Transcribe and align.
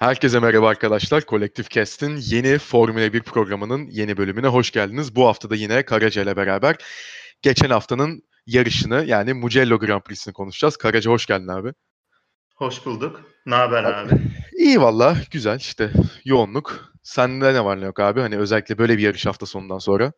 Herkese 0.00 0.40
merhaba 0.40 0.68
arkadaşlar. 0.68 1.24
Kolektif 1.24 1.70
Cast'in 1.70 2.16
yeni 2.16 2.58
Formula 2.58 3.12
1 3.12 3.22
programının 3.22 3.86
yeni 3.90 4.16
bölümüne 4.16 4.46
hoş 4.46 4.70
geldiniz. 4.70 5.16
Bu 5.16 5.26
hafta 5.26 5.50
da 5.50 5.54
yine 5.54 5.84
Karaca 5.84 6.22
ile 6.22 6.36
beraber 6.36 6.76
geçen 7.42 7.70
haftanın 7.70 8.22
yarışını 8.46 9.04
yani 9.04 9.34
Mugello 9.34 9.78
Grand 9.78 10.02
Prix'sini 10.02 10.34
konuşacağız. 10.34 10.76
Karaca 10.76 11.10
hoş 11.10 11.26
geldin 11.26 11.48
abi. 11.48 11.72
Hoş 12.56 12.86
bulduk. 12.86 13.20
Ne 13.46 13.54
haber 13.54 13.84
abi? 13.84 14.10
İyi 14.58 14.80
valla 14.80 15.16
güzel 15.30 15.58
işte 15.58 15.90
yoğunluk. 16.24 16.92
Sende 17.02 17.54
ne 17.54 17.64
var 17.64 17.80
ne 17.80 17.84
yok 17.84 18.00
abi? 18.00 18.20
Hani 18.20 18.38
özellikle 18.38 18.78
böyle 18.78 18.98
bir 18.98 19.02
yarış 19.02 19.26
hafta 19.26 19.46
sonundan 19.46 19.78
sonra. 19.78 20.12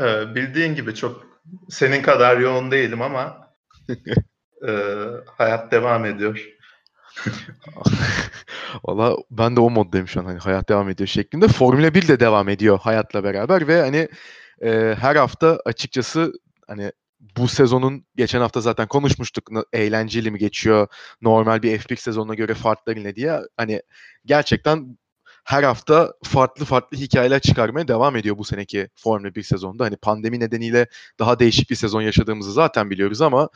Ee, 0.00 0.34
bildiğin 0.34 0.74
gibi 0.74 0.94
çok 0.94 1.26
senin 1.70 2.02
kadar 2.02 2.38
yoğun 2.38 2.70
değilim 2.70 3.02
ama 3.02 3.50
e, 4.68 4.72
hayat 5.26 5.72
devam 5.72 6.04
ediyor. 6.04 6.54
Valla 8.84 9.16
ben 9.30 9.56
de 9.56 9.60
o 9.60 9.70
moddayım 9.70 10.08
şu 10.08 10.20
an 10.20 10.24
hani 10.24 10.38
hayat 10.38 10.68
devam 10.68 10.88
ediyor 10.88 11.06
şeklinde. 11.06 11.48
Formula 11.48 11.94
1 11.94 12.08
de 12.08 12.20
devam 12.20 12.48
ediyor 12.48 12.78
hayatla 12.78 13.24
beraber 13.24 13.68
ve 13.68 13.80
hani 13.80 14.08
e, 14.62 14.94
her 15.00 15.16
hafta 15.16 15.60
açıkçası 15.64 16.32
hani 16.66 16.92
bu 17.36 17.48
sezonun 17.48 18.06
geçen 18.16 18.40
hafta 18.40 18.60
zaten 18.60 18.88
konuşmuştuk 18.88 19.50
eğlenceli 19.72 20.30
mi 20.30 20.38
geçiyor 20.38 20.88
normal 21.22 21.62
bir 21.62 21.78
F1 21.78 21.96
sezonuna 21.96 22.34
göre 22.34 22.54
farkları 22.54 23.04
ne 23.04 23.16
diye 23.16 23.40
hani 23.56 23.82
gerçekten 24.24 24.98
her 25.44 25.62
hafta 25.62 26.12
farklı 26.24 26.64
farklı 26.64 26.96
hikayeler 26.96 27.40
çıkarmaya 27.40 27.88
devam 27.88 28.16
ediyor 28.16 28.38
bu 28.38 28.44
seneki 28.44 28.88
Formula 28.94 29.34
1 29.34 29.42
sezonda. 29.42 29.84
Hani 29.84 29.96
pandemi 29.96 30.40
nedeniyle 30.40 30.86
daha 31.18 31.38
değişik 31.38 31.70
bir 31.70 31.76
sezon 31.76 32.02
yaşadığımızı 32.02 32.52
zaten 32.52 32.90
biliyoruz 32.90 33.20
ama 33.22 33.48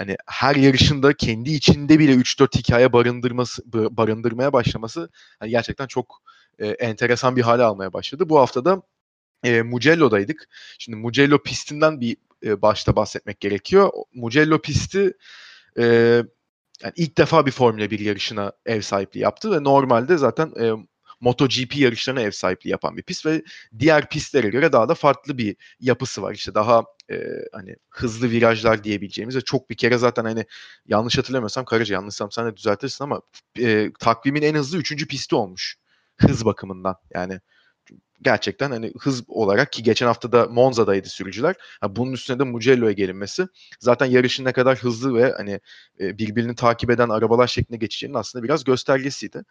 hani 0.00 0.16
her 0.26 0.56
yarışında 0.56 1.12
kendi 1.12 1.50
içinde 1.50 1.98
bile 1.98 2.14
3-4 2.14 2.58
hikaye 2.58 2.92
barındırması 2.92 3.62
barındırmaya 3.72 4.52
başlaması 4.52 5.10
hani 5.38 5.50
gerçekten 5.50 5.86
çok 5.86 6.22
e, 6.58 6.68
enteresan 6.68 7.36
bir 7.36 7.42
hale 7.42 7.62
almaya 7.62 7.92
başladı. 7.92 8.28
Bu 8.28 8.38
hafta 8.38 8.64
da 8.64 8.82
e, 9.44 9.62
Mugello'daydık. 9.62 10.48
Şimdi 10.78 10.98
Mugello 10.98 11.42
pistinden 11.42 12.00
bir 12.00 12.16
e, 12.44 12.62
başta 12.62 12.96
bahsetmek 12.96 13.40
gerekiyor. 13.40 13.90
Mugello 14.14 14.58
pisti 14.58 15.12
e, 15.78 15.84
yani 16.82 16.92
ilk 16.96 17.18
defa 17.18 17.46
bir 17.46 17.50
Formula 17.52 17.90
1 17.90 17.98
yarışına 17.98 18.52
ev 18.66 18.80
sahipliği 18.80 19.20
yaptı 19.20 19.52
ve 19.52 19.64
normalde 19.64 20.16
zaten 20.18 20.52
e, 20.60 20.72
MotoGP 21.20 21.76
yarışlarına 21.76 22.20
ev 22.20 22.30
sahipliği 22.30 22.70
yapan 22.70 22.96
bir 22.96 23.02
pist 23.02 23.26
ve 23.26 23.42
diğer 23.78 24.08
pistlere 24.08 24.48
göre 24.48 24.72
daha 24.72 24.88
da 24.88 24.94
farklı 24.94 25.38
bir 25.38 25.56
yapısı 25.80 26.22
var. 26.22 26.34
İşte 26.34 26.54
daha 26.54 26.84
e, 27.10 27.24
hani 27.52 27.76
hızlı 27.90 28.30
virajlar 28.30 28.84
diyebileceğimiz 28.84 29.36
ve 29.36 29.40
çok 29.40 29.70
bir 29.70 29.76
kere 29.76 29.98
zaten 29.98 30.24
hani 30.24 30.44
yanlış 30.86 31.18
hatırlamıyorsam 31.18 31.64
Karaca 31.64 31.94
yanlışsam 31.94 32.30
sen 32.30 32.46
de 32.46 32.56
düzeltirsin 32.56 33.04
ama 33.04 33.22
e, 33.58 33.90
takvimin 34.00 34.42
en 34.42 34.54
hızlı 34.54 34.78
üçüncü 34.78 35.08
pisti 35.08 35.34
olmuş 35.34 35.76
hız 36.16 36.44
bakımından 36.44 36.96
yani 37.14 37.40
gerçekten 38.22 38.70
hani 38.70 38.92
hız 39.00 39.22
olarak 39.28 39.72
ki 39.72 39.82
geçen 39.82 40.06
hafta 40.06 40.32
da 40.32 40.46
Monza'daydı 40.46 41.08
sürücüler. 41.08 41.54
Ha, 41.80 41.96
bunun 41.96 42.12
üstüne 42.12 42.38
de 42.38 42.44
Mugello'ya 42.44 42.92
gelinmesi 42.92 43.46
zaten 43.80 44.06
yarışın 44.06 44.44
ne 44.44 44.52
kadar 44.52 44.78
hızlı 44.78 45.14
ve 45.14 45.32
hani 45.36 45.60
e, 46.00 46.18
birbirini 46.18 46.54
takip 46.54 46.90
eden 46.90 47.08
arabalar 47.08 47.46
şeklinde 47.46 47.78
geçeceğinin 47.78 48.18
aslında 48.18 48.44
biraz 48.44 48.64
göstergesiydi. 48.64 49.42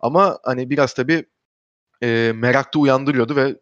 Ama 0.00 0.38
hani 0.44 0.70
biraz 0.70 0.94
tabii 0.94 1.24
e, 2.02 2.32
merak 2.34 2.74
da 2.74 2.78
uyandırıyordu 2.78 3.36
ve 3.36 3.56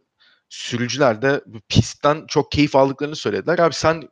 sürücüler 0.48 1.23
de 1.23 1.41
pistten 1.69 2.25
çok 2.29 2.53
keyif 2.53 2.77
aldıklarını 2.77 3.17
söylediler. 3.17 3.59
Abi 3.59 3.75
sen 3.75 4.03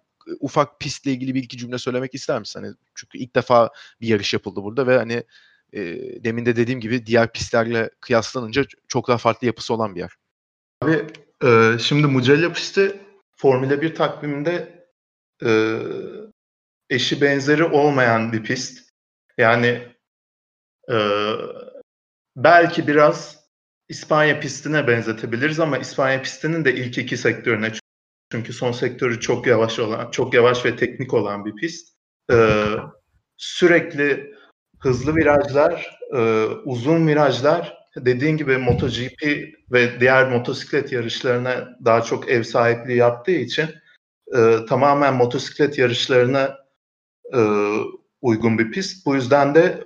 ufak 0.40 0.80
pistle 0.80 1.10
ilgili 1.10 1.34
bir 1.34 1.42
iki 1.42 1.58
cümle 1.58 1.78
söylemek 1.78 2.14
ister 2.14 2.40
misin? 2.40 2.60
Hani 2.62 2.74
çünkü 2.94 3.18
ilk 3.18 3.36
defa 3.36 3.70
bir 4.00 4.08
yarış 4.08 4.32
yapıldı 4.32 4.62
burada 4.62 4.86
ve 4.86 4.96
hani 4.96 5.24
e, 5.72 5.82
demin 6.24 6.46
de 6.46 6.56
dediğim 6.56 6.80
gibi 6.80 7.06
diğer 7.06 7.32
pistlerle 7.32 7.90
kıyaslanınca 8.00 8.64
çok 8.88 9.08
daha 9.08 9.18
farklı 9.18 9.46
yapısı 9.46 9.74
olan 9.74 9.94
bir 9.94 10.00
yer. 10.00 10.12
Abi 10.82 11.06
e, 11.44 11.78
şimdi 11.78 12.06
Mugello 12.06 12.52
pisti 12.52 13.00
Formula 13.36 13.82
1 13.82 13.94
takviminde 13.94 14.86
e, 15.44 15.78
eşi 16.90 17.20
benzeri 17.20 17.64
olmayan 17.64 18.32
bir 18.32 18.42
pist. 18.42 18.90
Yani 19.38 19.88
e, 20.90 20.96
belki 22.36 22.86
biraz 22.86 23.44
İspanya 23.88 24.40
pistine 24.40 24.88
benzetebiliriz 24.88 25.60
ama 25.60 25.78
İspanya 25.78 26.22
pistinin 26.22 26.64
de 26.64 26.74
ilk 26.74 26.98
iki 26.98 27.16
sektörüne 27.16 27.72
çünkü 28.32 28.52
son 28.52 28.72
sektörü 28.72 29.20
çok 29.20 29.46
yavaş 29.46 29.78
olan, 29.78 30.10
çok 30.10 30.34
yavaş 30.34 30.64
ve 30.64 30.76
teknik 30.76 31.14
olan 31.14 31.44
bir 31.44 31.54
pist. 31.54 31.94
Ee, 32.32 32.64
sürekli 33.36 34.34
hızlı 34.80 35.16
virajlar, 35.16 35.98
e, 36.16 36.44
uzun 36.64 37.08
virajlar, 37.08 37.78
dediğin 37.96 38.36
gibi 38.36 38.56
MotoGP 38.58 39.52
ve 39.72 40.00
diğer 40.00 40.28
motosiklet 40.28 40.92
yarışlarına 40.92 41.78
daha 41.84 42.02
çok 42.02 42.28
ev 42.28 42.42
sahipliği 42.42 42.96
yaptığı 42.96 43.32
için 43.32 43.66
e, 44.36 44.56
tamamen 44.68 45.14
motosiklet 45.14 45.78
yarışlarına 45.78 46.58
e, 47.34 47.40
uygun 48.22 48.58
bir 48.58 48.70
pist. 48.70 49.06
Bu 49.06 49.14
yüzden 49.14 49.54
de 49.54 49.84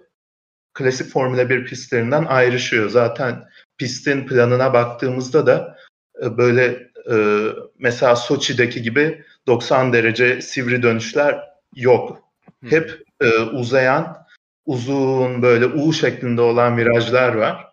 klasik 0.78 1.11
Formula 1.12 1.50
1 1.50 1.65
pistlerinden 1.65 2.25
ayrışıyor. 2.25 2.91
Zaten 2.91 3.49
pistin 3.78 4.27
planına 4.27 4.72
baktığımızda 4.72 5.47
da 5.47 5.77
e, 6.22 6.37
böyle 6.37 6.65
e, 7.11 7.47
mesela 7.78 8.16
Soçi'deki 8.16 8.83
gibi 8.83 9.25
90 9.47 9.93
derece 9.93 10.41
sivri 10.43 10.83
dönüşler 10.83 11.49
yok. 11.75 12.19
Hep 12.69 13.03
e, 13.21 13.38
uzayan, 13.38 14.27
uzun 14.67 15.43
böyle 15.43 15.67
U 15.67 15.93
şeklinde 15.93 16.41
olan 16.41 16.77
virajlar 16.77 17.34
var. 17.34 17.69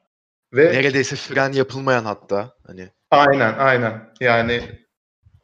Ve 0.54 0.66
neredeyse 0.66 1.16
fren 1.16 1.52
yapılmayan 1.52 2.06
hatta 2.06 2.54
hani. 2.68 2.90
Aynen, 3.12 3.54
aynen. 3.58 4.14
Yani 4.20 4.62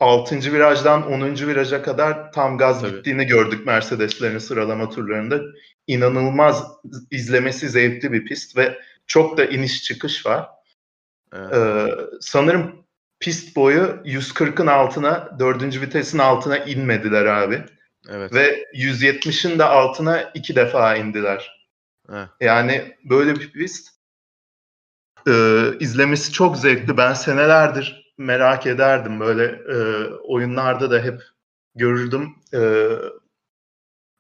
6. 0.02 0.54
virajdan 0.54 1.12
10. 1.12 1.22
viraja 1.22 1.84
kadar 1.84 2.32
tam 2.32 2.58
gaz 2.58 2.82
Tabii. 2.82 2.92
gittiğini 2.92 3.26
gördük 3.26 3.66
Mercedes'lerin 3.66 4.38
sıralama 4.38 4.90
turlarında. 4.90 5.42
İnanılmaz 5.88 6.64
izlemesi 7.12 7.70
zevkli 7.70 8.12
bir 8.12 8.26
pist 8.26 8.58
ve 8.58 8.80
çok 9.08 9.38
da 9.38 9.46
iniş 9.46 9.84
çıkış 9.84 10.26
var. 10.26 10.50
Evet. 11.34 11.54
Ee, 11.54 11.96
sanırım 12.22 12.86
pist 13.20 13.56
boyu 13.56 14.02
140'ın 14.06 14.68
altına, 14.68 15.40
4. 15.40 15.82
vitesin 15.82 16.18
altına 16.18 16.58
inmediler 16.58 17.26
abi. 17.26 17.62
Evet. 18.10 18.34
Ve 18.34 18.66
170'in 18.74 19.60
de 19.60 19.64
altına 19.64 20.22
iki 20.22 20.56
defa 20.56 20.96
indiler. 20.96 21.68
Evet. 22.10 22.30
Yani 22.40 22.98
böyle 23.10 23.36
bir 23.36 23.52
pist 23.52 23.90
e, 25.28 25.34
izlemesi 25.80 26.32
çok 26.34 26.58
zevkli. 26.58 26.98
Ben 26.98 27.14
senelerdir 27.14 28.01
merak 28.22 28.68
ederdim. 28.68 29.20
Böyle 29.20 29.44
e, 29.46 30.06
oyunlarda 30.14 30.92
da 30.92 31.00
hep 31.04 31.22
görürdüm. 31.76 32.30
E, 32.54 32.60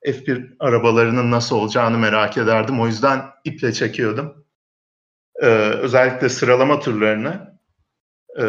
F1 0.05 0.55
arabalarının 0.59 1.31
nasıl 1.31 1.55
olacağını 1.55 1.97
merak 1.97 2.37
ederdim. 2.37 2.81
O 2.81 2.87
yüzden 2.87 3.21
iple 3.43 3.73
çekiyordum. 3.73 4.45
E, 5.41 5.45
özellikle 5.55 6.29
sıralama 6.29 6.79
turlarını. 6.79 7.59
E, 8.39 8.43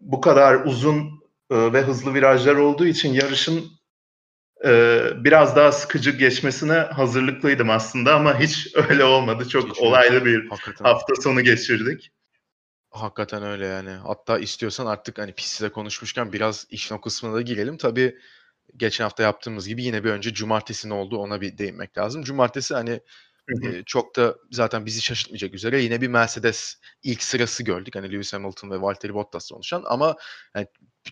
bu 0.00 0.20
kadar 0.20 0.64
uzun 0.64 0.96
e, 1.50 1.72
ve 1.72 1.82
hızlı 1.82 2.14
virajlar 2.14 2.54
olduğu 2.56 2.86
için 2.86 3.12
yarışın 3.12 3.64
e, 4.64 5.00
biraz 5.16 5.56
daha 5.56 5.72
sıkıcı 5.72 6.10
geçmesine 6.10 6.72
hazırlıklıydım 6.74 7.70
aslında 7.70 8.14
ama 8.14 8.40
hiç 8.40 8.74
öyle 8.90 9.04
olmadı. 9.04 9.48
Çok 9.48 9.70
hiç 9.70 9.78
olaylı 9.78 10.24
bir 10.24 10.48
Hakikaten. 10.48 10.84
hafta 10.84 11.14
sonu 11.14 11.40
geçirdik. 11.40 12.10
Hakikaten 12.90 13.42
öyle 13.42 13.66
yani. 13.66 13.90
Hatta 13.90 14.38
istiyorsan 14.38 14.86
artık 14.86 15.18
hani 15.18 15.32
pistte 15.32 15.68
konuşmuşken 15.68 16.32
biraz 16.32 16.66
işin 16.70 16.94
o 16.94 17.00
kısmına 17.00 17.34
da 17.34 17.40
girelim. 17.42 17.76
Tabii 17.76 18.18
geçen 18.76 19.04
hafta 19.04 19.22
yaptığımız 19.22 19.68
gibi 19.68 19.84
yine 19.84 20.04
bir 20.04 20.10
önce 20.10 20.34
cumartesi 20.34 20.88
ne 20.88 20.94
oldu 20.94 21.18
ona 21.18 21.40
bir 21.40 21.58
değinmek 21.58 21.98
lazım. 21.98 22.22
Cumartesi 22.22 22.74
hani 22.74 23.00
e, 23.64 23.82
çok 23.86 24.16
da 24.16 24.36
zaten 24.50 24.86
bizi 24.86 25.02
şaşırtmayacak 25.02 25.54
üzere 25.54 25.82
yine 25.82 26.00
bir 26.00 26.08
Mercedes 26.08 26.76
ilk 27.02 27.22
sırası 27.22 27.62
gördük. 27.62 27.96
Hani 27.96 28.12
Lewis 28.12 28.32
Hamilton 28.32 28.70
ve 28.70 28.80
Valtteri 28.80 29.14
Bottas'la 29.14 29.56
oluşan 29.56 29.82
ama 29.86 30.16
yani 30.56 30.66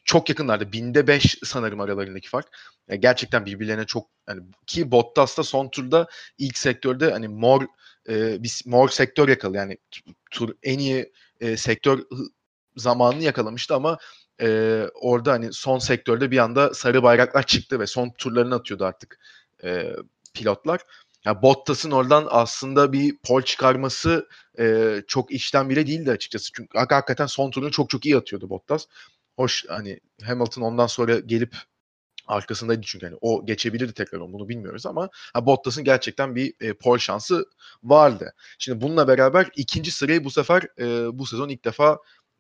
çok 0.05 0.29
yakınlarda 0.29 0.73
binde 0.73 1.07
beş 1.07 1.39
sanırım 1.45 1.81
aralarındaki 1.81 2.29
fark. 2.29 2.49
Yani 2.89 3.01
gerçekten 3.01 3.47
birbirlerine 3.47 3.87
çok 3.87 4.11
yani 4.29 4.43
ki 4.67 4.91
Bottas 4.91 5.39
da 5.39 5.43
son 5.43 5.69
turda 5.69 6.09
ilk 6.39 6.59
sektörde 6.59 7.11
hani 7.13 7.29
mor 7.29 7.63
e, 8.09 8.43
bir 8.43 8.63
mor 8.67 8.89
sektör 8.89 9.29
yakalı 9.29 9.57
yani 9.57 9.79
tur 10.31 10.55
en 10.63 10.79
iyi 10.79 11.13
e, 11.41 11.57
sektör 11.57 12.01
zamanını 12.77 13.23
yakalamıştı 13.23 13.75
ama 13.75 13.99
e, 14.41 14.83
orada 14.95 15.33
hani 15.33 15.53
son 15.53 15.79
sektörde 15.79 16.31
bir 16.31 16.39
anda 16.39 16.75
sarı 16.75 17.03
bayraklar 17.03 17.43
çıktı 17.47 17.81
ve 17.81 17.87
son 17.87 18.11
turlarını 18.19 18.55
atıyordu 18.55 18.85
artık 18.85 19.19
e, 19.65 19.93
pilotlar. 20.35 20.81
Yani 21.25 21.43
Bottas'ın 21.43 21.91
oradan 21.91 22.27
aslında 22.31 22.93
bir 22.93 23.19
pol 23.19 23.43
çıkarması 23.43 24.29
e, 24.59 24.97
çok 25.07 25.31
işten 25.33 25.69
bile 25.71 25.87
değildi 25.87 26.11
açıkçası. 26.11 26.51
Çünkü 26.53 26.79
hakikaten 26.79 27.27
son 27.27 27.51
turunu 27.51 27.71
çok 27.71 27.91
çok 27.91 28.07
iyi 28.07 28.17
atıyordu 28.17 28.51
Bottas. 28.51 28.87
Hoş 29.37 29.65
hani 29.69 30.01
Hamilton 30.23 30.63
ondan 30.63 30.87
sonra 30.87 31.19
gelip 31.19 31.57
arkasındaydı 32.29 32.83
çünkü 32.85 33.07
hani 33.07 33.19
o 33.21 33.47
geçebilirdi 33.47 33.93
tekrar 33.93 34.19
onu 34.19 34.33
bunu 34.33 34.49
bilmiyoruz 34.49 34.87
ama 34.87 35.09
ha, 35.35 35.47
Bottas'ın 35.47 35.85
gerçekten 35.85 36.35
bir 36.35 36.55
e, 36.61 36.75
pole 36.75 36.99
şansı 36.99 37.45
vardı. 37.83 38.35
Şimdi 38.59 38.81
bununla 38.81 39.09
beraber 39.09 39.49
ikinci 39.57 39.91
sırayı 39.91 40.25
bu 40.25 40.31
sefer 40.31 40.63
e, 40.79 41.19
bu 41.19 41.27
sezon 41.27 41.49
ilk 41.49 41.65
defa 41.65 41.99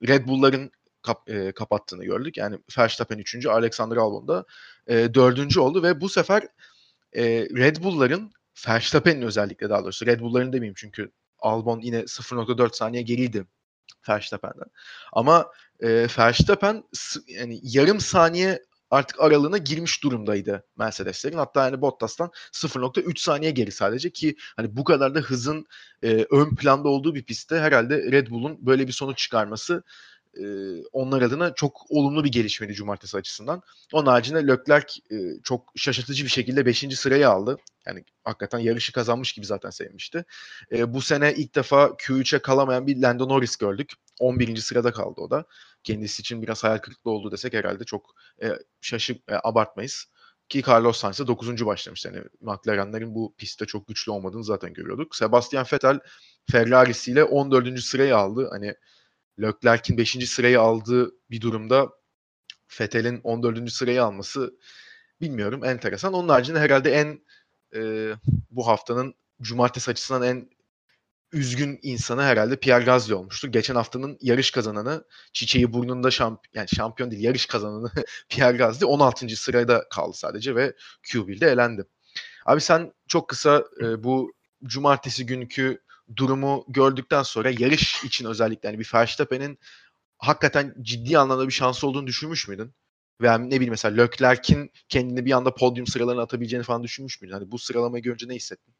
Red 0.08 0.28
Bull'ların 0.28 0.70
kap, 1.02 1.30
e, 1.30 1.52
kapattığını 1.52 2.04
gördük. 2.04 2.36
Yani 2.36 2.58
Verstappen 2.78 3.18
3. 3.18 3.46
Alexander 3.46 3.96
Albon 3.96 4.28
da 4.28 4.44
e, 4.86 5.14
4. 5.14 5.58
oldu 5.58 5.82
ve 5.82 6.00
bu 6.00 6.08
sefer 6.08 6.42
e, 7.12 7.24
Red 7.56 7.76
Bull'ların 7.76 8.32
Verstappen'in 8.68 9.22
özellikle 9.22 9.70
daha 9.70 9.84
doğrusu 9.84 10.06
Red 10.06 10.20
Bull'ların 10.20 10.52
demeyeyim 10.52 10.74
çünkü 10.76 11.12
Albon 11.38 11.80
yine 11.80 12.00
0.4 12.00 12.76
saniye 12.76 13.02
geriydi 13.02 13.46
Verstappen'den. 14.08 14.68
Ama 15.12 15.52
e, 15.80 16.06
Verstappen 16.18 16.84
yani 17.28 17.60
yarım 17.62 18.00
saniye 18.00 18.62
artık 18.90 19.20
aralığına 19.20 19.58
girmiş 19.58 20.02
durumdaydı 20.02 20.64
Mercedeslerin. 20.78 21.36
Hatta 21.36 21.64
yani 21.64 21.80
Bottas'tan 21.80 22.30
0.3 22.52 23.20
saniye 23.20 23.50
geri 23.50 23.72
sadece 23.72 24.10
ki 24.10 24.36
hani 24.56 24.76
bu 24.76 24.84
kadar 24.84 25.14
da 25.14 25.20
hızın 25.20 25.66
e, 26.02 26.26
ön 26.30 26.54
planda 26.56 26.88
olduğu 26.88 27.14
bir 27.14 27.24
pistte 27.24 27.58
herhalde 27.60 28.12
Red 28.12 28.26
Bull'un 28.30 28.66
böyle 28.66 28.86
bir 28.86 28.92
sonuç 28.92 29.18
çıkarması 29.18 29.82
onlar 30.92 31.22
adına 31.22 31.54
çok 31.54 31.86
olumlu 31.90 32.24
bir 32.24 32.32
gelişmeydi 32.32 32.74
cumartesi 32.74 33.16
açısından. 33.16 33.62
Onun 33.92 34.06
haricinde 34.06 34.46
Leclerc 34.46 34.94
çok 35.44 35.72
şaşırtıcı 35.76 36.24
bir 36.24 36.30
şekilde 36.30 36.66
5. 36.66 36.98
sırayı 36.98 37.28
aldı. 37.28 37.56
Yani 37.86 38.04
hakikaten 38.24 38.58
yarışı 38.58 38.92
kazanmış 38.92 39.32
gibi 39.32 39.46
zaten 39.46 39.70
sevmişti. 39.70 40.24
Bu 40.86 41.00
sene 41.00 41.34
ilk 41.34 41.54
defa 41.54 41.84
Q3'e 41.84 42.38
kalamayan 42.38 42.86
bir 42.86 43.02
Lando 43.02 43.28
Norris 43.28 43.56
gördük. 43.56 43.92
11. 44.20 44.56
sırada 44.56 44.92
kaldı 44.92 45.20
o 45.20 45.30
da. 45.30 45.44
Kendisi 45.84 46.20
için 46.20 46.42
biraz 46.42 46.64
hayal 46.64 46.78
kırıklığı 46.78 47.10
oldu 47.10 47.32
desek 47.32 47.52
herhalde 47.52 47.84
çok 47.84 48.14
e, 48.42 48.52
abartmayız. 49.42 50.06
Ki 50.48 50.62
Carlos 50.68 50.98
Sainz 50.98 51.18
de 51.18 51.26
9. 51.26 51.66
başlamış. 51.66 52.04
Yani 52.04 52.22
McLaren'lerin 52.40 53.14
bu 53.14 53.34
pistte 53.38 53.66
çok 53.66 53.88
güçlü 53.88 54.12
olmadığını 54.12 54.44
zaten 54.44 54.72
görüyorduk. 54.72 55.16
Sebastian 55.16 55.66
Vettel 55.72 56.00
Ferrari'siyle 56.50 57.24
14. 57.24 57.80
sırayı 57.80 58.16
aldı. 58.16 58.48
Hani 58.50 58.74
Leclerc'in 59.40 59.98
5. 59.98 60.28
sırayı 60.28 60.60
aldığı 60.60 61.10
bir 61.30 61.40
durumda 61.40 61.88
Vettel'in 62.80 63.20
14. 63.24 63.72
sırayı 63.72 64.04
alması 64.04 64.58
bilmiyorum 65.20 65.64
enteresan. 65.64 66.12
Onun 66.12 66.28
haricinde 66.28 66.58
herhalde 66.60 66.92
en 66.92 67.20
e, 67.74 68.12
bu 68.50 68.66
haftanın 68.66 69.14
cumartesi 69.42 69.90
açısından 69.90 70.22
en 70.22 70.50
üzgün 71.32 71.78
insanı 71.82 72.22
herhalde 72.22 72.56
Pierre 72.56 72.84
Gasly 72.84 73.14
olmuştur. 73.14 73.48
Geçen 73.48 73.74
haftanın 73.74 74.18
yarış 74.20 74.50
kazananı 74.50 75.04
çiçeği 75.32 75.72
burnunda 75.72 76.10
şamp 76.10 76.40
yani 76.54 76.68
şampiyon 76.68 77.10
değil 77.10 77.22
yarış 77.22 77.46
kazananı 77.46 77.92
Pierre 78.28 78.56
Gasly 78.56 78.86
16. 78.86 79.28
sırada 79.28 79.84
kaldı 79.90 80.16
sadece 80.16 80.54
ve 80.54 80.74
Q1'de 81.02 81.46
elendi. 81.46 81.84
Abi 82.46 82.60
sen 82.60 82.92
çok 83.08 83.28
kısa 83.28 83.64
e, 83.80 84.04
bu 84.04 84.32
cumartesi 84.64 85.26
günkü 85.26 85.80
durumu 86.16 86.64
gördükten 86.68 87.22
sonra 87.22 87.50
yarış 87.58 88.04
için 88.04 88.26
özellikle 88.26 88.68
yani 88.68 88.78
bir 88.78 88.90
Verstappen'in 88.94 89.58
hakikaten 90.18 90.74
ciddi 90.82 91.18
anlamda 91.18 91.46
bir 91.46 91.52
şansı 91.52 91.86
olduğunu 91.86 92.06
düşünmüş 92.06 92.48
müydün? 92.48 92.74
Veya 93.20 93.38
ne 93.38 93.50
bileyim 93.50 93.70
mesela 93.70 94.02
Leclerc'in 94.02 94.70
kendini 94.88 95.24
bir 95.24 95.32
anda 95.32 95.54
podyum 95.54 95.86
sıralarına 95.86 96.22
atabileceğini 96.22 96.64
falan 96.64 96.82
düşünmüş 96.82 97.22
müydün? 97.22 97.34
Hani 97.34 97.50
bu 97.50 97.58
sıralamayı 97.58 98.02
görünce 98.02 98.28
ne 98.28 98.34
hissettin? 98.34 98.74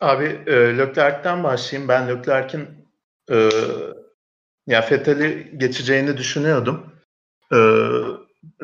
Abi 0.00 0.24
e, 0.46 0.78
Leclerc'ten 0.78 1.44
başlayayım. 1.44 1.88
Ben 1.88 2.08
Leclerc'in 2.08 2.88
e, 3.30 3.50
ya 4.66 4.82
Fethel'i 4.82 5.58
geçeceğini 5.58 6.16
düşünüyordum. 6.16 6.92
E, 7.52 7.58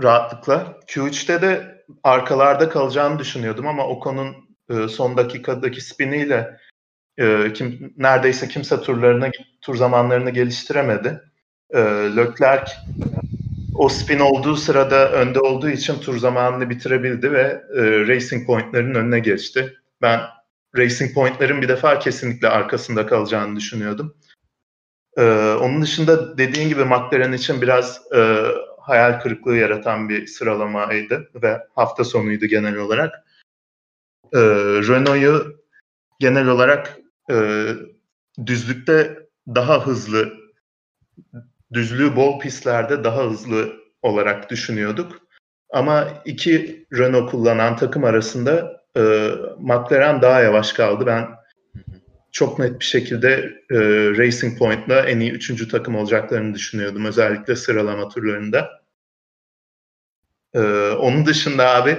rahatlıkla. 0.03 0.81
Q3'te 0.87 1.43
de 1.43 1.85
arkalarda 2.03 2.69
kalacağını 2.69 3.19
düşünüyordum 3.19 3.67
ama 3.67 3.87
Ocon'un 3.87 4.46
e, 4.71 4.89
son 4.89 5.17
dakikadaki 5.17 5.81
spiniyle 5.81 6.59
e, 7.19 7.53
kim 7.53 7.95
neredeyse 7.97 8.49
kimse 8.49 8.81
turlarını 8.81 9.31
tur 9.61 9.77
zamanlarını 9.77 10.31
geliştiremedi. 10.31 11.21
E, 11.71 11.81
Leclerc 12.17 12.73
o 13.75 13.89
spin 13.89 14.19
olduğu 14.19 14.57
sırada 14.57 15.13
önde 15.13 15.41
olduğu 15.41 15.69
için 15.69 16.01
tur 16.01 16.19
zamanını 16.19 16.71
bitirebildi 16.71 17.33
ve 17.33 17.63
e, 17.77 17.83
Racing 18.09 18.47
Point'lerin 18.47 18.95
önüne 18.95 19.19
geçti. 19.19 19.75
Ben 20.03 20.21
Racing 20.77 21.15
Point'lerin 21.15 21.63
bir 21.63 21.69
defa 21.69 21.99
kesinlikle 21.99 22.49
arkasında 22.49 23.07
kalacağını 23.07 23.57
düşünüyordum. 23.57 24.15
Ee, 25.17 25.57
onun 25.61 25.83
dışında 25.83 26.39
dediğin 26.39 26.69
gibi 26.69 26.85
McLaren 26.85 27.33
için 27.33 27.63
biraz 27.63 28.01
e, 28.17 28.43
hayal 28.81 29.21
kırıklığı 29.21 29.57
yaratan 29.57 30.09
bir 30.09 30.27
sıralamaydı 30.27 31.31
ve 31.43 31.59
hafta 31.75 32.05
sonuydu 32.05 32.47
genel 32.47 32.77
olarak. 32.77 33.26
Ee, 34.35 34.39
Renault'yu 34.89 35.57
genel 36.21 36.49
olarak 36.49 36.99
e, 37.31 37.67
düzlükte 38.47 39.19
daha 39.49 39.87
hızlı, 39.87 40.33
düzlüğü 41.73 42.17
bol 42.17 42.41
pistlerde 42.41 43.05
daha 43.05 43.25
hızlı 43.25 43.73
olarak 44.03 44.51
düşünüyorduk. 44.51 45.21
Ama 45.71 46.09
iki 46.25 46.87
Renault 46.93 47.31
kullanan 47.31 47.77
takım 47.77 48.05
arasında 48.05 48.83
e, 48.97 49.31
McLaren 49.59 50.23
daha 50.23 50.41
yavaş 50.41 50.73
kaldı. 50.73 51.07
Ben 51.07 51.29
çok 52.33 52.59
net 52.59 52.81
bir 52.81 52.85
şekilde 52.85 53.29
e, 53.71 53.79
Racing 54.19 54.59
Point'la 54.59 55.01
en 55.01 55.21
iyi 55.21 55.31
üçüncü 55.33 55.69
takım 55.69 55.97
olacaklarını 55.97 56.55
düşünüyordum. 56.55 57.05
Özellikle 57.05 57.57
sıralama 57.57 58.09
turlarında. 58.09 58.83
E, 60.55 60.61
onun 60.91 61.27
dışında 61.27 61.75
abi 61.75 61.97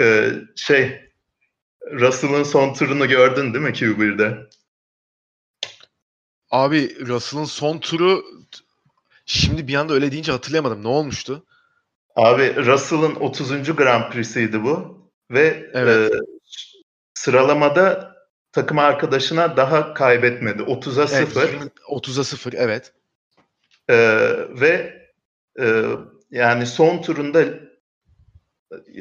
e, 0.00 0.30
şey 0.56 1.09
Russell'ın 1.86 2.42
son 2.42 2.74
turunu 2.74 3.08
gördün 3.08 3.54
değil 3.54 3.64
mi 3.64 3.70
Q1'de? 3.70 4.46
Abi 6.50 7.06
Russell'ın 7.06 7.44
son 7.44 7.78
turu 7.78 8.24
şimdi 9.26 9.68
bir 9.68 9.74
anda 9.74 9.94
öyle 9.94 10.12
deyince 10.12 10.32
hatırlayamadım. 10.32 10.84
Ne 10.84 10.88
olmuştu? 10.88 11.46
Abi 12.16 12.56
Russell'ın 12.56 13.14
30. 13.14 13.76
Grand 13.76 14.12
Prix'siydi 14.12 14.64
bu. 14.64 15.00
Ve 15.30 15.70
evet. 15.74 16.12
e, 16.12 16.16
sıralamada 17.14 18.16
takım 18.52 18.78
arkadaşına 18.78 19.56
daha 19.56 19.94
kaybetmedi. 19.94 20.62
30'a 20.62 21.06
0. 21.06 21.48
Evet, 21.48 21.72
30'a 21.88 22.24
0 22.24 22.52
evet. 22.52 22.92
E, 23.88 23.96
ve 24.60 25.00
e, 25.60 25.84
yani 26.30 26.66
son 26.66 27.02
turunda 27.02 27.44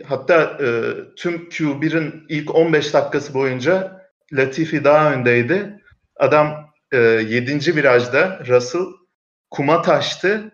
hatta 0.05 0.57
e, 0.61 0.67
tüm 1.15 1.35
Q1'in 1.35 2.25
ilk 2.29 2.55
15 2.55 2.93
dakikası 2.93 3.33
boyunca 3.33 4.01
Latifi 4.33 4.83
daha 4.83 5.13
öndeydi. 5.13 5.83
Adam 6.15 6.69
e, 6.91 6.97
7. 6.97 7.75
virajda 7.75 8.39
Russell 8.47 8.85
kuma 9.49 9.81
taştı 9.81 10.51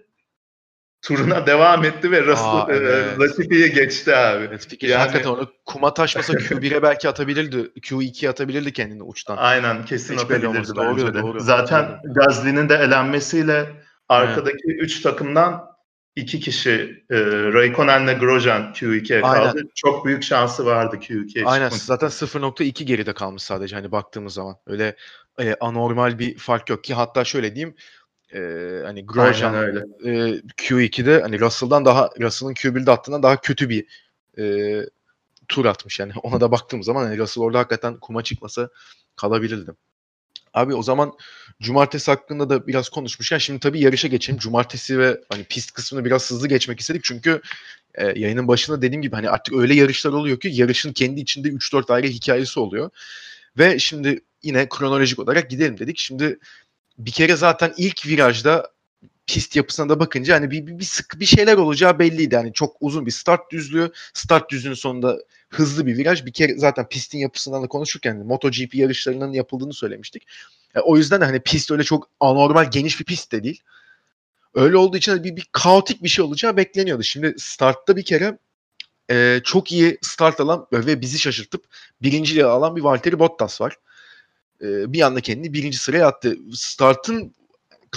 turuna 1.02 1.48
devam 1.48 1.86
etti 1.86 2.12
ve 2.12 2.22
Russell, 2.22 2.46
Aa, 2.46 2.68
e, 2.70 2.76
evet. 2.76 3.20
Latifi'ye 3.20 3.68
geçti 3.68 4.16
abi. 4.16 4.50
Latifi 4.52 4.86
yani, 4.86 5.00
hakikaten 5.00 5.30
onu 5.30 5.52
kuma 5.66 5.94
taşmasa 5.94 6.34
Q1'e 6.38 6.84
belki 6.84 7.10
atabilirdi. 7.10 7.58
Q2'ye 7.58 8.30
atabilirdi 8.30 8.74
kendini 8.74 9.04
uçtan. 9.04 9.38
Aynen 9.38 9.86
kesin 9.86 10.14
Hiç 10.14 10.22
atabilirdi 10.22 10.76
doğru, 10.76 11.14
de. 11.14 11.22
Doğru, 11.22 11.40
Zaten 11.40 12.00
Gazli'nin 12.04 12.70
de 12.70 12.76
elenmesiyle 12.76 13.66
arkadaki 14.10 14.68
3 14.68 15.02
takımdan 15.02 15.75
iki 16.16 16.40
kişi 16.40 17.04
e, 17.10 17.16
Raikkonen'le 17.54 18.20
Grosjean 18.20 18.62
Q2'ye 18.74 19.22
kaldı. 19.22 19.40
Aynen. 19.40 19.70
Çok 19.76 20.06
büyük 20.06 20.24
şansı 20.24 20.66
vardı 20.66 20.96
Q2'ye 20.96 21.46
Aynen 21.46 21.70
zaten 21.70 22.08
0.2 22.08 22.84
geride 22.84 23.14
kalmış 23.14 23.44
sadece 23.44 23.76
hani 23.76 23.92
baktığımız 23.92 24.34
zaman. 24.34 24.56
Öyle 24.68 24.96
e, 25.40 25.56
anormal 25.60 26.20
bir 26.20 26.38
fark 26.38 26.70
yok 26.70 26.84
ki 26.84 26.94
hatta 26.94 27.24
şöyle 27.24 27.56
diyeyim 27.56 27.76
e, 28.34 28.40
hani 28.86 29.06
Grosjean. 29.06 29.54
E, 30.06 30.10
Q2'de 30.58 31.22
hani 31.22 31.40
Russell'dan 31.40 31.86
daha 31.86 32.10
Russell'ın 32.20 32.54
Q1'de 32.54 32.92
attığından 32.92 33.24
daha 33.24 33.42
kötü 33.42 33.70
bir 33.70 33.86
e, 34.38 34.46
tur 35.48 35.66
atmış 35.66 36.00
yani 36.00 36.12
ona 36.24 36.42
da 36.42 36.52
baktığım 36.52 36.84
zaman 36.84 37.04
hani 37.04 37.18
Russell 37.18 37.44
orada 37.44 37.60
hakikaten 37.60 37.98
kuma 37.98 38.22
çıkmasa 38.22 38.70
kalabilirdi. 39.16 39.72
Abi 40.56 40.76
o 40.76 40.84
zaman 40.84 41.14
cumartesi 41.62 42.12
hakkında 42.12 42.50
da 42.50 42.68
biraz 42.68 42.90
konuşmuşken 42.90 43.38
şimdi 43.38 43.60
tabii 43.60 43.80
yarışa 43.80 44.08
geçelim. 44.08 44.40
Cumartesi 44.40 45.00
ve 45.00 45.22
hani 45.30 45.44
pist 45.44 45.72
kısmını 45.72 46.06
biraz 46.06 46.32
hızlı 46.32 46.48
geçmek 46.48 46.80
istedik 46.80 47.04
çünkü 47.04 47.42
e, 47.96 48.06
yayının 48.06 48.48
başında 48.48 48.82
dediğim 48.82 49.02
gibi 49.02 49.16
hani 49.16 49.30
artık 49.30 49.56
öyle 49.56 49.76
yarışlar 49.76 50.12
oluyor 50.12 50.40
ki 50.40 50.50
yarışın 50.54 50.94
kendi 50.94 51.22
içinde 51.22 51.48
3-4 51.48 51.94
ayrı 51.94 52.08
hikayesi 52.08 52.60
oluyor. 52.60 52.90
Ve 53.58 53.80
şimdi 53.80 54.20
yine 54.44 54.70
kronolojik 54.70 55.20
olarak 55.20 55.50
gidelim 55.50 55.78
dedik. 55.78 55.98
Şimdi 55.98 56.40
bir 56.98 57.12
kere 57.12 57.36
zaten 57.36 57.74
ilk 57.78 58.08
virajda 58.08 58.75
pist 59.28 59.56
yapısına 59.56 59.90
da 59.90 60.00
bakınca 60.00 60.36
hani 60.36 60.52
bir, 60.52 60.68
bir, 60.68 60.80
bir 60.80 60.84
sık 60.84 61.20
bir 61.20 61.26
şeyler 61.26 61.58
olacağı 61.58 62.00
belliydi. 62.00 62.36
Hani 62.36 62.54
çok 62.54 62.76
uzun 62.80 63.06
bir 63.06 63.12
start 63.12 63.52
düzlüğü, 63.52 63.92
start 64.14 64.50
düzlüğünün 64.50 64.76
sonunda 64.76 65.20
hızlı 65.50 65.86
bir 65.86 65.98
viraj. 65.98 66.26
Bir 66.26 66.34
kere 66.34 66.58
zaten 66.58 66.90
pistin 66.90 67.18
yapısından 67.18 67.64
da 67.64 67.68
konuşurken 67.68 68.18
MotoGP 68.18 68.76
yarışlarının 68.76 69.32
yapıldığını 69.34 69.74
söylemiştik. 69.74 70.28
E, 70.76 70.80
o 70.80 70.98
yüzden 70.98 71.22
hani 71.22 71.40
pist 71.40 71.72
öyle 71.72 71.84
çok 71.84 72.10
anormal 72.20 72.72
geniş 72.72 73.00
bir 73.00 73.06
pist 73.06 73.32
de 73.32 73.44
değil. 73.44 73.62
Öyle 74.54 74.78
olduğu 74.78 74.98
için 74.98 75.24
bir, 75.24 75.36
bir 75.36 75.48
kaotik 75.52 76.04
bir 76.04 76.10
şey 76.10 76.26
olacağı 76.26 76.58
bekleniyordu. 76.58 77.04
Şimdi 77.04 77.36
startta 77.38 77.96
bir 77.96 78.04
kere 78.04 78.38
e, 79.12 79.42
çok 79.44 79.72
iyi 79.72 79.98
start 80.02 80.40
alan 80.40 80.68
ve 80.74 81.02
bizi 81.02 81.20
şaşırtıp 81.20 81.66
birinciliği 82.02 82.46
alan 82.46 82.76
bir 82.76 82.82
Valtteri 82.82 83.20
Bottas 83.20 83.62
var. 83.62 83.78
E, 84.62 84.94
bir 84.94 85.02
anda 85.02 85.22
kendini 85.22 85.54
birinci 85.54 85.78
sıraya 85.78 86.08
attı. 86.08 86.38
Startın 86.54 87.34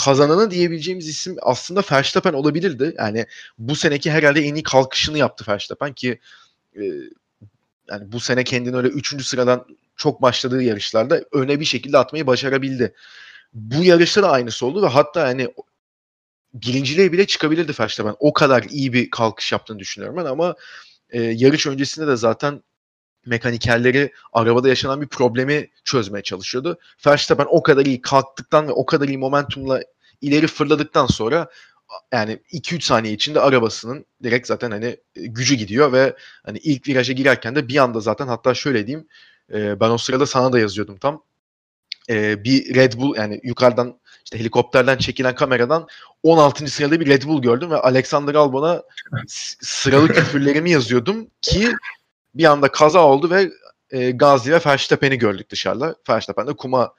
kazananı 0.05 0.51
diyebileceğimiz 0.51 1.09
isim 1.09 1.37
aslında 1.43 1.83
Verstappen 1.93 2.33
olabilirdi. 2.33 2.95
Yani 2.99 3.27
bu 3.59 3.77
seneki 3.77 4.11
herhalde 4.11 4.41
en 4.41 4.55
iyi 4.55 4.63
kalkışını 4.63 5.19
yaptı 5.19 5.45
Verstappen 5.49 5.93
ki 5.93 6.21
e, 6.77 6.83
yani 7.91 8.13
bu 8.13 8.21
sene 8.21 8.45
kendini 8.45 8.77
öyle 8.77 8.89
üçüncü 8.89 9.25
sıradan 9.25 9.67
çok 9.97 10.23
başladığı 10.23 10.63
yarışlarda 10.63 11.25
öne 11.33 11.61
bir 11.61 11.65
şekilde 11.65 11.99
atmayı 11.99 12.27
başarabildi. 12.27 12.95
Bu 13.53 13.85
yarışta 13.85 14.23
da 14.23 14.31
aynısı 14.31 14.67
oldu 14.67 14.83
ve 14.83 14.87
hatta 14.87 15.23
hani 15.23 15.49
birinciliğe 16.55 17.13
bile 17.13 17.27
çıkabilirdi 17.27 17.73
Verstappen. 17.81 18.17
O 18.19 18.33
kadar 18.33 18.63
iyi 18.63 18.93
bir 18.93 19.11
kalkış 19.11 19.53
yaptığını 19.53 19.79
düşünüyorum 19.79 20.17
ben 20.17 20.25
ama 20.25 20.57
e, 21.11 21.23
yarış 21.23 21.67
öncesinde 21.67 22.07
de 22.07 22.17
zaten 22.17 22.63
mekanikerleri 23.29 24.13
arabada 24.33 24.69
yaşanan 24.69 25.01
bir 25.01 25.07
problemi 25.07 25.69
çözmeye 25.85 26.23
çalışıyordu. 26.23 26.79
Verstappen 27.07 27.47
o 27.51 27.63
kadar 27.63 27.87
iyi 27.87 28.01
kalktıktan 28.01 28.69
ve 28.69 28.73
o 28.73 28.87
kadar 28.87 29.09
iyi 29.09 29.19
momentumla 29.19 29.81
ileri 30.21 30.47
fırladıktan 30.47 31.07
sonra 31.07 31.49
yani 32.13 32.39
2-3 32.53 32.81
saniye 32.81 33.15
içinde 33.15 33.41
arabasının 33.41 34.05
direkt 34.23 34.47
zaten 34.47 34.71
hani 34.71 34.97
e, 35.17 35.27
gücü 35.27 35.55
gidiyor 35.55 35.93
ve 35.93 36.17
hani 36.47 36.59
ilk 36.59 36.89
viraja 36.89 37.13
girerken 37.13 37.57
de 37.57 37.69
bir 37.69 37.77
anda 37.77 38.01
zaten 38.01 38.29
hatta 38.29 38.55
şöyle 38.55 38.87
diyeyim 38.87 39.07
e, 39.53 39.81
ben 39.81 39.91
o 39.91 39.99
sırada 39.99 40.27
sana 40.27 40.53
da 40.53 40.59
yazıyordum 40.59 40.97
tam 40.97 41.23
e, 42.11 42.45
bir 42.45 42.75
Red 42.75 42.93
Bull 42.93 43.17
yani 43.17 43.41
yukarıdan 43.43 44.01
işte 44.25 44.39
helikopterden 44.39 44.97
çekilen 44.97 45.35
kameradan 45.35 45.89
16. 46.23 46.67
sırada 46.67 47.01
bir 47.01 47.07
Red 47.07 47.23
Bull 47.23 47.43
gördüm 47.43 47.71
ve 47.71 47.77
Alexander 47.77 48.35
Albon'a 48.35 48.83
sıralı 49.61 50.09
küfürlerimi 50.09 50.71
yazıyordum 50.71 51.31
ki 51.41 51.73
bir 52.39 52.45
anda 52.45 52.73
kaza 52.73 53.01
oldu 53.01 53.31
ve 53.31 53.51
e, 53.91 54.11
Gazi 54.11 54.53
ve 54.53 54.61
Verstappen'i 54.67 55.19
gördük 55.19 55.51
dışarıda. 55.51 55.95
Verstappen 56.09 56.47
de 56.47 56.57
kuma 56.57 56.95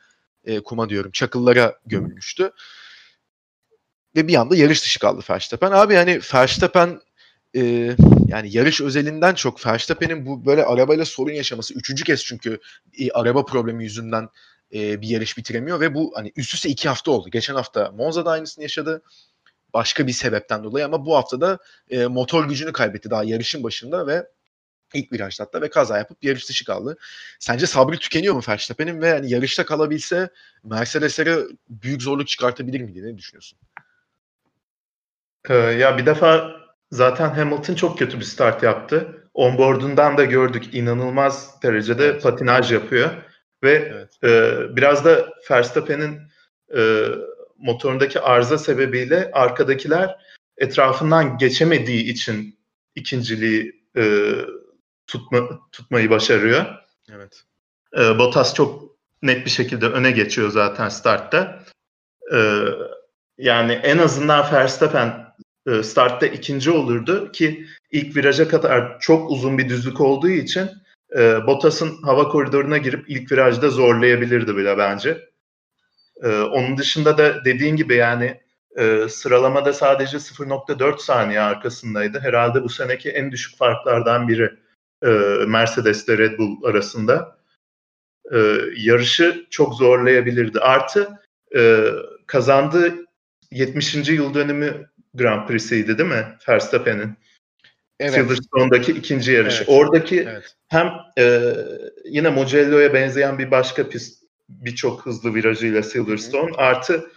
e, 0.45 0.59
kuma 0.59 0.89
diyorum 0.89 1.11
çakıllara 1.11 1.79
gömülmüştü. 1.85 2.51
Ve 4.15 4.27
bir 4.27 4.35
anda 4.35 4.55
yarış 4.55 4.83
dışı 4.83 4.99
kaldı 4.99 5.21
Verstappen. 5.29 5.71
Abi 5.71 5.93
yani 5.93 6.19
Verstappen 6.33 7.01
e, 7.55 7.61
yani 8.27 8.57
yarış 8.57 8.81
özelinden 8.81 9.33
çok 9.33 9.65
Verstappen'in 9.65 10.25
bu 10.25 10.45
böyle 10.45 10.65
arabayla 10.65 11.05
sorun 11.05 11.31
yaşaması 11.31 11.73
üçüncü 11.73 12.03
kez 12.03 12.25
çünkü 12.25 12.59
e, 12.99 13.11
araba 13.11 13.45
problemi 13.45 13.83
yüzünden 13.83 14.29
e, 14.73 15.01
bir 15.01 15.07
yarış 15.07 15.37
bitiremiyor 15.37 15.79
ve 15.79 15.93
bu 15.93 16.11
hani 16.15 16.31
üst 16.35 16.53
üste 16.53 16.69
iki 16.69 16.89
hafta 16.89 17.11
oldu. 17.11 17.29
Geçen 17.29 17.55
hafta 17.55 17.91
Monza'da 17.91 18.31
aynısını 18.31 18.63
yaşadı. 18.63 19.01
Başka 19.73 20.07
bir 20.07 20.11
sebepten 20.11 20.63
dolayı 20.63 20.85
ama 20.85 21.05
bu 21.05 21.15
hafta 21.15 21.41
da 21.41 21.57
e, 21.89 22.05
motor 22.05 22.45
gücünü 22.45 22.71
kaybetti 22.71 23.09
daha 23.09 23.23
yarışın 23.23 23.63
başında 23.63 24.07
ve 24.07 24.27
ilk 24.93 25.11
virajda 25.11 25.43
hatta 25.43 25.61
ve 25.61 25.69
kaza 25.69 25.97
yapıp 25.97 26.23
yarış 26.23 26.49
dışı 26.49 26.65
kaldı. 26.65 26.97
Sence 27.39 27.67
sabrı 27.67 27.97
tükeniyor 27.97 28.35
mu 28.35 28.41
Verstappen'in 28.49 29.01
ve 29.01 29.07
yani 29.07 29.31
yarışta 29.31 29.65
kalabilse 29.65 30.29
Mercedes'lere 30.63 31.37
büyük 31.69 32.01
zorluk 32.01 32.27
çıkartabilir 32.27 32.81
mi 32.81 32.93
diye 32.93 33.05
ne 33.05 33.17
düşünüyorsun? 33.17 33.59
Ee, 35.49 35.53
ya 35.53 35.97
bir 35.97 36.05
defa 36.05 36.51
zaten 36.91 37.29
Hamilton 37.29 37.75
çok 37.75 37.99
kötü 37.99 38.19
bir 38.19 38.25
start 38.25 38.63
yaptı. 38.63 39.15
Onboard'undan 39.33 40.17
da 40.17 40.25
gördük 40.25 40.73
inanılmaz 40.73 41.63
derecede 41.63 42.05
evet. 42.05 42.23
patinaj 42.23 42.71
yapıyor. 42.71 43.09
Ve 43.63 43.71
evet. 43.71 44.23
e, 44.23 44.75
biraz 44.75 45.05
da 45.05 45.29
Verstappen'in 45.51 46.19
e, 46.77 47.05
motorundaki 47.57 48.19
arıza 48.19 48.57
sebebiyle 48.57 49.31
arkadakiler 49.33 50.15
etrafından 50.57 51.37
geçemediği 51.37 52.03
için 52.03 52.59
ikinciliği 52.95 53.83
e, 53.97 54.33
tutma, 55.09 55.49
tutmayı 55.71 56.09
başarıyor. 56.09 56.65
Evet. 57.11 57.43
E, 57.97 58.19
Bottas 58.19 58.53
çok 58.53 58.83
net 59.21 59.45
bir 59.45 59.51
şekilde 59.51 59.87
öne 59.87 60.11
geçiyor 60.11 60.49
zaten 60.49 60.89
startta. 60.89 61.63
E, 62.33 62.63
yani 63.37 63.71
en 63.71 63.97
azından 63.97 64.51
Verstappen 64.51 65.33
e, 65.67 65.83
startta 65.83 66.25
ikinci 66.27 66.71
olurdu 66.71 67.31
ki 67.31 67.65
ilk 67.91 68.15
viraja 68.15 68.47
kadar 68.47 68.99
çok 68.99 69.31
uzun 69.31 69.57
bir 69.57 69.69
düzlük 69.69 70.01
olduğu 70.01 70.29
için 70.29 70.69
e, 71.17 71.47
Bottas'ın 71.47 72.01
hava 72.03 72.27
koridoruna 72.27 72.77
girip 72.77 73.09
ilk 73.09 73.31
virajda 73.31 73.69
zorlayabilirdi 73.69 74.55
bile 74.55 74.77
bence. 74.77 75.29
E, 76.23 76.27
onun 76.27 76.77
dışında 76.77 77.17
da 77.17 77.45
dediğin 77.45 77.75
gibi 77.75 77.95
yani 77.95 78.41
e, 78.77 79.09
sıralamada 79.09 79.73
sadece 79.73 80.17
0.4 80.17 80.99
saniye 80.99 81.39
arkasındaydı. 81.39 82.19
Herhalde 82.19 82.63
bu 82.63 82.69
seneki 82.69 83.09
en 83.09 83.31
düşük 83.31 83.57
farklardan 83.57 84.27
biri 84.27 84.51
e, 85.03 85.09
Mercedes 85.47 86.07
ile 86.07 86.17
Red 86.17 86.37
Bull 86.37 86.63
arasında. 86.63 87.37
E, 88.33 88.37
yarışı 88.77 89.45
çok 89.49 89.73
zorlayabilirdi. 89.73 90.59
Artı 90.59 91.09
e, 91.55 91.85
kazandığı 92.27 92.95
70. 93.51 94.09
yıl 94.09 94.33
dönümü 94.33 94.89
Grand 95.13 95.47
Prix'siydi 95.47 95.97
değil 95.97 96.09
mi 96.09 96.25
Verstappen'in? 96.49 97.17
Evet. 97.99 98.13
Silverstone'daki 98.13 98.91
ikinci 98.91 99.31
yarış. 99.31 99.57
Evet. 99.57 99.69
Oradaki 99.69 100.27
evet. 100.29 100.55
hem 100.67 100.91
e, 101.17 101.53
yine 102.05 102.29
Mugello'ya 102.29 102.93
benzeyen 102.93 103.39
bir 103.39 103.51
başka 103.51 103.89
pist 103.89 104.23
birçok 104.49 105.05
hızlı 105.05 105.33
virajıyla 105.33 105.83
Silverstone 105.83 106.51
Hı. 106.51 106.57
artı 106.57 107.11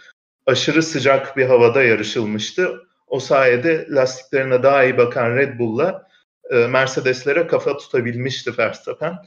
aşırı 0.45 0.83
sıcak 0.83 1.37
bir 1.37 1.45
havada 1.45 1.83
yarışılmıştı. 1.83 2.79
O 3.07 3.19
sayede 3.19 3.87
lastiklerine 3.89 4.63
daha 4.63 4.83
iyi 4.83 4.97
bakan 4.97 5.35
Red 5.35 5.59
Bull'la 5.59 6.07
e, 6.53 6.67
Mercedes'lere 6.67 7.47
kafa 7.47 7.77
tutabilmişti 7.77 8.57
Verstappen. 8.57 9.17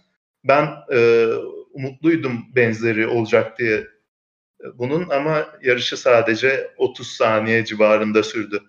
Ben 0.45 0.68
e, 0.92 1.26
umutluydum 1.73 2.45
benzeri 2.54 3.06
olacak 3.06 3.59
diye 3.59 3.76
e, 3.76 3.87
bunun 4.75 5.09
ama 5.09 5.47
yarışı 5.62 5.97
sadece 5.97 6.71
30 6.76 7.09
saniye 7.09 7.64
civarında 7.64 8.23
sürdü. 8.23 8.62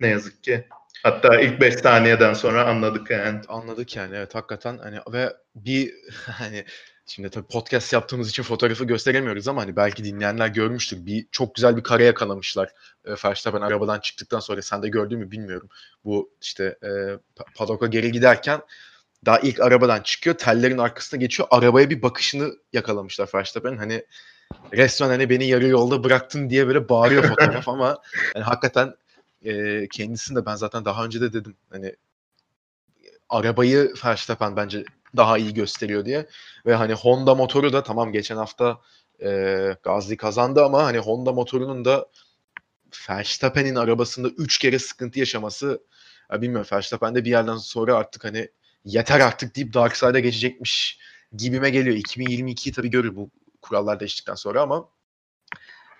Ne 0.00 0.08
yazık 0.08 0.44
ki. 0.44 0.68
Hatta 1.02 1.40
ilk 1.40 1.60
5 1.60 1.74
saniyeden 1.74 2.32
sonra 2.34 2.64
anladık 2.66 3.10
yani. 3.10 3.40
Anladık 3.48 3.96
yani 3.96 4.16
evet 4.16 4.34
hakikaten 4.34 4.78
hani 4.78 4.98
ve 5.12 5.32
bir 5.54 5.94
hani 6.26 6.64
şimdi 7.06 7.30
tabii 7.30 7.46
podcast 7.46 7.92
yaptığımız 7.92 8.28
için 8.28 8.42
fotoğrafı 8.42 8.84
gösteremiyoruz 8.84 9.48
ama 9.48 9.62
hani 9.62 9.76
belki 9.76 10.04
dinleyenler 10.04 10.48
görmüştür. 10.48 11.06
Bir 11.06 11.26
çok 11.30 11.54
güzel 11.54 11.76
bir 11.76 11.82
kare 11.82 12.04
yakalamışlar. 12.04 12.68
E, 13.04 13.10
Verstappen 13.24 13.60
arabadan 13.60 14.00
çıktıktan 14.00 14.40
sonra 14.40 14.62
sen 14.62 14.82
de 14.82 14.88
gördün 14.88 15.18
mü 15.18 15.30
bilmiyorum. 15.30 15.68
Bu 16.04 16.30
işte 16.40 16.78
e, 16.82 16.90
paddock'a 17.54 17.86
geri 17.86 18.12
giderken 18.12 18.60
daha 19.26 19.38
ilk 19.38 19.60
arabadan 19.60 20.00
çıkıyor. 20.00 20.38
Tellerin 20.38 20.78
arkasına 20.78 21.20
geçiyor. 21.20 21.48
Arabaya 21.50 21.90
bir 21.90 22.02
bakışını 22.02 22.52
yakalamışlar 22.72 23.28
Verstappen'in. 23.34 23.78
Hani 23.78 24.04
resmen 24.72 25.08
hani 25.08 25.30
beni 25.30 25.46
yarı 25.46 25.66
yolda 25.66 26.04
bıraktın 26.04 26.50
diye 26.50 26.66
böyle 26.66 26.88
bağırıyor 26.88 27.24
fotoğraf 27.28 27.68
ama 27.68 27.98
yani 28.34 28.44
hakikaten 28.44 28.94
e, 29.44 29.86
kendisini 29.88 30.36
de 30.36 30.46
ben 30.46 30.54
zaten 30.54 30.84
daha 30.84 31.04
önce 31.04 31.20
de 31.20 31.32
dedim 31.32 31.56
hani 31.70 31.94
arabayı 33.28 33.92
Verstappen 34.04 34.56
bence 34.56 34.84
daha 35.16 35.38
iyi 35.38 35.54
gösteriyor 35.54 36.04
diye 36.04 36.26
ve 36.66 36.74
hani 36.74 36.92
Honda 36.92 37.34
motoru 37.34 37.72
da 37.72 37.82
tamam 37.82 38.12
geçen 38.12 38.36
hafta 38.36 38.80
e, 39.22 39.76
Gazli 39.82 40.16
kazandı 40.16 40.64
ama 40.64 40.84
hani 40.84 40.98
Honda 40.98 41.32
motorunun 41.32 41.84
da 41.84 42.06
Verstappen'in 43.08 43.74
arabasında 43.74 44.28
3 44.28 44.58
kere 44.58 44.78
sıkıntı 44.78 45.18
yaşaması 45.18 45.82
ya 46.32 46.42
bilmiyorum 46.42 46.66
Verstappen 46.72 47.14
de 47.14 47.24
bir 47.24 47.30
yerden 47.30 47.56
sonra 47.56 47.96
artık 47.96 48.24
hani 48.24 48.48
yeter 48.84 49.20
artık 49.20 49.56
deyip 49.56 49.74
Dark 49.74 49.96
Side'a 49.96 50.18
geçecekmiş 50.18 50.98
gibime 51.36 51.70
geliyor. 51.70 51.96
2022'yi 51.96 52.72
tabii 52.72 52.90
görür 52.90 53.16
bu 53.16 53.30
kurallar 53.62 54.00
değiştikten 54.00 54.34
sonra 54.34 54.62
ama 54.62 54.88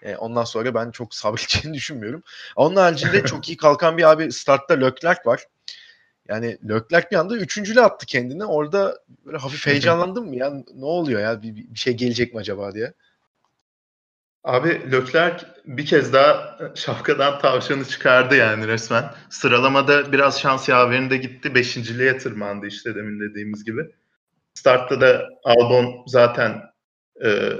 e, 0.02 0.16
ondan 0.16 0.44
sonra 0.44 0.74
ben 0.74 0.90
çok 0.90 1.14
sabredeceğini 1.14 1.74
düşünmüyorum. 1.76 2.22
Onun 2.56 2.76
haricinde 2.76 3.24
çok 3.24 3.48
iyi 3.48 3.56
kalkan 3.56 3.98
bir 3.98 4.10
abi 4.10 4.32
startta 4.32 4.74
Leclerc 4.74 5.20
var. 5.26 5.46
Yani 6.28 6.58
Leclerc 6.68 7.10
bir 7.10 7.16
anda 7.16 7.36
üçüncülü 7.36 7.80
attı 7.80 8.06
kendine. 8.06 8.44
Orada 8.44 8.98
böyle 9.26 9.36
hafif 9.36 9.66
heyecanlandım 9.66 10.28
mı 10.28 10.36
ya? 10.36 10.50
Ne 10.74 10.84
oluyor 10.84 11.20
ya? 11.20 11.42
Bir, 11.42 11.56
bir 11.56 11.78
şey 11.78 11.94
gelecek 11.94 12.34
mi 12.34 12.40
acaba 12.40 12.74
diye. 12.74 12.92
Abi 14.44 14.92
Leclerc 14.92 15.46
bir 15.64 15.86
kez 15.86 16.12
daha 16.12 16.58
şapkadan 16.74 17.38
tavşanı 17.38 17.84
çıkardı 17.84 18.36
yani 18.36 18.68
resmen. 18.68 19.10
Sıralamada 19.30 20.12
biraz 20.12 20.40
şans 20.40 20.68
yaverinde 20.68 21.16
gitti. 21.16 21.54
Beşinciliğe 21.54 22.18
tırmandı 22.18 22.66
işte 22.66 22.94
demin 22.94 23.20
dediğimiz 23.20 23.64
gibi. 23.64 23.82
Startta 24.54 25.00
da 25.00 25.28
Albon 25.44 26.04
zaten 26.06 26.62
e, 27.24 27.52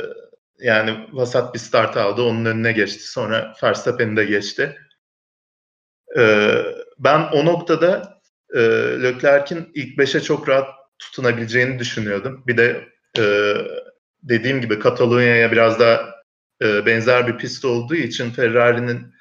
yani 0.59 1.09
vasat 1.13 1.55
bir 1.55 1.59
start 1.59 1.97
aldı. 1.97 2.23
Onun 2.23 2.45
önüne 2.45 2.73
geçti. 2.73 3.11
Sonra 3.11 3.55
Verstappen'i 3.63 4.17
de 4.17 4.25
geçti. 4.25 4.77
E, 6.19 6.55
ben 6.99 7.21
o 7.33 7.45
noktada 7.45 8.14
e, 8.55 8.61
Leclerc'in 9.03 9.71
ilk 9.75 9.99
beşe 9.99 10.21
çok 10.21 10.49
rahat 10.49 10.69
tutunabileceğini 10.99 11.79
düşünüyordum. 11.79 12.45
Bir 12.47 12.57
de 12.57 12.89
e, 13.19 13.55
dediğim 14.23 14.61
gibi 14.61 14.79
Katalonya'ya 14.79 15.53
biraz 15.53 15.81
daha 15.81 16.15
e, 16.63 16.87
benzer 16.87 17.29
bir 17.29 17.37
pist 17.37 17.65
olduğu 17.65 17.95
için 17.95 18.31
Ferrari'nin 18.31 19.15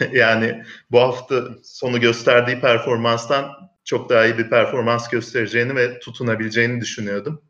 yani 0.12 0.64
bu 0.90 1.00
hafta 1.00 1.48
sonu 1.62 2.00
gösterdiği 2.00 2.60
performanstan 2.60 3.52
çok 3.84 4.10
daha 4.10 4.26
iyi 4.26 4.38
bir 4.38 4.50
performans 4.50 5.08
göstereceğini 5.08 5.76
ve 5.76 5.98
tutunabileceğini 5.98 6.80
düşünüyordum. 6.80 7.42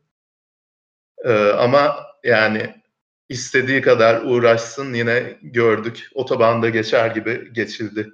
Ee, 1.25 1.33
ama 1.33 2.05
yani 2.23 2.83
istediği 3.29 3.81
kadar 3.81 4.21
uğraşsın 4.21 4.93
yine 4.93 5.37
gördük. 5.41 6.09
Otobanda 6.13 6.69
geçer 6.69 7.15
gibi 7.15 7.53
geçildi 7.53 8.09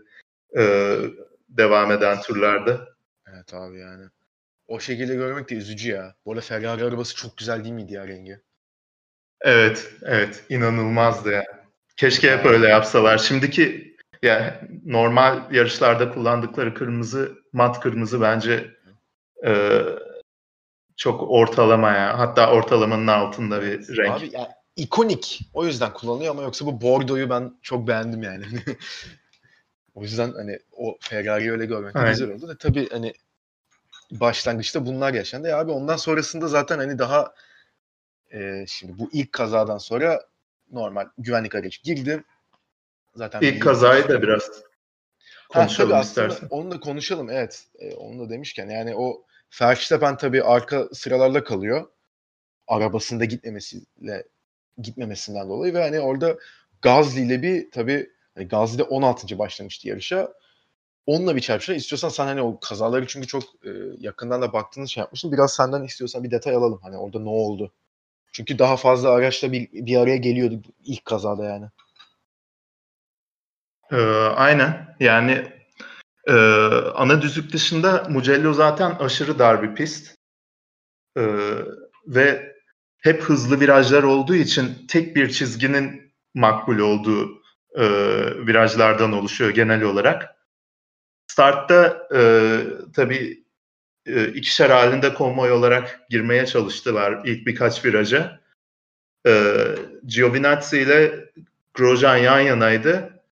ee, 0.58 0.98
devam 1.50 1.92
eden 1.92 2.22
turlarda. 2.22 2.97
Evet 3.54 3.62
abi 3.62 3.80
yani. 3.80 4.06
O 4.68 4.80
şekilde 4.80 5.16
görmek 5.16 5.50
de 5.50 5.56
üzücü 5.56 5.92
ya. 5.92 6.16
Bu 6.26 6.32
arada 6.32 6.42
Ferrari 6.42 6.84
arabası 6.84 7.16
çok 7.16 7.38
güzel 7.38 7.64
değil 7.64 7.76
miydi 7.76 7.94
ya 7.94 8.08
rengi? 8.08 8.40
Evet, 9.42 9.92
evet. 10.02 10.44
inanılmazdı 10.50 11.32
ya. 11.32 11.44
Keşke 11.98 12.38
hep 12.38 12.46
öyle 12.46 12.68
yapsalar. 12.68 13.18
Şimdiki 13.18 13.96
yani 14.24 14.54
normal 14.86 15.54
yarışlarda 15.54 16.14
kullandıkları 16.14 16.74
kırmızı, 16.74 17.38
mat 17.54 17.80
kırmızı 17.80 18.22
bence 18.22 18.72
e, 19.46 19.82
çok 20.98 21.32
ortalama 21.32 21.92
ya. 21.92 22.20
Hatta 22.20 22.52
ortalamanın 22.52 23.08
altında 23.08 23.62
bir 23.62 23.98
renk. 23.98 24.18
Abi 24.18 24.30
ya, 24.34 24.50
ikonik. 24.76 25.40
O 25.54 25.66
yüzden 25.66 25.94
kullanılıyor 25.94 26.32
ama 26.32 26.42
yoksa 26.42 26.66
bu 26.66 26.82
Bordeaux'u 26.82 27.30
ben 27.30 27.58
çok 27.62 27.88
beğendim 27.88 28.24
yani. 28.24 28.46
o 29.96 30.02
yüzden 30.04 30.34
hani 30.34 30.60
o 30.72 30.98
Ferrari'yi 31.00 31.52
öyle 31.52 31.66
görmek 31.66 31.96
evet. 31.96 32.10
güzel 32.10 32.32
oldu. 32.32 32.48
Da 32.48 32.58
tabii 32.58 32.90
hani 32.90 33.14
başlangıçta 34.12 34.86
bunlar 34.86 35.14
yaşandı. 35.14 35.48
Ya 35.48 35.60
abi 35.60 35.72
ondan 35.72 35.98
sonrasında 35.98 36.48
zaten 36.48 36.78
hani 36.78 37.00
daha 37.00 37.34
e, 38.34 38.66
şimdi 38.68 39.00
bu 39.00 39.10
ilk 39.14 39.32
kazadan 39.32 39.78
sonra 39.78 40.22
normal 40.72 41.08
güvenlik 41.18 41.56
aracı 41.56 41.82
girdi. 41.84 42.24
Zaten 43.16 43.42
ilk 43.42 43.62
kazayı 43.62 44.08
da 44.08 44.22
biraz 44.22 44.50
konuşalım 45.50 45.92
ha, 45.92 46.02
istersen. 46.02 46.48
Onu 46.50 46.72
da 46.72 46.80
konuşalım 46.80 47.30
evet. 47.30 47.68
E, 47.80 47.96
onu 47.96 48.20
da 48.20 48.30
demişken 48.30 48.70
yani 48.70 48.96
o 48.96 49.24
Verstappen 49.62 50.18
tabii 50.18 50.44
arka 50.44 50.90
sıralarda 50.94 51.44
kalıyor. 51.44 51.88
Arabasında 52.68 53.26
gitmemesiyle 53.26 54.24
gitmemesinden 54.78 55.50
dolayı 55.50 55.74
ve 55.74 55.82
hani 55.82 56.00
orada 56.00 56.38
Gazli 56.82 57.22
ile 57.22 57.42
bir 57.42 57.72
tabii 57.72 58.10
hani 58.36 58.48
Gazli 58.48 58.78
de 58.78 58.84
16. 58.84 59.40
başlamıştı 59.40 59.88
yarışa. 59.88 60.34
Onunla 61.08 61.36
bir 61.36 61.42
çarpışma. 61.42 61.76
İstiyorsan 61.76 62.10
sen 62.10 62.26
hani 62.26 62.42
o 62.42 62.60
kazaları 62.60 63.08
çünkü 63.08 63.28
çok 63.28 63.44
e, 63.44 63.70
yakından 64.00 64.42
da 64.42 64.54
baktığınız 64.54 64.90
şey 64.90 65.02
yapmıştın. 65.02 65.32
Biraz 65.32 65.56
senden 65.56 65.84
istiyorsan 65.84 66.24
bir 66.24 66.32
detay 66.32 66.56
alalım. 66.56 66.80
Hani 66.84 66.98
orada 66.98 67.20
ne 67.20 67.30
oldu? 67.30 67.74
Çünkü 68.32 68.60
daha 68.60 68.78
fazla 68.78 69.10
araçla 69.10 69.52
bir, 69.52 69.70
bir 69.74 69.98
araya 69.98 70.18
geliyordu 70.18 70.62
ilk 70.84 71.06
kazada 71.06 71.46
yani. 71.46 71.66
Ee, 73.92 73.96
aynen. 74.36 74.96
Yani 75.00 75.52
e, 76.28 76.34
ana 76.96 77.22
düzlük 77.22 77.54
dışında 77.54 78.08
Mugello 78.10 78.54
zaten 78.54 78.96
aşırı 79.00 79.40
dar 79.40 79.64
bir 79.64 79.76
pist. 79.76 80.16
Ee, 81.18 81.24
ve 82.08 82.56
hep 83.00 83.24
hızlı 83.24 83.60
virajlar 83.60 84.04
olduğu 84.04 84.36
için 84.36 84.88
tek 84.88 85.16
bir 85.16 85.30
çizginin 85.30 86.14
makbul 86.34 86.80
olduğu 86.80 87.42
e, 87.76 87.86
virajlardan 88.48 89.14
oluşuyor 89.14 89.50
genel 89.50 89.84
olarak. 89.84 90.37
Startta 91.28 92.08
e, 92.16 92.22
tabii 92.96 93.44
e, 94.06 94.28
ikişer 94.28 94.70
halinde 94.70 95.14
konvoy 95.14 95.52
olarak 95.52 96.00
girmeye 96.10 96.46
çalıştılar 96.46 97.22
ilk 97.26 97.48
birkaç 97.48 97.86
viraja. 97.86 98.40
E, 99.28 99.54
Giovinazzi 100.06 100.80
ile 100.80 101.30
Grosjean 101.74 102.18
yan 102.18 102.40
yanaydı. 102.40 103.24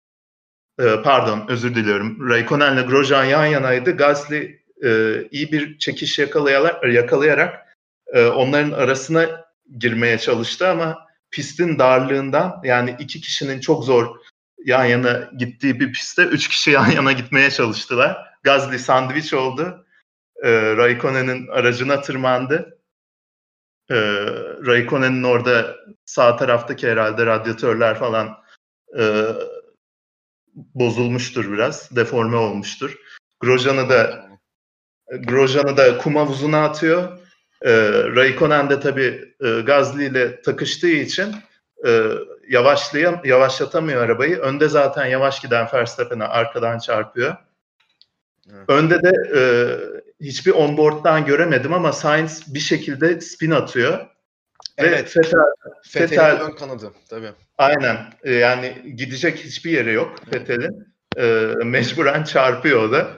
E, 0.80 1.02
pardon 1.04 1.46
özür 1.48 1.74
diliyorum. 1.74 2.30
Raikkonen 2.30 2.74
ile 2.74 2.82
Grosjean 2.82 3.24
yan 3.24 3.46
yanaydı. 3.46 3.96
Gasly 3.96 4.60
e, 4.84 5.22
iyi 5.30 5.52
bir 5.52 5.78
çekiş 5.78 6.18
yakalayarak, 6.18 7.76
e, 8.12 8.26
onların 8.26 8.70
arasına 8.70 9.44
girmeye 9.78 10.18
çalıştı 10.18 10.68
ama 10.68 11.06
pistin 11.30 11.78
darlığından 11.78 12.60
yani 12.64 12.96
iki 12.98 13.20
kişinin 13.20 13.60
çok 13.60 13.84
zor 13.84 14.16
yan 14.64 14.84
yana 14.84 15.30
gittiği 15.38 15.80
bir 15.80 15.92
pistte 15.92 16.22
üç 16.22 16.48
kişi 16.48 16.70
yan 16.70 16.90
yana 16.90 17.12
gitmeye 17.12 17.50
çalıştılar. 17.50 18.34
Gasly 18.42 18.78
sandviç 18.78 19.34
oldu 19.34 19.86
e, 20.42 20.76
Raikkonen'in 20.76 21.48
aracına 21.48 22.00
tırmandı. 22.00 22.78
E, 23.90 23.96
Raikkonen'in 24.66 25.22
orada 25.22 25.76
sağ 26.04 26.36
taraftaki 26.36 26.88
herhalde 26.88 27.26
radyatörler 27.26 27.98
falan 27.98 28.36
e, 28.98 29.24
bozulmuştur 30.54 31.52
biraz. 31.52 31.96
Deforme 31.96 32.36
olmuştur. 32.36 32.98
Grosjean'ı 33.40 33.88
da 33.88 34.28
Grosjean'ı 35.26 35.76
da 35.76 35.98
kum 35.98 36.16
havuzuna 36.16 36.64
atıyor. 36.64 37.18
E, 37.62 37.72
Raikkonen 38.16 38.70
de 38.70 38.80
tabii 38.80 39.34
e, 39.40 39.60
Gazli 39.60 40.04
ile 40.04 40.42
takıştığı 40.42 40.88
için 40.88 41.34
e, 41.86 42.10
yavaşlayam 42.48 43.20
yavaşlatamıyor 43.24 44.02
arabayı. 44.02 44.38
Önde 44.38 44.68
zaten 44.68 45.06
yavaş 45.06 45.40
giden 45.40 45.68
Verstappen'e 45.74 46.24
arkadan 46.24 46.78
çarpıyor. 46.78 47.36
Evet. 48.50 48.64
Önde 48.68 49.02
de 49.02 49.12
e, 49.36 49.40
hiçbir 50.24 50.52
onboard'dan 50.52 51.24
göremedim 51.26 51.72
ama 51.72 51.92
Sainz 51.92 52.54
bir 52.54 52.60
şekilde 52.60 53.20
spin 53.20 53.50
atıyor. 53.50 54.06
Evet. 54.78 55.16
Ve 55.16 55.22
Fetel, 55.22 55.40
Fetel 55.88 56.40
ön 56.40 56.50
kanadı 56.50 56.92
tabii. 57.10 57.30
Aynen. 57.58 57.96
E, 58.22 58.34
yani 58.34 58.94
gidecek 58.96 59.38
hiçbir 59.38 59.70
yeri 59.70 59.92
yok 59.92 60.16
Fetel'in. 60.30 60.94
E, 61.16 61.54
mecburen 61.64 62.24
çarpıyor 62.24 62.82
o 62.82 62.92
da. 62.92 63.08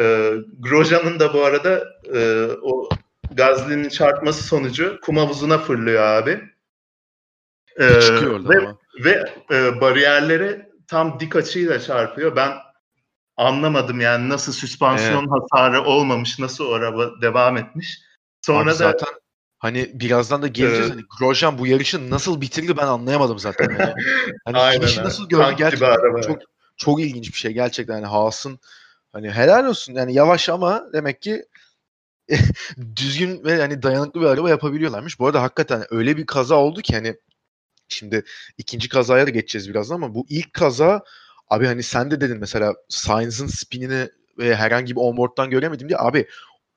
E, 0.00 0.32
Grosjean'ın 0.58 1.20
da 1.20 1.34
bu 1.34 1.44
arada 1.44 1.84
e, 2.14 2.46
o 2.62 2.88
Gazli'nin 3.32 3.88
çarpması 3.88 4.44
sonucu 4.44 4.98
kum 5.02 5.16
havuzuna 5.16 5.58
fırlıyor 5.58 6.02
abi. 6.02 6.53
E, 7.80 8.00
Çıkıyor 8.00 8.48
ve, 8.48 8.58
ama. 8.58 8.78
ve 9.04 9.32
e, 9.50 9.80
bariyerlere 9.80 10.68
tam 10.88 11.20
dik 11.20 11.36
açıyla 11.36 11.80
çarpıyor. 11.80 12.36
Ben 12.36 12.52
anlamadım 13.36 14.00
yani 14.00 14.28
nasıl 14.28 14.52
süspansiyon 14.52 15.20
evet. 15.20 15.30
hasarı 15.30 15.82
olmamış, 15.82 16.38
nasıl 16.38 16.66
o 16.66 16.72
araba 16.72 17.20
devam 17.22 17.56
etmiş. 17.56 18.00
Sonra 18.42 18.60
Abi 18.60 18.68
da 18.70 18.74
zaten 18.74 19.08
hani 19.58 19.90
birazdan 19.94 20.42
da 20.42 20.46
geleceğiz. 20.46 20.86
Ee, 20.86 20.90
hani 20.90 21.02
Grosjean 21.18 21.58
bu 21.58 21.66
yarışı 21.66 22.10
nasıl 22.10 22.40
bitirdi 22.40 22.76
ben 22.76 22.86
anlayamadım 22.86 23.38
zaten. 23.38 23.76
Yani. 23.78 23.94
Hani 24.44 24.58
Aynen, 24.58 25.04
nasıl 25.04 25.28
gördü 25.28 25.54
gerçekten 25.58 26.20
çok 26.20 26.38
çok 26.76 27.00
ilginç 27.00 27.32
bir 27.32 27.38
şey 27.38 27.52
gerçekten 27.52 27.94
hani 27.94 28.06
Haas'ın 28.06 28.58
hani 29.12 29.30
helal 29.30 29.66
olsun 29.66 29.92
yani 29.92 30.14
yavaş 30.14 30.48
ama 30.48 30.84
demek 30.92 31.22
ki 31.22 31.44
düzgün 32.96 33.44
ve 33.44 33.60
hani 33.60 33.82
dayanıklı 33.82 34.20
bir 34.20 34.26
araba 34.26 34.50
yapabiliyorlarmış. 34.50 35.18
Bu 35.18 35.26
arada 35.26 35.42
hakikaten 35.42 35.84
öyle 35.90 36.16
bir 36.16 36.26
kaza 36.26 36.54
oldu 36.54 36.82
ki 36.82 36.94
hani 36.94 37.16
şimdi 37.94 38.24
ikinci 38.58 38.88
kazaya 38.88 39.26
da 39.26 39.30
geçeceğiz 39.30 39.70
birazdan 39.70 39.94
ama 39.94 40.14
bu 40.14 40.26
ilk 40.28 40.52
kaza 40.52 41.04
Abi 41.50 41.66
hani 41.66 41.82
sen 41.82 42.10
de 42.10 42.20
dedin 42.20 42.38
mesela 42.38 42.74
Sainz'ın 42.88 43.46
spinini 43.46 44.08
ve 44.38 44.56
herhangi 44.56 44.96
bir 44.96 45.00
onboard'dan 45.00 45.50
göremedim 45.50 45.88
diye. 45.88 45.98
Abi 45.98 46.26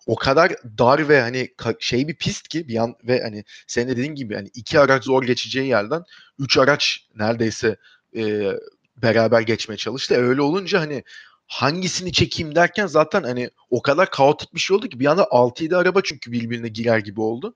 o 0.06 0.16
kadar 0.16 0.52
dar 0.78 1.10
ve 1.10 1.22
hani 1.22 1.50
şey 1.80 2.08
bir 2.08 2.16
pist 2.16 2.48
ki 2.48 2.68
bir 2.68 2.78
an 2.78 2.96
ve 3.04 3.22
hani 3.22 3.44
senin 3.68 3.88
de 3.88 3.92
dediğin 3.92 4.16
gibi 4.16 4.36
hani 4.36 4.50
iki 4.54 4.80
araç 4.80 5.04
zor 5.04 5.24
geçeceği 5.24 5.68
yerden 5.68 6.04
üç 6.40 6.58
araç 6.58 7.08
neredeyse 7.16 7.78
e, 8.16 8.52
beraber 8.98 9.42
geçmeye 9.42 9.78
çalıştı. 9.78 10.14
E, 10.16 10.18
öyle 10.18 10.42
olunca 10.42 10.82
hani 10.82 11.04
hangisini 11.48 12.12
çekeyim 12.12 12.56
derken 12.56 12.88
zaten 12.88 13.24
hani 13.24 13.50
o 13.70 13.82
kadar 13.82 14.10
kaotik 14.12 14.54
bir 14.54 14.60
şey 14.60 14.78
oldu 14.78 14.90
ki 14.90 15.00
bir 15.00 15.06
anda 15.06 15.24
6-7 15.24 15.76
araba 15.76 16.02
çünkü 16.04 16.32
birbirine 16.32 16.68
girer 16.68 17.00
gibi 17.00 17.22
oldu. 17.22 17.56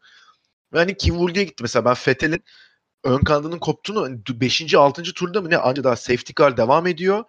Ve 0.74 0.78
hani 0.78 0.98
kim 0.98 1.16
vurduya 1.16 1.44
gitti 1.44 1.64
mesela 1.64 1.86
ben 1.86 1.94
Fethel'in 1.94 2.44
ön 3.04 3.20
kanadının 3.20 3.60
koptuğunu 3.60 4.22
5. 4.30 4.74
6. 4.76 5.04
turda 5.04 5.42
mı 5.42 5.50
ne 5.50 5.58
ancak 5.58 5.86
daha 5.86 5.96
safety 5.96 6.34
car 6.38 6.58
devam 6.58 6.88
ediyor. 6.88 7.24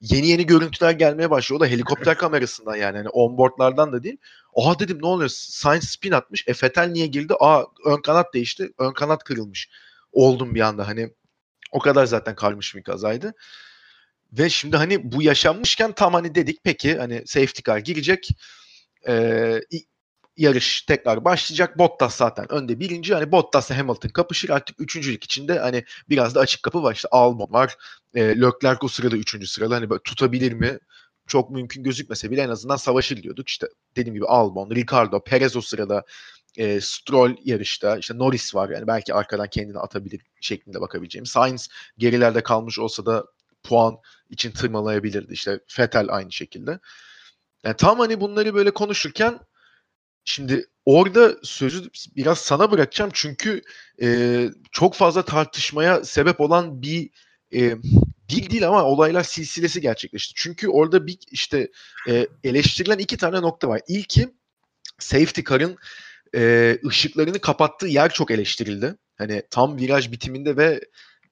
Yeni 0.00 0.28
yeni 0.28 0.46
görüntüler 0.46 0.90
gelmeye 0.90 1.30
başlıyor. 1.30 1.60
O 1.60 1.64
da 1.64 1.66
helikopter 1.66 2.18
kamerasından 2.18 2.76
yani. 2.76 2.96
yani 2.96 3.08
onboardlardan 3.08 3.92
da 3.92 4.02
değil. 4.02 4.16
Oha 4.52 4.78
dedim 4.78 4.98
ne 5.02 5.06
oluyor? 5.06 5.30
Sainz 5.34 5.84
spin 5.84 6.12
atmış. 6.12 6.44
E 6.46 6.54
Fetel 6.54 6.88
niye 6.88 7.06
girdi? 7.06 7.34
Aa 7.40 7.64
ön 7.84 8.02
kanat 8.02 8.34
değişti. 8.34 8.72
Ön 8.78 8.92
kanat 8.92 9.24
kırılmış. 9.24 9.68
Oldum 10.12 10.54
bir 10.54 10.60
anda 10.60 10.88
hani. 10.88 11.10
O 11.72 11.78
kadar 11.78 12.06
zaten 12.06 12.34
kalmış 12.34 12.74
bir 12.74 12.82
kazaydı. 12.82 13.34
Ve 14.32 14.50
şimdi 14.50 14.76
hani 14.76 15.12
bu 15.12 15.22
yaşanmışken 15.22 15.92
tam 15.92 16.14
hani 16.14 16.34
dedik 16.34 16.64
peki 16.64 16.96
hani 16.98 17.22
safety 17.26 17.62
car 17.66 17.78
girecek. 17.78 18.28
Ee, 19.08 19.60
yarış 20.36 20.82
tekrar 20.82 21.24
başlayacak. 21.24 21.78
Bottas 21.78 22.16
zaten 22.16 22.52
önde 22.52 22.80
birinci. 22.80 23.14
Hani 23.14 23.32
Bottas'la 23.32 23.78
Hamilton 23.78 24.08
kapışır. 24.08 24.50
Artık 24.50 24.80
üçüncülük 24.80 25.24
içinde 25.24 25.58
hani 25.58 25.84
biraz 26.08 26.34
da 26.34 26.40
açık 26.40 26.62
kapı 26.62 26.82
var. 26.82 26.94
İşte 26.94 27.08
Albon 27.10 27.52
var. 27.52 27.76
E, 28.14 28.20
Leclerc 28.20 28.78
o 28.82 28.88
sırada 28.88 29.16
üçüncü 29.16 29.46
sırada. 29.46 29.74
Hani 29.74 29.90
böyle 29.90 30.02
tutabilir 30.02 30.52
mi? 30.52 30.78
Çok 31.26 31.50
mümkün 31.50 31.82
gözükmese 31.82 32.30
bile 32.30 32.42
en 32.42 32.48
azından 32.48 32.76
savaşır 32.76 33.22
diyorduk. 33.22 33.48
İşte 33.48 33.66
dediğim 33.96 34.14
gibi 34.14 34.26
Albon, 34.26 34.70
Ricardo, 34.70 35.24
Perez 35.24 35.56
o 35.56 35.60
sırada 35.60 36.04
e, 36.56 36.80
Stroll 36.80 37.36
yarışta. 37.44 37.98
işte 37.98 38.18
Norris 38.18 38.54
var. 38.54 38.68
Yani 38.70 38.86
belki 38.86 39.14
arkadan 39.14 39.48
kendini 39.48 39.78
atabilir 39.78 40.20
şeklinde 40.40 40.80
bakabileceğim. 40.80 41.26
Sainz 41.26 41.68
gerilerde 41.98 42.42
kalmış 42.42 42.78
olsa 42.78 43.06
da 43.06 43.24
puan 43.62 43.96
için 44.30 44.50
tırmalayabilirdi. 44.50 45.32
İşte 45.32 45.60
Fetel 45.66 46.06
aynı 46.08 46.32
şekilde. 46.32 46.78
Yani 47.64 47.76
tam 47.76 47.98
hani 47.98 48.20
bunları 48.20 48.54
böyle 48.54 48.70
konuşurken 48.70 49.40
şimdi 50.24 50.66
orada 50.84 51.36
sözü 51.42 51.90
biraz 52.16 52.38
sana 52.38 52.70
bırakacağım 52.70 53.10
çünkü 53.14 53.62
e, 54.02 54.48
çok 54.72 54.94
fazla 54.94 55.24
tartışmaya 55.24 56.04
sebep 56.04 56.40
olan 56.40 56.82
bir 56.82 57.10
e, 57.54 57.60
değil 58.30 58.50
değil 58.50 58.68
ama 58.68 58.84
olaylar 58.84 59.22
silsilesi 59.22 59.80
gerçekleşti. 59.80 60.32
Çünkü 60.36 60.68
orada 60.68 61.06
bir 61.06 61.18
işte 61.30 61.70
e, 62.08 62.26
eleştirilen 62.44 62.98
iki 62.98 63.16
tane 63.16 63.42
nokta 63.42 63.68
var. 63.68 63.80
İlki 63.88 64.28
safety 64.98 65.40
car'ın 65.50 65.76
e, 66.34 66.78
ışıklarını 66.86 67.38
kapattığı 67.38 67.86
yer 67.86 68.12
çok 68.12 68.30
eleştirildi. 68.30 68.96
Hani 69.18 69.42
tam 69.50 69.78
viraj 69.78 70.12
bitiminde 70.12 70.56
ve 70.56 70.80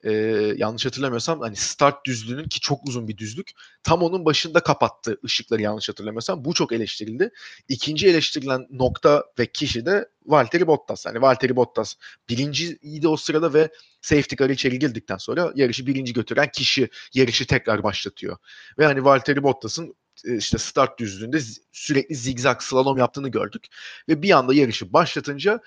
e, 0.04 0.12
yanlış 0.56 0.86
hatırlamıyorsam 0.86 1.40
hani 1.40 1.56
start 1.56 2.06
düzlüğünün 2.06 2.48
ki 2.48 2.60
çok 2.60 2.88
uzun 2.88 3.08
bir 3.08 3.16
düzlük 3.16 3.50
tam 3.82 4.02
onun 4.02 4.24
başında 4.24 4.60
kapattı 4.60 5.20
ışıkları 5.24 5.62
yanlış 5.62 5.88
hatırlamıyorsam. 5.88 6.44
Bu 6.44 6.54
çok 6.54 6.72
eleştirildi. 6.72 7.30
İkinci 7.68 8.08
eleştirilen 8.08 8.66
nokta 8.70 9.24
ve 9.38 9.46
kişi 9.46 9.86
de 9.86 10.08
Valtteri 10.26 10.66
Bottas. 10.66 11.06
Hani 11.06 11.22
Valtteri 11.22 11.56
Bottas 11.56 11.94
birinciydi 12.28 13.08
o 13.08 13.16
sırada 13.16 13.54
ve 13.54 13.68
safety 14.00 14.36
car 14.36 14.50
içeri 14.50 14.78
girdikten 14.78 15.16
sonra 15.16 15.52
yarışı 15.54 15.86
birinci 15.86 16.12
götüren 16.12 16.50
kişi 16.52 16.88
yarışı 17.14 17.46
tekrar 17.46 17.82
başlatıyor. 17.82 18.36
Ve 18.78 18.86
hani 18.86 19.04
Valtteri 19.04 19.42
Bottas'ın 19.42 19.94
işte 20.24 20.58
start 20.58 20.98
düzlüğünde 20.98 21.38
sürekli 21.72 22.14
zigzag 22.14 22.62
slalom 22.62 22.98
yaptığını 22.98 23.28
gördük. 23.28 23.66
Ve 24.08 24.22
bir 24.22 24.30
anda 24.30 24.54
yarışı 24.54 24.92
başlatınca 24.92 25.60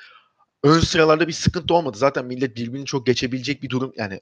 ön 0.65 0.79
sıralarda 0.79 1.27
bir 1.27 1.33
sıkıntı 1.33 1.73
olmadı. 1.73 1.97
Zaten 1.97 2.25
millet 2.25 2.55
birbirini 2.55 2.85
çok 2.85 3.05
geçebilecek 3.05 3.63
bir 3.63 3.69
durum 3.69 3.93
yani 3.97 4.21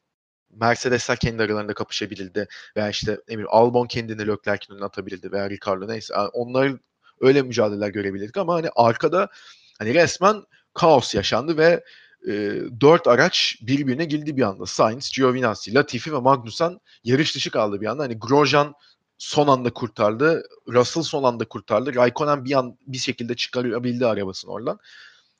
Mercedesler 0.55 1.17
kendi 1.17 1.43
aralarında 1.43 1.73
kapışabildi 1.73 2.47
veya 2.77 2.89
işte 2.89 3.19
Emir 3.27 3.45
Albon 3.49 3.87
kendini 3.87 4.27
Leclerc'in 4.27 4.73
önüne 4.73 4.85
atabildi 4.85 5.31
veya 5.31 5.49
Ricardo 5.49 5.87
neyse 5.87 6.13
onlar 6.15 6.73
öyle 7.21 7.41
mücadeleler 7.41 7.89
görebilirdik 7.89 8.37
ama 8.37 8.53
hani 8.53 8.69
arkada 8.75 9.27
hani 9.79 9.93
resmen 9.93 10.43
kaos 10.73 11.15
yaşandı 11.15 11.57
ve 11.57 11.83
e, 12.27 12.31
dört 12.81 13.07
araç 13.07 13.57
birbirine 13.61 14.05
girdi 14.05 14.37
bir 14.37 14.41
anda. 14.41 14.65
Sainz, 14.65 15.11
Giovinazzi, 15.11 15.73
Latifi 15.73 16.13
ve 16.13 16.19
Magnussen 16.19 16.79
yarış 17.03 17.35
dışı 17.35 17.51
kaldı 17.51 17.81
bir 17.81 17.87
anda. 17.87 18.03
Hani 18.03 18.19
Grosjean 18.19 18.73
son 19.17 19.47
anda 19.47 19.73
kurtardı. 19.73 20.43
Russell 20.67 21.03
son 21.03 21.23
anda 21.23 21.45
kurtardı. 21.45 21.95
Raikkonen 21.95 22.45
bir 22.45 22.53
an 22.53 22.77
bir 22.87 22.97
şekilde 22.97 23.35
çıkarabildi 23.35 24.05
arabasını 24.05 24.51
oradan. 24.51 24.79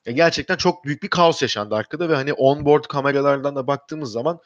E 0.06 0.12
gerçekten 0.12 0.56
çok 0.56 0.84
büyük 0.84 1.02
bir 1.02 1.08
kaos 1.08 1.42
yaşandı 1.42 1.74
arkada 1.74 2.08
ve 2.08 2.14
hani 2.14 2.32
onboard 2.32 2.84
kameralardan 2.84 3.56
da 3.56 3.66
baktığımız 3.66 4.12
zaman 4.12 4.40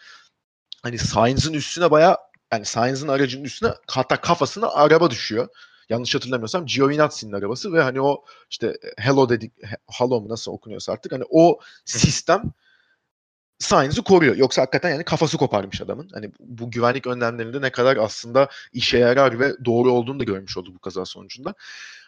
hani 0.82 0.98
Sainz'ın 0.98 1.52
üstüne 1.52 1.90
baya 1.90 2.18
yani 2.52 2.64
Sainz'ın 2.64 3.08
aracının 3.08 3.44
üstüne 3.44 3.70
hatta 3.86 4.20
kafasına 4.20 4.68
araba 4.68 5.10
düşüyor. 5.10 5.48
Yanlış 5.88 6.14
hatırlamıyorsam 6.14 6.66
Giovinazzi'nin 6.66 7.32
arabası 7.32 7.72
ve 7.72 7.82
hani 7.82 8.00
o 8.00 8.24
işte 8.50 8.78
Hello 8.98 9.28
dedik 9.28 9.52
Hello 9.92 10.20
mu 10.20 10.28
nasıl 10.28 10.52
okunuyorsa 10.52 10.92
artık 10.92 11.12
hani 11.12 11.24
o 11.30 11.60
sistem 11.84 12.42
Sainz'i 13.58 14.02
koruyor. 14.02 14.36
Yoksa 14.36 14.62
hakikaten 14.62 14.90
yani 14.90 15.04
kafası 15.04 15.36
koparmış 15.36 15.80
adamın. 15.80 16.08
Hani 16.14 16.30
bu 16.40 16.70
güvenlik 16.70 17.06
önlemlerinde 17.06 17.60
ne 17.60 17.72
kadar 17.72 17.96
aslında 17.96 18.48
işe 18.72 18.98
yarar 18.98 19.40
ve 19.40 19.64
doğru 19.64 19.92
olduğunu 19.92 20.20
da 20.20 20.24
görmüş 20.24 20.56
oldu 20.56 20.74
bu 20.74 20.78
kaza 20.78 21.04
sonucunda. 21.04 21.54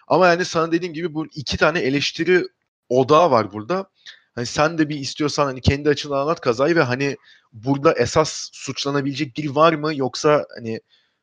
Ama 0.09 0.27
yani 0.27 0.45
sana 0.45 0.73
dediğim 0.73 0.95
gibi 0.95 1.15
bu 1.15 1.27
iki 1.27 1.57
tane 1.57 1.81
eleştiri 1.81 2.45
odağı 2.91 3.31
var 3.31 3.53
burada. 3.53 3.91
Hani 4.35 4.47
sen 4.47 4.79
de 4.79 4.89
bir 4.89 4.97
istiyorsan 4.97 5.45
hani 5.47 5.61
kendi 5.61 5.89
açından 5.89 6.19
anlat 6.19 6.41
kazayı 6.41 6.77
ve 6.77 6.83
hani 6.83 7.17
burada 7.53 7.93
esas 7.93 8.51
suçlanabilecek 8.53 9.37
biri 9.37 9.55
var 9.55 9.73
mı 9.73 9.97
yoksa 9.97 10.47
hani 10.57 10.81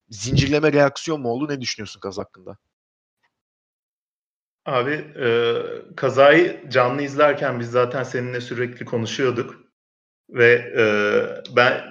zincirleme 0.09 0.73
reaksiyon 0.73 1.21
mu 1.21 1.29
oldu? 1.29 1.47
Ne 1.49 1.61
düşünüyorsun 1.61 1.99
kaza 1.99 2.21
hakkında? 2.21 2.57
Abi 4.65 4.91
e, 5.19 5.27
kazayı 5.95 6.69
canlı 6.69 7.01
izlerken 7.01 7.59
biz 7.59 7.71
zaten 7.71 8.03
seninle 8.03 8.41
sürekli 8.41 8.85
konuşuyorduk. 8.85 9.55
Ve 10.29 10.53
e, 10.77 10.85
ben 11.55 11.83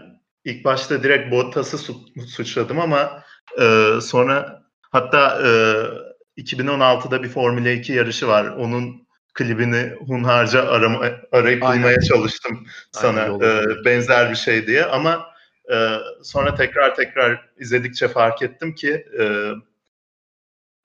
ilk 0.45 0.65
başta 0.65 1.03
direkt 1.03 1.33
Bottas'ı 1.33 1.79
su- 1.79 2.05
suçladım 2.29 2.81
ama 2.81 3.25
e, 3.61 3.89
sonra 4.03 4.63
hatta 4.93 5.43
e, 6.37 6.43
2016'da 6.43 7.23
bir 7.23 7.29
Formula 7.29 7.71
2 7.71 7.93
yarışı 7.93 8.29
var. 8.29 8.47
Onun 8.47 9.06
klibini 9.37 9.93
hunharca 10.07 10.69
arama, 10.69 11.11
arayıp 11.33 11.63
Aynen. 11.63 11.83
bulmaya 11.83 12.01
çalıştım 12.01 12.67
sana 12.93 13.21
e, 13.21 13.65
benzer 13.85 14.31
bir 14.31 14.37
şey 14.37 14.67
diye 14.67 14.85
ama 14.85 15.27
e, 15.73 15.97
sonra 16.23 16.55
tekrar 16.55 16.95
tekrar 16.95 17.49
izledikçe 17.59 18.09
fark 18.09 18.43
ettim 18.43 18.75
ki 18.75 19.07
e, 19.21 19.51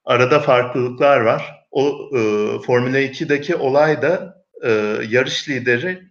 arada 0.04 0.40
farklılıklar 0.40 1.20
var. 1.20 1.66
O 1.70 2.10
e, 2.12 2.18
Formula 2.66 2.98
2'deki 2.98 3.56
olay 3.56 4.02
da 4.02 4.44
e, 4.62 4.70
yarış 5.08 5.48
lideri 5.48 6.02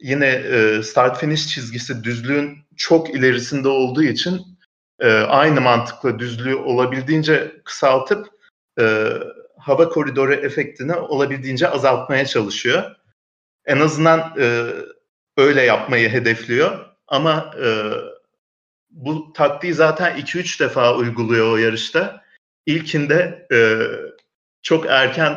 yine 0.00 0.26
e, 0.26 0.82
start 0.82 1.20
finish 1.20 1.46
çizgisi 1.46 2.04
düzlüğün 2.04 2.58
çok 2.76 3.14
ilerisinde 3.14 3.68
olduğu 3.68 4.02
için 4.02 4.42
e, 5.00 5.10
aynı 5.12 5.60
mantıkla 5.60 6.18
düzlüğü 6.18 6.54
olabildiğince 6.54 7.52
kısaltıp 7.64 8.28
e, 8.80 9.12
hava 9.66 9.88
koridoru 9.88 10.34
efektini 10.34 10.94
olabildiğince 10.94 11.68
azaltmaya 11.68 12.26
çalışıyor. 12.26 12.96
En 13.64 13.80
azından 13.80 14.34
e, 14.38 14.66
öyle 15.36 15.62
yapmayı 15.62 16.08
hedefliyor. 16.08 16.86
Ama 17.06 17.54
e, 17.64 17.90
bu 18.90 19.32
taktiği 19.32 19.74
zaten 19.74 20.18
2-3 20.18 20.60
defa 20.60 20.96
uyguluyor 20.96 21.52
o 21.52 21.56
yarışta. 21.56 22.24
İlkinde 22.66 23.46
e, 23.52 23.58
çok 24.62 24.86
erken 24.86 25.36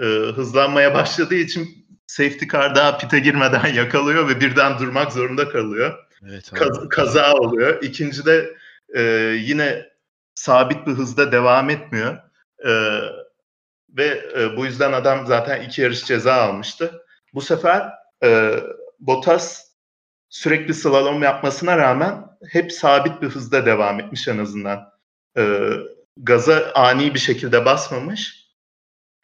e, 0.00 0.04
hızlanmaya 0.04 0.94
başladığı 0.94 1.34
için 1.34 1.86
safety 2.06 2.46
car 2.52 2.74
daha 2.74 2.98
pite 2.98 3.18
girmeden 3.18 3.66
yakalıyor 3.74 4.28
ve 4.28 4.40
birden 4.40 4.78
durmak 4.78 5.12
zorunda 5.12 5.48
kalıyor. 5.48 5.98
Evet, 6.28 6.50
Kaz- 6.54 6.88
kaza 6.88 7.32
oluyor. 7.32 7.82
İkincide 7.82 8.56
e, 8.94 9.02
yine 9.40 9.86
sabit 10.34 10.86
bir 10.86 10.92
hızda 10.92 11.32
devam 11.32 11.70
etmiyor. 11.70 12.18
E, 12.66 13.00
ve 13.96 14.30
e, 14.38 14.56
bu 14.56 14.66
yüzden 14.66 14.92
adam 14.92 15.26
zaten 15.26 15.62
iki 15.62 15.82
yarış 15.82 16.04
ceza 16.04 16.34
almıştı. 16.34 17.02
Bu 17.34 17.40
sefer 17.40 17.90
e, 18.24 18.60
Bottas 19.00 19.72
sürekli 20.28 20.74
slalom 20.74 21.22
yapmasına 21.22 21.78
rağmen 21.78 22.24
hep 22.50 22.72
sabit 22.72 23.22
bir 23.22 23.28
hızda 23.28 23.66
devam 23.66 24.00
etmiş 24.00 24.28
en 24.28 24.38
azından. 24.38 24.92
E, 25.36 25.70
gaza 26.16 26.72
ani 26.74 27.14
bir 27.14 27.18
şekilde 27.18 27.64
basmamış. 27.64 28.42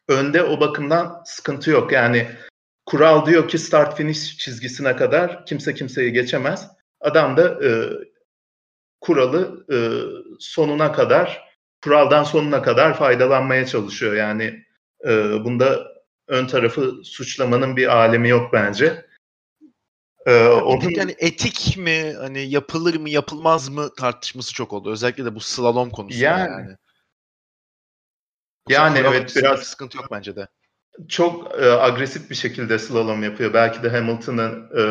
Önde 0.09 0.42
o 0.42 0.61
bakımdan 0.61 1.22
sıkıntı 1.24 1.70
yok. 1.70 1.92
Yani 1.92 2.26
kural 2.87 3.26
diyor 3.26 3.48
ki 3.48 3.59
start 3.59 3.96
finish 3.96 4.37
çizgisine 4.37 4.96
kadar 4.96 5.46
kimse 5.46 5.74
kimseyi 5.74 6.12
geçemez. 6.12 6.68
Adam 7.00 7.37
da 7.37 7.66
e, 7.66 7.70
kuralı 9.00 9.66
e, 9.72 9.76
sonuna 10.38 10.92
kadar 10.92 11.47
kuraldan 11.84 12.24
sonuna 12.24 12.62
kadar 12.62 12.94
faydalanmaya 12.94 13.66
çalışıyor. 13.66 14.14
Yani 14.14 14.64
e, 15.04 15.44
bunda 15.44 15.86
ön 16.28 16.46
tarafı 16.46 16.94
suçlamanın 17.04 17.76
bir 17.76 17.96
alemi 17.96 18.28
yok 18.28 18.52
bence. 18.52 19.08
Ee, 20.26 20.48
onun... 20.48 20.90
Yani 20.90 21.14
etik 21.18 21.76
mi 21.78 22.14
hani 22.18 22.50
yapılır 22.50 22.94
mı 22.94 23.10
yapılmaz 23.10 23.68
mı 23.68 23.94
tartışması 23.94 24.54
çok 24.54 24.72
oldu. 24.72 24.92
Özellikle 24.92 25.24
de 25.24 25.34
bu 25.34 25.40
slalom 25.40 25.90
konusunda 25.90 26.24
yani. 26.24 26.50
Yani, 26.50 26.76
yani 28.68 28.98
evet 28.98 29.36
biraz 29.36 29.60
sıkıntı 29.60 29.96
yok 29.96 30.08
bence 30.10 30.36
de 30.36 30.48
çok 31.08 31.60
e, 31.60 31.70
agresif 31.70 32.30
bir 32.30 32.34
şekilde 32.34 32.78
slalom 32.78 33.22
yapıyor. 33.22 33.54
Belki 33.54 33.82
de 33.82 33.88
Hamilton'ı 33.90 34.68
e, 34.78 34.82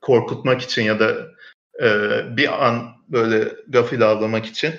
korkutmak 0.00 0.62
için 0.62 0.82
ya 0.82 1.00
da 1.00 1.30
e, 1.82 1.88
bir 2.36 2.66
an 2.66 2.96
böyle 3.08 3.56
gafil 3.68 4.10
avlamak 4.10 4.46
için. 4.46 4.74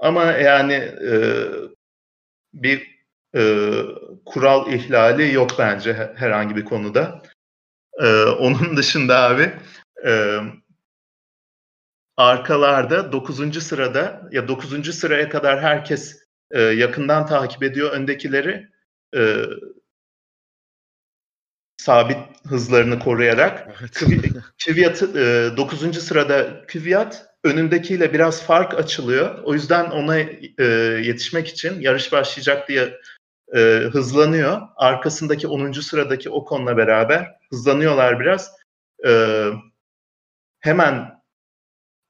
Ama 0.00 0.24
yani 0.24 0.74
e, 0.74 1.12
bir 2.54 2.98
e, 3.34 3.72
kural 4.26 4.72
ihlali 4.72 5.34
yok 5.34 5.50
bence 5.58 6.12
herhangi 6.16 6.56
bir 6.56 6.64
konuda. 6.64 7.22
E, 7.98 8.24
onun 8.24 8.76
dışında 8.76 9.22
abi 9.22 9.52
e, 10.06 10.38
arkalarda 12.16 13.12
9. 13.12 13.62
sırada 13.62 14.28
ya 14.32 14.48
9. 14.48 14.94
sıraya 14.94 15.28
kadar 15.28 15.60
herkes 15.60 16.22
e, 16.50 16.60
yakından 16.62 17.26
takip 17.26 17.62
ediyor 17.62 17.92
öndekileri 17.92 18.68
e, 19.16 19.44
sabit 21.76 22.18
hızlarını 22.46 22.98
koruyarak. 22.98 23.68
Evet. 23.80 24.02
Kvyat 24.64 25.02
e, 25.02 25.50
9. 25.56 26.02
sırada 26.02 26.66
Kvyat 26.66 27.27
önündekiyle 27.44 28.12
biraz 28.12 28.42
fark 28.42 28.74
açılıyor. 28.74 29.42
O 29.44 29.54
yüzden 29.54 29.90
ona 29.90 30.18
e, 30.58 30.64
yetişmek 31.04 31.48
için 31.48 31.80
yarış 31.80 32.12
başlayacak 32.12 32.68
diye 32.68 33.00
e, 33.54 33.60
hızlanıyor. 33.92 34.60
Arkasındaki 34.76 35.48
10. 35.48 35.72
sıradaki 35.72 36.30
Ocon'la 36.30 36.76
beraber 36.76 37.26
hızlanıyorlar 37.50 38.20
biraz. 38.20 38.52
E, 39.06 39.44
hemen 40.60 41.22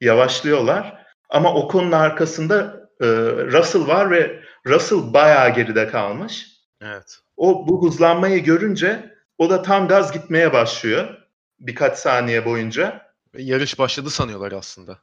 yavaşlıyorlar. 0.00 1.06
Ama 1.30 1.54
Ocon'un 1.54 1.92
arkasında 1.92 2.88
e, 3.00 3.06
Russell 3.52 3.86
var 3.86 4.10
ve 4.10 4.42
Russell 4.66 5.12
bayağı 5.12 5.54
geride 5.54 5.88
kalmış. 5.88 6.46
Evet. 6.82 7.18
O 7.36 7.68
bu 7.68 7.86
hızlanmayı 7.86 8.44
görünce 8.44 9.14
o 9.38 9.50
da 9.50 9.62
tam 9.62 9.88
gaz 9.88 10.12
gitmeye 10.12 10.52
başlıyor 10.52 11.14
birkaç 11.60 11.98
saniye 11.98 12.44
boyunca. 12.44 13.08
Yarış 13.38 13.78
başladı 13.78 14.10
sanıyorlar 14.10 14.52
aslında. 14.52 14.98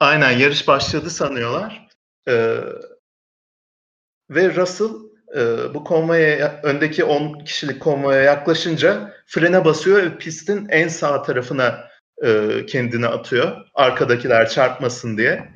Aynen 0.00 0.30
yarış 0.30 0.68
başladı 0.68 1.10
sanıyorlar. 1.10 1.88
Ee, 2.28 2.58
ve 4.30 4.56
Russell 4.56 4.90
e, 5.36 5.74
bu 5.74 5.84
konvoya 5.84 6.60
öndeki 6.62 7.04
10 7.04 7.44
kişilik 7.44 7.82
konvoya 7.82 8.22
yaklaşınca 8.22 9.14
frene 9.26 9.64
basıyor 9.64 10.02
ve 10.02 10.18
pistin 10.18 10.68
en 10.68 10.88
sağ 10.88 11.22
tarafına 11.22 11.88
e, 12.24 12.66
kendini 12.66 13.06
atıyor. 13.06 13.56
Arkadakiler 13.74 14.48
çarpmasın 14.48 15.16
diye. 15.16 15.48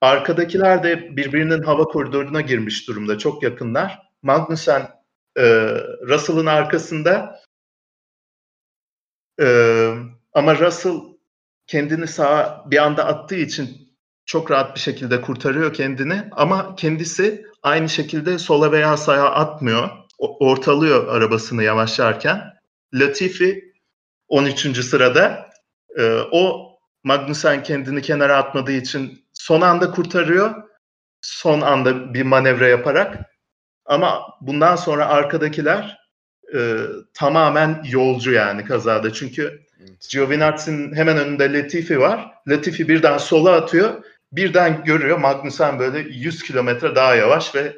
Arkadakiler 0.00 0.82
de 0.82 1.16
birbirinin 1.16 1.62
hava 1.62 1.84
koridoruna 1.84 2.40
girmiş 2.40 2.88
durumda. 2.88 3.18
Çok 3.18 3.42
yakınlar. 3.42 3.98
Magnussen 4.22 4.82
e, 5.38 5.42
Russell'ın 6.08 6.46
arkasında 6.46 7.40
e, 9.40 9.46
ama 10.32 10.58
Russell 10.58 11.09
kendini 11.70 12.06
sağa 12.06 12.64
bir 12.66 12.78
anda 12.84 13.06
attığı 13.06 13.36
için 13.36 13.96
çok 14.26 14.50
rahat 14.50 14.74
bir 14.74 14.80
şekilde 14.80 15.20
kurtarıyor 15.20 15.72
kendini 15.72 16.22
ama 16.32 16.74
kendisi 16.76 17.46
aynı 17.62 17.88
şekilde 17.88 18.38
sola 18.38 18.72
veya 18.72 18.96
sağa 18.96 19.30
atmıyor. 19.30 19.88
Ortalıyor 20.18 21.08
arabasını 21.08 21.62
yavaşlarken. 21.62 22.40
Latifi 22.94 23.72
13. 24.28 24.84
sırada. 24.84 25.50
E, 25.98 26.18
o 26.32 26.70
Magnussen 27.04 27.62
kendini 27.62 28.02
kenara 28.02 28.36
atmadığı 28.36 28.72
için 28.72 29.24
son 29.32 29.60
anda 29.60 29.90
kurtarıyor. 29.90 30.54
Son 31.20 31.60
anda 31.60 32.14
bir 32.14 32.22
manevra 32.22 32.68
yaparak. 32.68 33.18
Ama 33.84 34.22
bundan 34.40 34.76
sonra 34.76 35.06
arkadakiler 35.06 35.98
e, 36.54 36.76
tamamen 37.14 37.82
yolcu 37.90 38.32
yani 38.32 38.64
kazada. 38.64 39.12
Çünkü 39.12 39.69
evet. 39.80 40.08
Giovinazzi'nin 40.10 40.94
hemen 40.94 41.18
önünde 41.18 41.52
Latifi 41.52 42.00
var. 42.00 42.34
Latifi 42.48 42.88
birden 42.88 43.18
sola 43.18 43.52
atıyor. 43.52 44.04
Birden 44.32 44.84
görüyor 44.84 45.18
Magnussen 45.18 45.78
böyle 45.78 45.98
100 45.98 46.42
kilometre 46.42 46.94
daha 46.94 47.14
yavaş 47.14 47.54
ve 47.54 47.76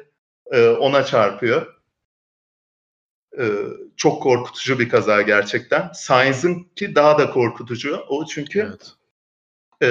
e, 0.51 0.67
ona 0.67 1.05
çarpıyor. 1.05 1.73
E, 3.39 3.45
çok 3.97 4.23
korkutucu 4.23 4.79
bir 4.79 4.89
kaza 4.89 5.21
gerçekten. 5.21 5.91
Sainz'ın 5.93 6.63
ki 6.75 6.95
daha 6.95 7.17
da 7.17 7.29
korkutucu. 7.29 8.03
O 8.09 8.25
çünkü 8.25 8.59
evet. 8.59 8.91
e, 9.81 9.87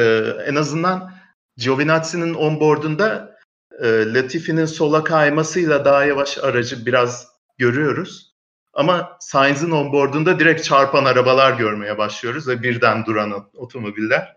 en 0.47 0.55
azından 0.55 1.13
Giovinazzi'nin 1.57 2.35
onboardunda 2.35 3.37
e, 3.81 4.15
Latifi'nin 4.15 4.67
sola 4.67 5.05
kaymasıyla 5.05 5.85
daha 5.85 6.05
yavaş 6.05 6.39
aracı 6.39 6.87
biraz 6.87 7.29
görüyoruz. 7.59 8.32
Ama 8.73 9.17
Sainz'in 9.21 9.71
onboardunda 9.71 10.39
direkt 10.39 10.65
çarpan 10.65 11.05
arabalar 11.05 11.59
görmeye 11.59 11.99
başlıyoruz 11.99 12.49
ve 12.49 12.63
birden 12.63 13.07
duran 13.07 13.51
otomobiller. 13.55 14.37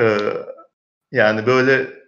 Ee, 0.00 0.18
yani 1.12 1.46
böyle 1.46 2.00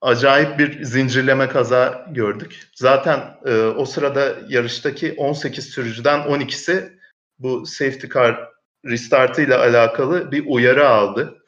acayip 0.00 0.58
bir 0.58 0.84
zincirleme 0.84 1.48
kaza 1.48 2.06
gördük. 2.10 2.68
Zaten 2.74 3.38
e, 3.44 3.62
o 3.62 3.84
sırada 3.84 4.36
yarıştaki 4.48 5.14
18 5.16 5.64
sürücüden 5.64 6.20
12'si 6.20 6.98
bu 7.38 7.66
safety 7.66 8.06
car 8.06 8.48
restartı 8.84 9.42
ile 9.42 9.54
alakalı 9.54 10.32
bir 10.32 10.44
uyarı 10.46 10.88
aldı. 10.88 11.44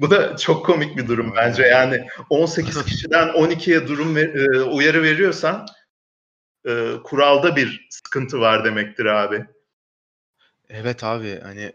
Bu 0.00 0.10
da 0.10 0.36
çok 0.36 0.66
komik 0.66 0.96
bir 0.96 1.08
durum 1.08 1.32
bence. 1.36 1.62
Yani 1.62 2.06
18 2.30 2.84
kişiden 2.84 3.28
12'ye 3.28 3.88
durum 3.88 4.16
ver, 4.16 4.34
e, 4.34 4.62
uyarı 4.62 5.02
veriyorsan 5.02 5.66
e, 6.66 6.94
kuralda 7.04 7.56
bir 7.56 7.86
sıkıntı 7.90 8.40
var 8.40 8.64
demektir 8.64 9.04
abi. 9.04 9.46
Evet 10.68 11.04
abi 11.04 11.40
hani 11.40 11.72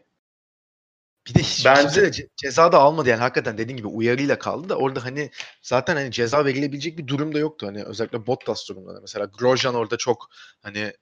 bir 1.27 1.33
de 1.33 1.39
hiç 1.39 1.65
Bence 1.65 2.01
ce- 2.01 2.27
ceza 2.35 2.71
da 2.71 2.77
almadı 2.77 3.09
yani 3.09 3.19
hakikaten 3.19 3.57
dediğin 3.57 3.77
gibi 3.77 3.87
uyarıyla 3.87 4.39
kaldı 4.39 4.69
da 4.69 4.75
orada 4.77 5.05
hani 5.05 5.31
zaten 5.61 5.95
hani 5.95 6.11
ceza 6.11 6.45
verilebilecek 6.45 6.97
bir 6.97 7.07
durum 7.07 7.33
da 7.33 7.39
yoktu 7.39 7.67
hani 7.67 7.83
özellikle 7.83 8.27
Bottas 8.27 8.69
durumunda 8.69 9.01
mesela 9.01 9.25
Grosjean 9.39 9.75
orada 9.75 9.97
çok 9.97 10.29
hani 10.61 10.93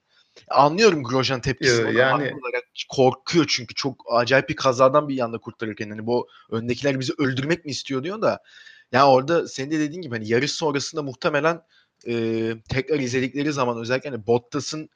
anlıyorum 0.50 1.04
Grosjean 1.04 1.42
tepkisini 1.42 1.90
ee, 1.90 1.98
yani 2.00 2.34
olarak 2.34 2.64
korkuyor 2.90 3.46
çünkü 3.50 3.76
çok 3.76 4.06
acayip 4.12 4.50
bir 4.50 4.56
kazadan 4.56 5.08
bir 5.10 5.16
yanda 5.16 5.38
kurtarırken 5.38 5.90
hani 5.90 6.08
bu 6.08 6.28
öndekiler 6.52 7.00
bizi 7.00 7.14
öldürmek 7.18 7.66
mi 7.66 7.72
istiyor 7.72 8.04
diyor 8.04 8.22
da 8.22 8.44
yani 8.92 9.06
orada 9.06 9.48
senin 9.48 9.72
de 9.72 9.80
dediğin 9.80 10.02
gibi 10.02 10.16
hani 10.16 10.30
yarış 10.30 10.52
sonrasında 10.52 11.04
muhtemelen 11.04 11.62
e, 12.08 12.54
tekrar 12.70 13.00
izledikleri 13.00 13.54
zaman 13.54 13.78
özellikle 13.78 14.10
hani 14.10 14.28
Bottas'ın 14.28 14.90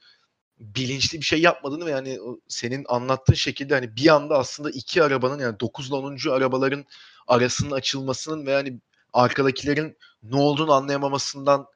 bilinçli 0.58 1.18
bir 1.18 1.24
şey 1.24 1.40
yapmadığını 1.40 1.86
ve 1.86 1.90
yani 1.90 2.18
senin 2.48 2.84
anlattığın 2.88 3.34
şekilde 3.34 3.74
hani 3.74 3.96
bir 3.96 4.08
anda 4.14 4.38
aslında 4.38 4.70
iki 4.70 5.02
arabanın 5.02 5.38
yani 5.38 5.60
9 5.60 5.88
ile 5.88 5.94
10. 5.94 6.16
arabaların 6.30 6.84
arasının 7.26 7.70
açılmasının 7.70 8.46
ve 8.46 8.50
yani 8.50 8.80
arkadakilerin 9.12 9.96
ne 10.22 10.36
olduğunu 10.36 10.72
anlayamamasından 10.72 11.66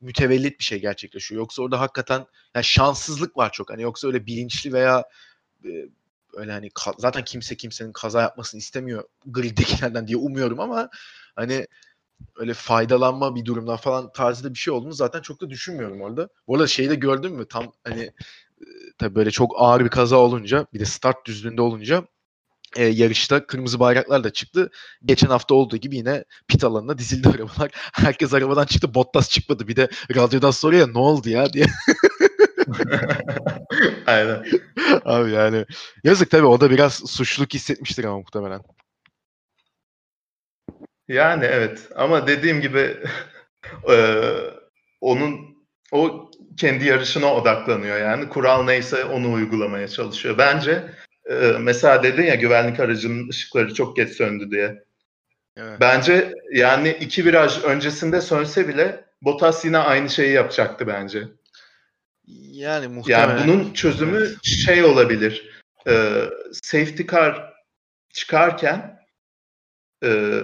mütevellit 0.00 0.58
bir 0.58 0.64
şey 0.64 0.80
gerçekleşiyor. 0.80 1.38
Yoksa 1.38 1.62
orada 1.62 1.80
hakikaten 1.80 2.26
yani 2.54 2.64
şanssızlık 2.64 3.36
var 3.36 3.52
çok. 3.52 3.70
Hani 3.70 3.82
yoksa 3.82 4.08
öyle 4.08 4.26
bilinçli 4.26 4.72
veya 4.72 5.04
e, 5.64 5.68
öyle 6.34 6.52
hani 6.52 6.70
zaten 6.98 7.24
kimse 7.24 7.56
kimsenin 7.56 7.92
kaza 7.92 8.20
yapmasını 8.20 8.58
istemiyor 8.58 9.04
griddekilerden 9.26 10.08
diye 10.08 10.16
umuyorum 10.16 10.60
ama 10.60 10.90
hani 11.36 11.66
öyle 12.36 12.54
faydalanma 12.54 13.34
bir 13.34 13.44
durumdan 13.44 13.76
falan 13.76 14.12
tarzında 14.12 14.54
bir 14.54 14.58
şey 14.58 14.74
olduğunu 14.74 14.92
zaten 14.92 15.20
çok 15.20 15.40
da 15.40 15.50
düşünmüyorum 15.50 16.00
orada. 16.00 16.28
Bu 16.46 16.54
arada 16.54 16.66
şeyi 16.66 16.90
de 16.90 16.94
gördün 16.94 17.32
mü? 17.32 17.48
Tam 17.48 17.72
hani 17.84 18.12
tabii 18.98 19.14
böyle 19.14 19.30
çok 19.30 19.52
ağır 19.56 19.84
bir 19.84 19.90
kaza 19.90 20.16
olunca 20.16 20.66
bir 20.74 20.80
de 20.80 20.84
start 20.84 21.26
düzlüğünde 21.26 21.62
olunca 21.62 22.04
e, 22.76 22.84
yarışta 22.84 23.46
kırmızı 23.46 23.80
bayraklar 23.80 24.24
da 24.24 24.30
çıktı. 24.30 24.70
Geçen 25.04 25.28
hafta 25.28 25.54
olduğu 25.54 25.76
gibi 25.76 25.96
yine 25.96 26.24
pit 26.48 26.64
alanına 26.64 26.98
dizildi 26.98 27.28
arabalar. 27.34 27.70
Herkes 27.92 28.34
arabadan 28.34 28.66
çıktı. 28.66 28.94
Bottas 28.94 29.30
çıkmadı. 29.30 29.68
Bir 29.68 29.76
de 29.76 29.88
radyodan 30.14 30.50
soruyor 30.50 30.86
ya 30.86 30.92
ne 30.92 30.98
oldu 30.98 31.28
ya 31.28 31.52
diye. 31.52 31.66
Aynen. 34.06 34.44
Abi 35.04 35.30
yani 35.30 35.64
yazık 36.04 36.30
tabii 36.30 36.46
o 36.46 36.60
da 36.60 36.70
biraz 36.70 36.94
suçluluk 36.94 37.54
hissetmiştir 37.54 38.04
ama 38.04 38.18
muhtemelen. 38.18 38.60
Yani 41.10 41.44
evet 41.44 41.88
ama 41.96 42.26
dediğim 42.26 42.60
gibi 42.60 42.96
e, 43.90 44.24
onun 45.00 45.56
o 45.92 46.30
kendi 46.56 46.84
yarışına 46.84 47.34
odaklanıyor 47.34 47.98
yani 47.98 48.28
kural 48.28 48.64
neyse 48.64 49.04
onu 49.04 49.32
uygulamaya 49.32 49.88
çalışıyor. 49.88 50.38
Bence 50.38 50.84
e, 51.30 51.34
mesela 51.60 52.02
dedin 52.02 52.22
ya 52.22 52.34
güvenlik 52.34 52.80
aracının 52.80 53.28
ışıkları 53.28 53.74
çok 53.74 53.96
geç 53.96 54.10
söndü 54.10 54.50
diye. 54.50 54.84
Evet. 55.56 55.80
Bence 55.80 56.34
yani 56.52 56.96
iki 57.00 57.24
viraj 57.24 57.64
öncesinde 57.64 58.20
sönse 58.20 58.68
bile 58.68 59.04
Bottas 59.22 59.64
yine 59.64 59.78
aynı 59.78 60.10
şeyi 60.10 60.32
yapacaktı 60.32 60.86
bence. 60.86 61.24
Yani 62.52 62.88
muhtemelen. 62.88 63.28
Yani 63.28 63.40
bunun 63.44 63.72
çözümü 63.72 64.18
evet. 64.18 64.44
şey 64.44 64.84
olabilir. 64.84 65.60
E, 65.88 66.24
safety 66.62 67.02
car 67.02 67.52
çıkarken 68.12 69.00
e, 70.04 70.40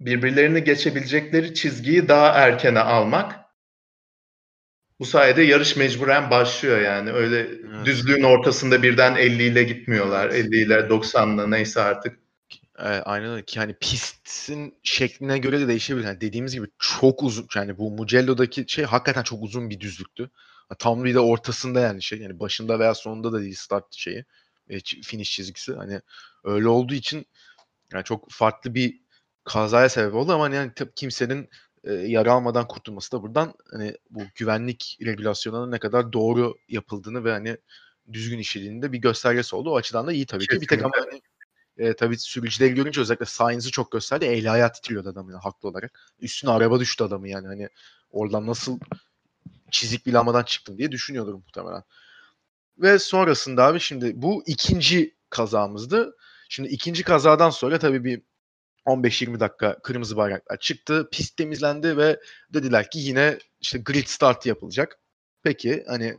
birbirlerini 0.00 0.64
geçebilecekleri 0.64 1.54
çizgiyi 1.54 2.08
daha 2.08 2.28
erkene 2.28 2.80
almak. 2.80 3.40
Bu 5.00 5.06
sayede 5.06 5.42
yarış 5.42 5.76
mecburen 5.76 6.30
başlıyor 6.30 6.80
yani. 6.80 7.12
Öyle 7.12 7.40
evet. 7.40 7.86
düzlüğün 7.86 8.22
ortasında 8.22 8.82
birden 8.82 9.16
50 9.16 9.42
ile 9.42 9.64
gitmiyorlar. 9.64 10.30
50 10.30 10.56
ile 10.62 10.88
90 10.88 11.34
ile 11.34 11.50
neyse 11.50 11.80
artık. 11.80 12.18
Evet, 12.78 13.02
aynen 13.04 13.30
öyle 13.30 13.44
ki 13.44 13.60
hani 13.60 13.74
pistin 13.74 14.74
şekline 14.82 15.38
göre 15.38 15.60
de 15.60 15.68
değişebilir. 15.68 16.04
Yani 16.04 16.20
dediğimiz 16.20 16.54
gibi 16.54 16.66
çok 16.78 17.22
uzun 17.22 17.48
yani 17.54 17.78
bu 17.78 17.90
Mugello'daki 17.90 18.64
şey 18.68 18.84
hakikaten 18.84 19.22
çok 19.22 19.42
uzun 19.42 19.70
bir 19.70 19.80
düzlüktü. 19.80 20.30
Tam 20.78 21.04
bir 21.04 21.14
de 21.14 21.20
ortasında 21.20 21.80
yani 21.80 22.02
şey 22.02 22.18
yani 22.18 22.40
başında 22.40 22.78
veya 22.78 22.94
sonunda 22.94 23.32
da 23.32 23.40
değil 23.40 23.54
start 23.54 23.84
şeyi 23.90 24.24
e, 24.68 24.78
finish 24.80 25.32
çizgisi. 25.32 25.74
Hani 25.74 26.00
öyle 26.44 26.68
olduğu 26.68 26.94
için 26.94 27.26
yani 27.92 28.04
çok 28.04 28.30
farklı 28.30 28.74
bir 28.74 29.00
kazaya 29.44 29.88
sebep 29.88 30.14
oldu 30.14 30.32
ama 30.32 30.54
yani 30.54 30.72
tabii 30.76 30.94
kimsenin 30.96 31.48
e, 31.84 31.92
yara 31.92 32.32
almadan 32.32 32.68
kurtulması 32.68 33.12
da 33.12 33.22
buradan 33.22 33.54
hani 33.72 33.96
bu 34.10 34.22
güvenlik 34.34 34.98
regülasyonlarının 35.04 35.72
ne 35.72 35.78
kadar 35.78 36.12
doğru 36.12 36.54
yapıldığını 36.68 37.24
ve 37.24 37.32
hani 37.32 37.56
düzgün 38.12 38.38
işlediğini 38.38 38.82
de 38.82 38.92
bir 38.92 38.98
göstergesi 38.98 39.56
oldu. 39.56 39.70
O 39.70 39.76
açıdan 39.76 40.06
da 40.06 40.12
iyi 40.12 40.26
tabii 40.26 40.46
Kesinlikle. 40.46 40.66
ki. 40.66 40.72
Bir 40.72 40.76
tek 40.76 40.84
ama 40.84 41.06
hani 41.06 41.20
e, 41.78 41.96
tabii 41.96 42.18
sürücüleri 42.18 42.74
görünce 42.74 43.00
özellikle 43.00 43.26
Sainz'i 43.26 43.70
çok 43.70 43.92
gösterdi. 43.92 44.24
El 44.24 44.52
ayağı 44.52 44.72
titriyordu 44.72 45.08
adamın 45.08 45.32
yani, 45.32 45.42
haklı 45.42 45.68
olarak. 45.68 46.00
Üstüne 46.20 46.50
araba 46.50 46.80
düştü 46.80 47.04
adamı 47.04 47.28
yani 47.28 47.46
hani 47.46 47.68
oradan 48.10 48.46
nasıl 48.46 48.78
çizik 49.70 50.06
bile 50.06 50.18
almadan 50.18 50.42
çıktım 50.42 50.78
diye 50.78 50.92
düşünüyordur 50.92 51.34
muhtemelen. 51.34 51.82
Ve 52.78 52.98
sonrasında 52.98 53.64
abi 53.64 53.80
şimdi 53.80 54.12
bu 54.14 54.42
ikinci 54.46 55.14
kazamızdı. 55.30 56.16
Şimdi 56.48 56.68
ikinci 56.68 57.02
kazadan 57.02 57.50
sonra 57.50 57.78
tabii 57.78 58.04
bir 58.04 58.22
15-20 58.90 59.40
dakika 59.40 59.78
kırmızı 59.82 60.16
bayraklar 60.16 60.56
çıktı. 60.56 61.08
Pist 61.12 61.36
temizlendi 61.36 61.96
ve 61.96 62.20
dediler 62.54 62.90
ki 62.90 62.98
yine 62.98 63.38
işte 63.60 63.78
grid 63.78 64.06
start 64.06 64.46
yapılacak. 64.46 64.98
Peki 65.42 65.84
hani 65.88 66.18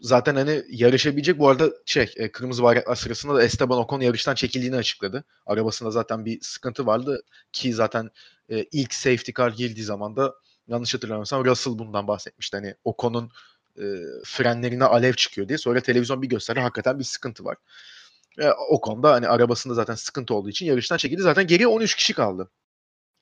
zaten 0.00 0.34
hani 0.36 0.62
yarışabilecek 0.68 1.38
bu 1.38 1.48
arada 1.48 1.70
şey 1.86 2.12
e, 2.16 2.32
kırmızı 2.32 2.62
bayraklar 2.62 2.94
sırasında 2.94 3.34
da 3.34 3.42
Esteban 3.42 3.78
Ocon 3.78 4.00
yarıştan 4.00 4.34
çekildiğini 4.34 4.76
açıkladı. 4.76 5.24
Arabasında 5.46 5.90
zaten 5.90 6.24
bir 6.24 6.38
sıkıntı 6.40 6.86
vardı 6.86 7.22
ki 7.52 7.74
zaten 7.74 8.10
e, 8.50 8.64
ilk 8.72 8.94
safety 8.94 9.32
car 9.36 9.50
girdiği 9.50 9.84
zaman 9.84 10.16
da 10.16 10.34
yanlış 10.68 10.94
hatırlamıyorsam 10.94 11.44
Russell 11.44 11.78
bundan 11.78 12.08
bahsetmişti. 12.08 12.56
Hani 12.56 12.74
Ocon'un 12.84 13.30
e, 13.78 13.84
frenlerine 14.24 14.84
alev 14.84 15.12
çıkıyor 15.12 15.48
diye. 15.48 15.58
Sonra 15.58 15.80
televizyon 15.80 16.22
bir 16.22 16.28
gösterdi 16.28 16.60
hakikaten 16.60 16.98
bir 16.98 17.04
sıkıntı 17.04 17.44
var. 17.44 17.56
E, 18.38 18.50
o 18.50 18.80
konuda 18.80 19.12
hani 19.12 19.28
arabasında 19.28 19.74
zaten 19.74 19.94
sıkıntı 19.94 20.34
olduğu 20.34 20.48
için 20.48 20.66
yarıştan 20.66 20.96
çekildi. 20.96 21.22
Zaten 21.22 21.46
geriye 21.46 21.66
13 21.66 21.94
kişi 21.94 22.14
kaldı. 22.14 22.50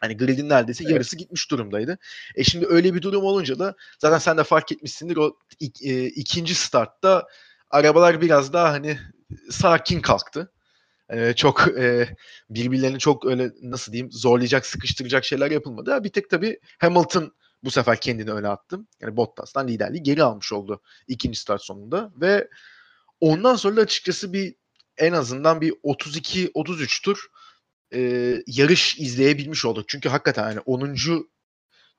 Hani 0.00 0.16
gridin 0.16 0.48
neredeyse 0.48 0.84
evet. 0.84 0.92
yarısı 0.92 1.16
gitmiş 1.16 1.50
durumdaydı. 1.50 1.98
E 2.34 2.44
şimdi 2.44 2.66
öyle 2.66 2.94
bir 2.94 3.02
durum 3.02 3.24
olunca 3.24 3.58
da 3.58 3.74
zaten 3.98 4.18
sen 4.18 4.38
de 4.38 4.44
fark 4.44 4.72
etmişsindir 4.72 5.16
o 5.16 5.36
ik, 5.60 5.82
e, 5.82 6.06
ikinci 6.06 6.54
startta 6.54 7.26
arabalar 7.70 8.20
biraz 8.20 8.52
daha 8.52 8.72
hani 8.72 8.98
sakin 9.50 10.00
kalktı. 10.00 10.52
E, 11.10 11.32
çok 11.32 11.68
e, 11.78 12.16
birbirlerini 12.50 12.98
çok 12.98 13.26
öyle 13.26 13.50
nasıl 13.62 13.92
diyeyim 13.92 14.12
zorlayacak, 14.12 14.66
sıkıştıracak 14.66 15.24
şeyler 15.24 15.50
yapılmadı. 15.50 16.04
Bir 16.04 16.08
tek 16.08 16.30
tabii 16.30 16.60
Hamilton 16.78 17.32
bu 17.64 17.70
sefer 17.70 18.00
kendini 18.00 18.30
öne 18.32 18.48
attım. 18.48 18.88
Yani 19.00 19.16
Bottas'tan 19.16 19.68
liderliği 19.68 20.02
geri 20.02 20.22
almış 20.22 20.52
oldu 20.52 20.82
ikinci 21.08 21.38
start 21.38 21.62
sonunda 21.62 22.12
ve 22.20 22.48
ondan 23.20 23.56
sonra 23.56 23.76
da 23.76 23.80
açıkçası 23.80 24.32
bir 24.32 24.54
en 24.98 25.12
azından 25.12 25.60
bir 25.60 25.70
32-33 25.70 27.02
tur 27.02 27.26
e, 27.94 28.00
yarış 28.46 28.98
izleyebilmiş 28.98 29.64
olduk. 29.64 29.88
Çünkü 29.88 30.08
hakikaten 30.08 30.48
yani 30.48 30.60
10. 30.60 30.96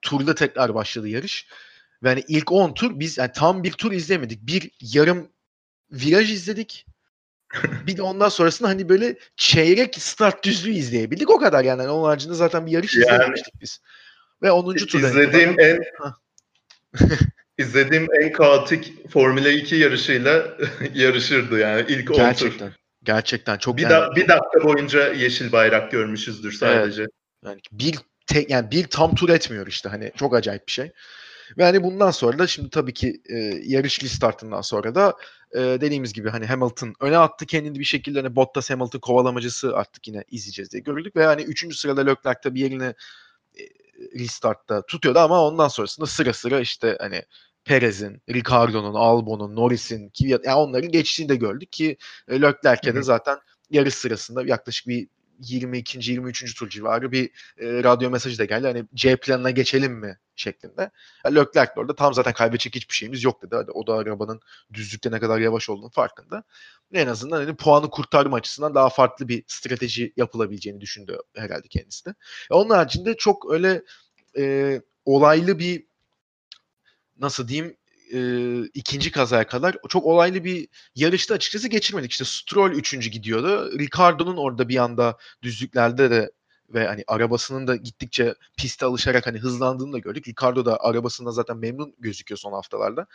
turda 0.01 0.35
tekrar 0.35 0.75
başladı 0.75 1.07
yarış. 1.07 1.47
Ve 2.03 2.09
hani 2.09 2.23
ilk 2.27 2.51
10 2.51 2.73
tur 2.73 2.99
biz 2.99 3.17
yani 3.17 3.31
tam 3.35 3.63
bir 3.63 3.71
tur 3.71 3.91
izlemedik. 3.91 4.41
Bir 4.41 4.71
yarım 4.81 5.31
viraj 5.91 6.31
izledik. 6.31 6.85
bir 7.87 7.97
de 7.97 8.01
ondan 8.01 8.29
sonrasında 8.29 8.69
hani 8.69 8.89
böyle 8.89 9.17
çeyrek 9.35 9.95
start 9.95 10.43
düzlüğü 10.43 10.71
izleyebildik. 10.71 11.29
O 11.29 11.39
kadar 11.39 11.63
yani. 11.63 11.81
yani 11.81 11.91
onun 11.91 12.05
haricinde 12.05 12.33
zaten 12.33 12.65
bir 12.65 12.71
yarış 12.71 12.95
yani, 12.95 13.05
izlememiştik 13.05 13.61
biz. 13.61 13.81
Ve 14.41 14.51
10. 14.51 14.75
turda. 14.75 15.07
İzlediğim 15.07 15.59
en 15.59 15.79
izlediğim 17.57 18.07
en 18.21 18.31
kaotik 18.31 19.09
Formula 19.09 19.49
2 19.49 19.75
yarışıyla 19.75 20.57
yarışırdı 20.93 21.59
yani 21.59 21.85
ilk 21.87 22.11
10 22.11 22.15
Gerçekten. 22.15 22.69
Tur. 22.69 22.84
Gerçekten 23.05 23.57
çok 23.57 23.77
bir, 23.77 23.81
yani, 23.81 23.91
da, 23.91 24.15
bir 24.15 24.27
dakika 24.27 24.63
boyunca 24.63 25.13
yeşil 25.13 25.51
bayrak 25.51 25.91
görmüşüzdür 25.91 26.51
sadece. 26.51 27.01
Evet. 27.01 27.11
Yani 27.45 27.59
bir 27.71 27.95
tek 28.27 28.49
yani 28.49 28.71
bir 28.71 28.87
tam 28.87 29.15
tur 29.15 29.29
etmiyor 29.29 29.67
işte 29.67 29.89
hani 29.89 30.11
çok 30.15 30.35
acayip 30.35 30.67
bir 30.67 30.71
şey. 30.71 30.91
Ve 31.57 31.63
hani 31.63 31.83
bundan 31.83 32.11
sonra 32.11 32.39
da 32.39 32.47
şimdi 32.47 32.69
tabii 32.69 32.93
ki 32.93 33.21
e, 33.29 33.35
yarış 33.63 33.93
startından 34.11 34.61
sonra 34.61 34.95
da 34.95 35.13
e, 35.51 35.59
dediğimiz 35.59 36.13
gibi 36.13 36.29
hani 36.29 36.45
Hamilton 36.45 36.93
öne 36.99 37.17
attı 37.17 37.45
kendini 37.45 37.79
bir 37.79 37.83
şekilde 37.83 38.21
hani 38.21 38.35
Bottas 38.35 38.69
Hamilton 38.69 38.99
kovalamacısı 38.99 39.77
artık 39.77 40.07
yine 40.07 40.23
izleyeceğiz 40.31 40.71
diye 40.71 40.81
gördük 40.81 41.15
ve 41.15 41.25
hani 41.25 41.41
3. 41.41 41.75
sırada 41.75 42.01
Leclerc 42.01 42.39
tabii 42.43 42.59
yerini 42.59 42.93
restartta 44.19 44.85
tutuyordu 44.85 45.19
ama 45.19 45.47
ondan 45.47 45.67
sonrasında 45.67 46.05
sıra 46.05 46.33
sıra 46.33 46.59
işte 46.59 46.97
hani 46.99 47.21
Perez'in, 47.65 48.21
Ricardo'nun, 48.29 48.93
Albon'un, 48.93 49.55
Norris'in, 49.55 50.09
Kvyat 50.09 50.45
yani 50.45 50.55
onların 50.55 50.91
geçtiğini 50.91 51.29
de 51.29 51.35
gördük 51.35 51.71
ki 51.71 51.97
e, 52.27 52.41
Leclerc'e 52.41 52.95
de 52.95 53.03
zaten 53.03 53.39
yarış 53.69 53.93
sırasında 53.93 54.43
yaklaşık 54.45 54.87
bir 54.87 55.07
22. 55.39 56.11
23. 56.11 56.55
tur 56.55 56.69
civarı 56.69 57.11
bir 57.11 57.25
e, 57.57 57.83
radyo 57.83 58.09
mesajı 58.09 58.39
da 58.39 58.45
geldi. 58.45 58.67
Hani 58.67 58.85
C 58.95 59.15
planına 59.15 59.51
geçelim 59.51 59.93
mi 59.93 60.19
şeklinde. 60.35 60.91
Yani 61.25 61.35
Leclerc 61.35 61.71
orada 61.75 61.95
tam 61.95 62.13
zaten 62.13 62.33
kaybedecek 62.33 62.75
hiçbir 62.75 62.93
şeyimiz 62.93 63.23
yok 63.23 63.41
dedi. 63.41 63.55
Hadi, 63.55 63.71
o 63.71 63.87
da 63.87 63.93
arabanın 63.93 64.39
düzlükte 64.73 65.11
ne 65.11 65.19
kadar 65.19 65.39
yavaş 65.39 65.69
olduğunu 65.69 65.89
farkında. 65.89 66.43
En 66.93 67.07
azından 67.07 67.37
hani 67.37 67.55
puanı 67.55 67.89
kurtarma 67.89 68.37
açısından 68.37 68.75
daha 68.75 68.89
farklı 68.89 69.27
bir 69.27 69.43
strateji 69.47 70.13
yapılabileceğini 70.17 70.81
düşündü 70.81 71.17
herhalde 71.35 71.67
kendisi 71.67 72.05
de. 72.05 72.15
E, 72.51 72.53
onun 72.53 72.69
haricinde 72.69 73.17
çok 73.17 73.51
öyle 73.51 73.83
e, 74.37 74.81
olaylı 75.05 75.59
bir 75.59 75.85
nasıl 77.19 77.47
diyeyim 77.47 77.77
e, 78.13 78.19
ikinci 78.73 79.11
kazaya 79.11 79.47
kadar 79.47 79.77
çok 79.89 80.05
olaylı 80.05 80.43
bir 80.43 80.67
yarışta 80.95 81.33
açıkçası 81.33 81.67
geçirmedik. 81.67 82.11
İşte 82.11 82.25
Stroll 82.25 82.71
üçüncü 82.71 83.09
gidiyordu. 83.09 83.79
Ricardo'nun 83.79 84.37
orada 84.37 84.69
bir 84.69 84.77
anda 84.77 85.17
düzlüklerde 85.41 86.11
de 86.11 86.31
ve 86.69 86.87
hani 86.87 87.03
arabasının 87.07 87.67
da 87.67 87.75
gittikçe 87.75 88.35
piste 88.57 88.85
alışarak 88.85 89.27
hani 89.27 89.39
hızlandığını 89.39 89.93
da 89.93 89.99
gördük. 89.99 90.27
Ricardo 90.27 90.65
da 90.65 90.77
arabasında 90.83 91.31
zaten 91.31 91.57
memnun 91.57 91.95
gözüküyor 91.99 92.37
son 92.37 92.51
haftalarda. 92.53 93.07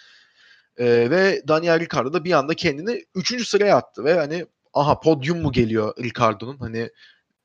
E, 0.77 1.11
ve 1.11 1.43
Daniel 1.49 1.81
Ricardo 1.81 2.13
da 2.13 2.25
bir 2.25 2.33
anda 2.33 2.55
kendini 2.55 3.05
üçüncü 3.15 3.45
sıraya 3.45 3.77
attı 3.77 4.05
ve 4.05 4.15
hani 4.15 4.47
aha 4.75 5.01
podyum 5.01 5.43
mu 5.43 5.53
geliyor 5.53 5.95
Ricardo'nun 6.03 6.59
hani 6.59 6.91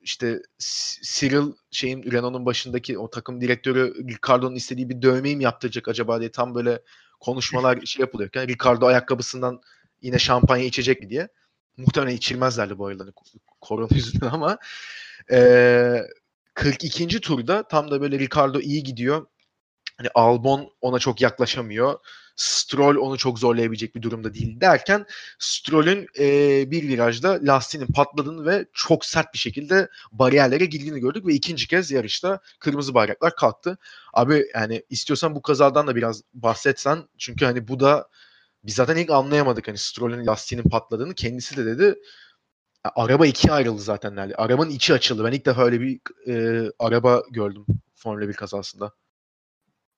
işte 0.05 0.41
Cyril 1.01 1.53
şeyin 1.71 2.11
Renault'un 2.11 2.45
başındaki 2.45 2.97
o 2.97 3.09
takım 3.09 3.41
direktörü 3.41 4.07
Ricardo'nun 4.07 4.55
istediği 4.55 4.89
bir 4.89 5.01
dövmeyi 5.01 5.37
mi 5.37 5.43
yaptıracak 5.43 5.87
acaba 5.87 6.19
diye 6.19 6.31
tam 6.31 6.55
böyle 6.55 6.81
konuşmalar 7.19 7.85
şey 7.85 8.01
yapılıyorken 8.01 8.47
Ricardo 8.47 8.85
ayakkabısından 8.85 9.61
yine 10.01 10.19
şampanya 10.19 10.65
içecek 10.65 11.01
mi 11.01 11.09
diye. 11.09 11.27
Muhtemelen 11.77 12.15
içilmezlerdi 12.15 12.77
bu 12.77 12.87
arada 12.87 13.03
hani 13.03 13.13
korona 13.61 13.87
yüzünden 13.95 14.27
ama 14.27 14.57
e, 15.31 16.01
42. 16.53 17.21
turda 17.21 17.67
tam 17.67 17.91
da 17.91 18.01
böyle 18.01 18.19
Ricardo 18.19 18.59
iyi 18.59 18.83
gidiyor. 18.83 19.25
Hani 19.97 20.09
Albon 20.15 20.71
ona 20.81 20.99
çok 20.99 21.21
yaklaşamıyor. 21.21 21.99
Stroll 22.35 22.95
onu 22.95 23.17
çok 23.17 23.39
zorlayabilecek 23.39 23.95
bir 23.95 24.01
durumda 24.01 24.33
değil 24.33 24.61
derken 24.61 25.05
Stroll'ün 25.39 26.07
e, 26.19 26.27
bir 26.71 26.87
virajda 26.87 27.39
lastiğinin 27.41 27.87
patladığını 27.87 28.45
ve 28.45 28.65
çok 28.73 29.05
sert 29.05 29.33
bir 29.33 29.39
şekilde 29.39 29.89
bariyerlere 30.11 30.65
girdiğini 30.65 30.99
gördük 30.99 31.25
ve 31.25 31.33
ikinci 31.33 31.67
kez 31.67 31.91
yarışta 31.91 32.39
kırmızı 32.59 32.93
bayraklar 32.93 33.35
kalktı. 33.35 33.77
Abi 34.13 34.45
yani 34.55 34.83
istiyorsan 34.89 35.35
bu 35.35 35.41
kazadan 35.41 35.87
da 35.87 35.95
biraz 35.95 36.21
bahsetsen 36.33 37.03
çünkü 37.17 37.45
hani 37.45 37.67
bu 37.67 37.79
da 37.79 38.09
biz 38.63 38.75
zaten 38.75 38.95
ilk 38.97 39.09
anlayamadık 39.09 39.67
hani 39.67 39.77
Stroll'ün 39.77 40.25
lastiğinin 40.27 40.69
patladığını 40.69 41.13
kendisi 41.13 41.57
de 41.57 41.65
dedi 41.65 41.95
araba 42.95 43.25
ikiye 43.25 43.53
ayrıldı 43.53 43.81
zaten 43.81 44.15
nerede. 44.15 44.35
Arabanın 44.35 44.69
içi 44.69 44.93
açıldı. 44.93 45.23
Ben 45.23 45.31
ilk 45.31 45.45
defa 45.45 45.63
öyle 45.63 45.81
bir 45.81 45.99
e, 46.27 46.65
araba 46.79 47.23
gördüm 47.31 47.65
Formula 47.95 48.27
1 48.27 48.33
kazasında. 48.33 48.91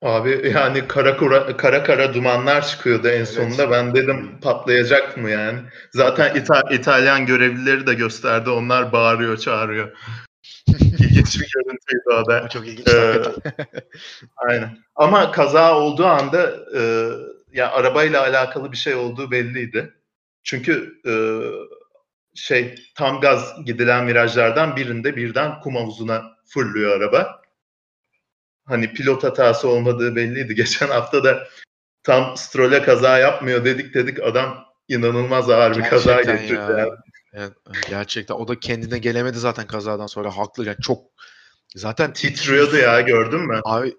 Abi 0.02 0.52
yani 0.56 0.88
kara 0.88 1.18
kara, 1.18 1.58
kara 1.58 1.84
kara 1.84 2.14
dumanlar 2.14 2.68
çıkıyordu 2.68 3.08
en 3.08 3.18
evet. 3.18 3.30
sonunda. 3.30 3.72
Ben 3.72 3.96
dedim 3.96 4.40
patlayacak 4.42 5.18
mı 5.18 5.30
yani? 5.30 5.60
Zaten 5.92 6.36
İta- 6.36 6.74
İtalyan 6.74 7.26
görevlileri 7.26 7.88
de 7.88 7.94
gösterdi. 7.94 8.50
Onlar 8.50 8.92
bağırıyor, 8.92 9.38
çağırıyor. 9.38 9.98
İlginç 10.68 11.40
bir 11.42 11.52
görüntüydü 11.54 12.10
o 12.22 12.26
da. 12.28 12.50
Çok 12.50 12.68
ilginç 12.68 12.88
ee, 12.88 13.22
Aynen. 14.38 14.78
Ama 14.96 15.32
kaza 15.32 15.76
olduğu 15.78 16.06
anda 16.06 16.56
e, 16.78 17.10
ya 17.54 17.72
arabayla 17.72 18.22
alakalı 18.22 18.72
bir 18.72 18.78
şey 18.78 18.96
olduğu 18.96 19.32
belliydi. 19.32 19.94
Çünkü 20.44 21.02
e, 21.08 21.14
şey 22.36 22.76
tam 22.96 23.22
gaz 23.22 23.66
gidilen 23.66 24.08
virajlardan 24.08 24.76
birinde 24.76 25.16
birden 25.16 25.60
kum 25.60 25.76
havuzuna 25.76 26.24
fırlıyor 26.46 26.98
araba 26.98 27.47
hani 28.68 28.94
pilot 28.94 29.24
hatası 29.24 29.68
olmadığı 29.68 30.16
belliydi. 30.16 30.56
Geçen 30.56 30.88
hafta 30.88 31.24
da 31.24 31.48
tam 32.04 32.38
Stroll'e 32.38 32.82
kaza 32.82 33.18
yapmıyor 33.18 33.66
dedik 33.66 33.94
dedik 33.94 34.24
adam 34.24 34.66
inanılmaz 34.88 35.50
ağır 35.50 35.78
bir 35.78 35.84
kaza 35.84 36.22
geçirdi. 36.22 36.54
Ya. 36.54 36.78
Yani. 36.78 36.90
Evet, 37.34 37.54
gerçekten 37.90 38.36
o 38.36 38.48
da 38.48 38.60
kendine 38.60 38.98
gelemedi 38.98 39.40
zaten 39.40 39.68
kazadan 39.68 40.08
sonra 40.08 40.38
haklı 40.38 40.66
yani 40.66 40.78
çok 40.82 41.02
zaten 41.76 42.14
titriyordu 42.14 42.78
ya 42.78 43.02
gördün 43.02 43.40
mü? 43.40 43.62
Abi 43.64 43.94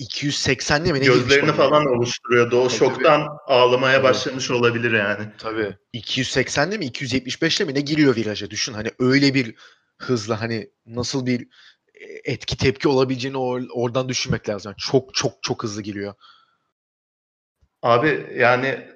280'li 0.00 0.92
mi 0.92 1.00
ne 1.00 1.04
Gözlerini 1.04 1.52
falan 1.52 1.80
yani. 1.80 1.88
oluşturuyordu. 1.88 2.60
O 2.60 2.68
tabii, 2.68 2.78
şoktan 2.78 3.20
tabii. 3.20 3.38
ağlamaya 3.46 3.96
tabii. 3.96 4.04
başlamış 4.04 4.50
olabilir 4.50 4.92
yani. 4.92 5.28
Tabii. 5.38 5.76
280'li 5.94 6.78
mi 6.78 6.86
275'li 6.86 7.64
mi 7.64 7.74
ne 7.74 7.80
giriyor 7.80 8.16
viraja 8.16 8.50
düşün. 8.50 8.72
Hani 8.72 8.90
öyle 8.98 9.34
bir 9.34 9.54
hızla 9.98 10.40
hani 10.40 10.70
nasıl 10.86 11.26
bir 11.26 11.48
etki 12.24 12.56
tepki 12.56 12.88
olabileceğini 12.88 13.36
or- 13.36 13.70
oradan 13.72 14.08
düşünmek 14.08 14.48
lazım. 14.48 14.70
Yani 14.70 14.78
çok 14.78 15.14
çok 15.14 15.42
çok 15.42 15.62
hızlı 15.62 15.82
giriyor. 15.82 16.14
Abi 17.82 18.26
yani 18.36 18.88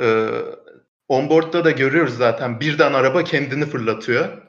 e, 0.00 0.30
onboard'da 1.08 1.64
da 1.64 1.70
görüyoruz 1.70 2.16
zaten 2.16 2.60
birden 2.60 2.92
araba 2.92 3.24
kendini 3.24 3.66
fırlatıyor 3.66 4.42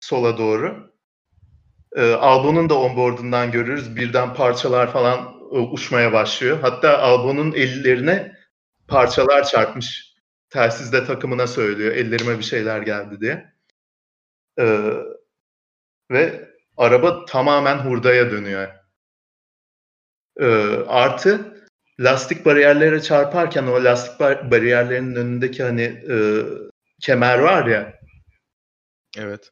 sola 0.00 0.38
doğru. 0.38 0.92
E, 1.96 2.12
Albon'un 2.12 2.68
da 2.68 2.78
onboard'undan 2.78 3.50
görüyoruz 3.50 3.96
birden 3.96 4.34
parçalar 4.34 4.92
falan 4.92 5.18
e, 5.52 5.58
uçmaya 5.58 6.12
başlıyor. 6.12 6.58
Hatta 6.62 6.98
Albon'un 6.98 7.52
ellerine 7.52 8.36
parçalar 8.88 9.44
çarpmış. 9.44 10.10
Telsizde 10.50 11.04
takımına 11.04 11.46
söylüyor 11.46 11.92
ellerime 11.92 12.38
bir 12.38 12.44
şeyler 12.44 12.82
geldi 12.82 13.20
diye. 13.20 13.52
Ee, 14.58 14.92
ve 16.10 16.49
araba 16.80 17.24
tamamen 17.24 17.78
hurdaya 17.78 18.30
dönüyor. 18.30 18.68
Ee, 20.40 20.46
artı 20.88 21.56
lastik 22.00 22.46
bariyerlere 22.46 23.02
çarparken 23.02 23.66
o 23.66 23.84
lastik 23.84 24.20
bar- 24.20 24.50
bariyerlerinin 24.50 25.14
önündeki 25.14 25.62
hani 25.62 25.82
e, 25.82 26.16
kemer 27.00 27.38
var 27.38 27.66
ya 27.66 28.00
Evet. 29.18 29.50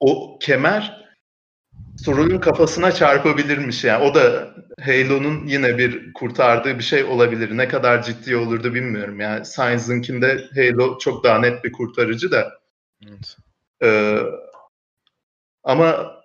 o 0.00 0.38
kemer 0.42 1.06
Stroll'ün 1.96 2.38
kafasına 2.38 2.92
çarpabilirmiş 2.92 3.84
yani. 3.84 4.04
O 4.04 4.14
da 4.14 4.54
Halo'nun 4.80 5.46
yine 5.46 5.78
bir 5.78 6.12
kurtardığı 6.12 6.78
bir 6.78 6.82
şey 6.84 7.04
olabilir. 7.04 7.56
Ne 7.56 7.68
kadar 7.68 8.02
ciddi 8.02 8.36
olurdu 8.36 8.74
bilmiyorum. 8.74 9.20
Yani 9.20 9.44
Sainz'ınkinde 9.44 10.44
Halo 10.54 10.98
çok 10.98 11.24
daha 11.24 11.38
net 11.38 11.64
bir 11.64 11.72
kurtarıcı 11.72 12.30
da. 12.30 12.52
Evet. 13.08 13.36
Ee, 13.82 14.18
ama 15.64 16.15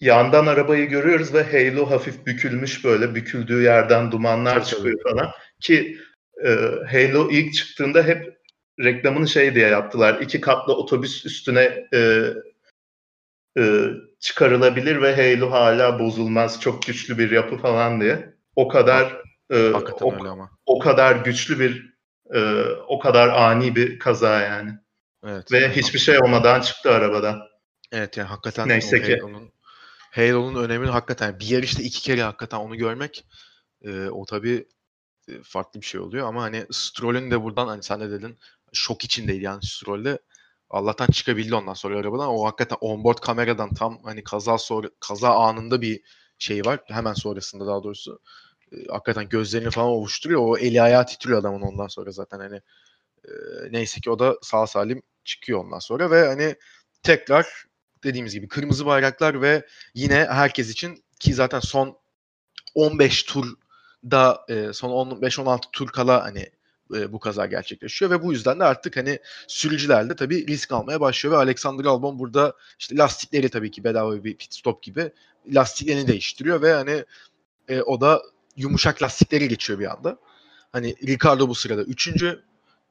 yandan 0.00 0.46
arabayı 0.46 0.88
görüyoruz 0.88 1.34
ve 1.34 1.42
Halo 1.42 1.90
hafif 1.90 2.26
bükülmüş 2.26 2.84
böyle. 2.84 3.14
Büküldüğü 3.14 3.62
yerden 3.62 4.12
dumanlar 4.12 4.64
çıkıyor 4.64 5.02
falan. 5.02 5.30
Ki 5.60 5.98
e, 6.44 6.50
Halo 6.90 7.30
ilk 7.30 7.54
çıktığında 7.54 8.02
hep 8.02 8.36
reklamını 8.80 9.28
şey 9.28 9.54
diye 9.54 9.68
yaptılar. 9.68 10.20
İki 10.20 10.40
katlı 10.40 10.74
otobüs 10.74 11.26
üstüne 11.26 11.88
e, 11.94 12.30
e, 13.58 13.84
çıkarılabilir 14.20 15.02
ve 15.02 15.16
Halo 15.16 15.50
hala 15.50 15.98
bozulmaz. 15.98 16.60
Çok 16.60 16.82
güçlü 16.82 17.18
bir 17.18 17.30
yapı 17.30 17.56
falan 17.56 18.00
diye. 18.00 18.34
O 18.56 18.68
kadar 18.68 19.22
e, 19.50 19.70
Hakikaten 19.72 20.06
o, 20.06 20.14
öyle 20.14 20.28
ama. 20.28 20.50
o 20.66 20.78
kadar 20.78 21.16
güçlü 21.16 21.60
bir 21.60 21.96
e, 22.34 22.64
o 22.88 22.98
kadar 22.98 23.28
ani 23.28 23.76
bir 23.76 23.98
kaza 23.98 24.40
yani. 24.40 24.70
Evet. 25.26 25.52
Ve 25.52 25.70
hiçbir 25.70 25.98
şey 25.98 26.18
olmadan 26.18 26.60
çıktı 26.60 26.90
arabadan. 26.90 27.42
Evet 27.92 28.16
yani 28.16 28.28
hakikaten 28.28 28.68
Neyse 28.68 29.02
ki. 29.02 29.16
Halo'nun 29.20 29.55
Halo'nun 30.16 30.64
önemini 30.64 30.90
hakikaten 30.90 31.40
bir 31.40 31.48
yarışta 31.48 31.82
iki 31.82 32.02
kere 32.02 32.22
hakikaten 32.22 32.58
onu 32.58 32.76
görmek 32.76 33.26
e, 33.82 34.08
o 34.08 34.24
tabii 34.24 34.68
e, 35.28 35.42
farklı 35.42 35.80
bir 35.80 35.86
şey 35.86 36.00
oluyor 36.00 36.28
ama 36.28 36.42
hani 36.42 36.66
Stroll'ün 36.70 37.30
de 37.30 37.42
buradan 37.42 37.66
hani 37.66 37.82
sen 37.82 38.00
de 38.00 38.10
dedin 38.10 38.38
şok 38.72 39.04
içindeydi 39.04 39.44
yani 39.44 39.62
Stroll'de 39.62 40.18
Allah'tan 40.70 41.06
çıkabildi 41.06 41.54
ondan 41.54 41.74
sonra 41.74 41.98
arabadan. 41.98 42.28
O 42.28 42.44
hakikaten 42.46 42.78
onboard 42.80 43.18
kameradan 43.18 43.74
tam 43.74 44.02
hani 44.04 44.24
kaza 44.24 44.58
sonra 44.58 44.90
kaza 45.00 45.30
anında 45.30 45.82
bir 45.82 46.02
şey 46.38 46.64
var. 46.64 46.80
Hemen 46.86 47.14
sonrasında 47.14 47.66
daha 47.66 47.82
doğrusu. 47.82 48.20
E, 48.72 48.76
hakikaten 48.88 49.28
gözlerini 49.28 49.70
falan 49.70 49.88
ovuşturuyor. 49.88 50.40
O 50.42 50.58
eli 50.58 50.82
ayağı 50.82 51.06
titriyor 51.06 51.40
adamın 51.40 51.60
ondan 51.62 51.88
sonra 51.88 52.10
zaten 52.10 52.38
hani 52.38 52.56
e, 53.24 53.32
neyse 53.70 54.00
ki 54.00 54.10
o 54.10 54.18
da 54.18 54.38
sağ 54.42 54.66
salim 54.66 55.02
çıkıyor 55.24 55.64
ondan 55.64 55.78
sonra 55.78 56.10
ve 56.10 56.26
hani 56.26 56.56
tekrar 57.02 57.65
dediğimiz 58.04 58.34
gibi 58.34 58.48
kırmızı 58.48 58.86
bayraklar 58.86 59.42
ve 59.42 59.66
yine 59.94 60.26
herkes 60.30 60.70
için 60.70 61.04
ki 61.20 61.34
zaten 61.34 61.60
son 61.60 61.98
15 62.74 63.22
turda 63.22 64.44
e, 64.48 64.72
son 64.72 64.90
15-16 64.90 65.60
tur 65.72 65.88
kala 65.88 66.24
hani 66.24 66.50
e, 66.94 67.12
bu 67.12 67.20
kaza 67.20 67.46
gerçekleşiyor 67.46 68.10
ve 68.10 68.22
bu 68.22 68.32
yüzden 68.32 68.60
de 68.60 68.64
artık 68.64 68.96
hani 68.96 69.18
sürücüler 69.48 70.10
de 70.10 70.16
tabii 70.16 70.46
risk 70.46 70.72
almaya 70.72 71.00
başlıyor 71.00 71.34
ve 71.34 71.38
Alexander 71.38 71.84
Albon 71.84 72.18
burada 72.18 72.52
işte 72.78 72.96
lastikleri 72.96 73.48
tabii 73.48 73.70
ki 73.70 73.84
bedava 73.84 74.24
bir 74.24 74.36
pit 74.36 74.54
stop 74.54 74.82
gibi 74.82 75.12
lastiklerini 75.54 76.08
değiştiriyor 76.08 76.62
ve 76.62 76.72
hani 76.72 77.04
e, 77.68 77.80
o 77.80 78.00
da 78.00 78.22
yumuşak 78.56 79.02
lastikleri 79.02 79.48
geçiyor 79.48 79.78
bir 79.78 79.92
anda. 79.92 80.18
Hani 80.72 80.96
Ricardo 81.06 81.48
bu 81.48 81.54
sırada 81.54 81.82
üçüncü 81.82 82.42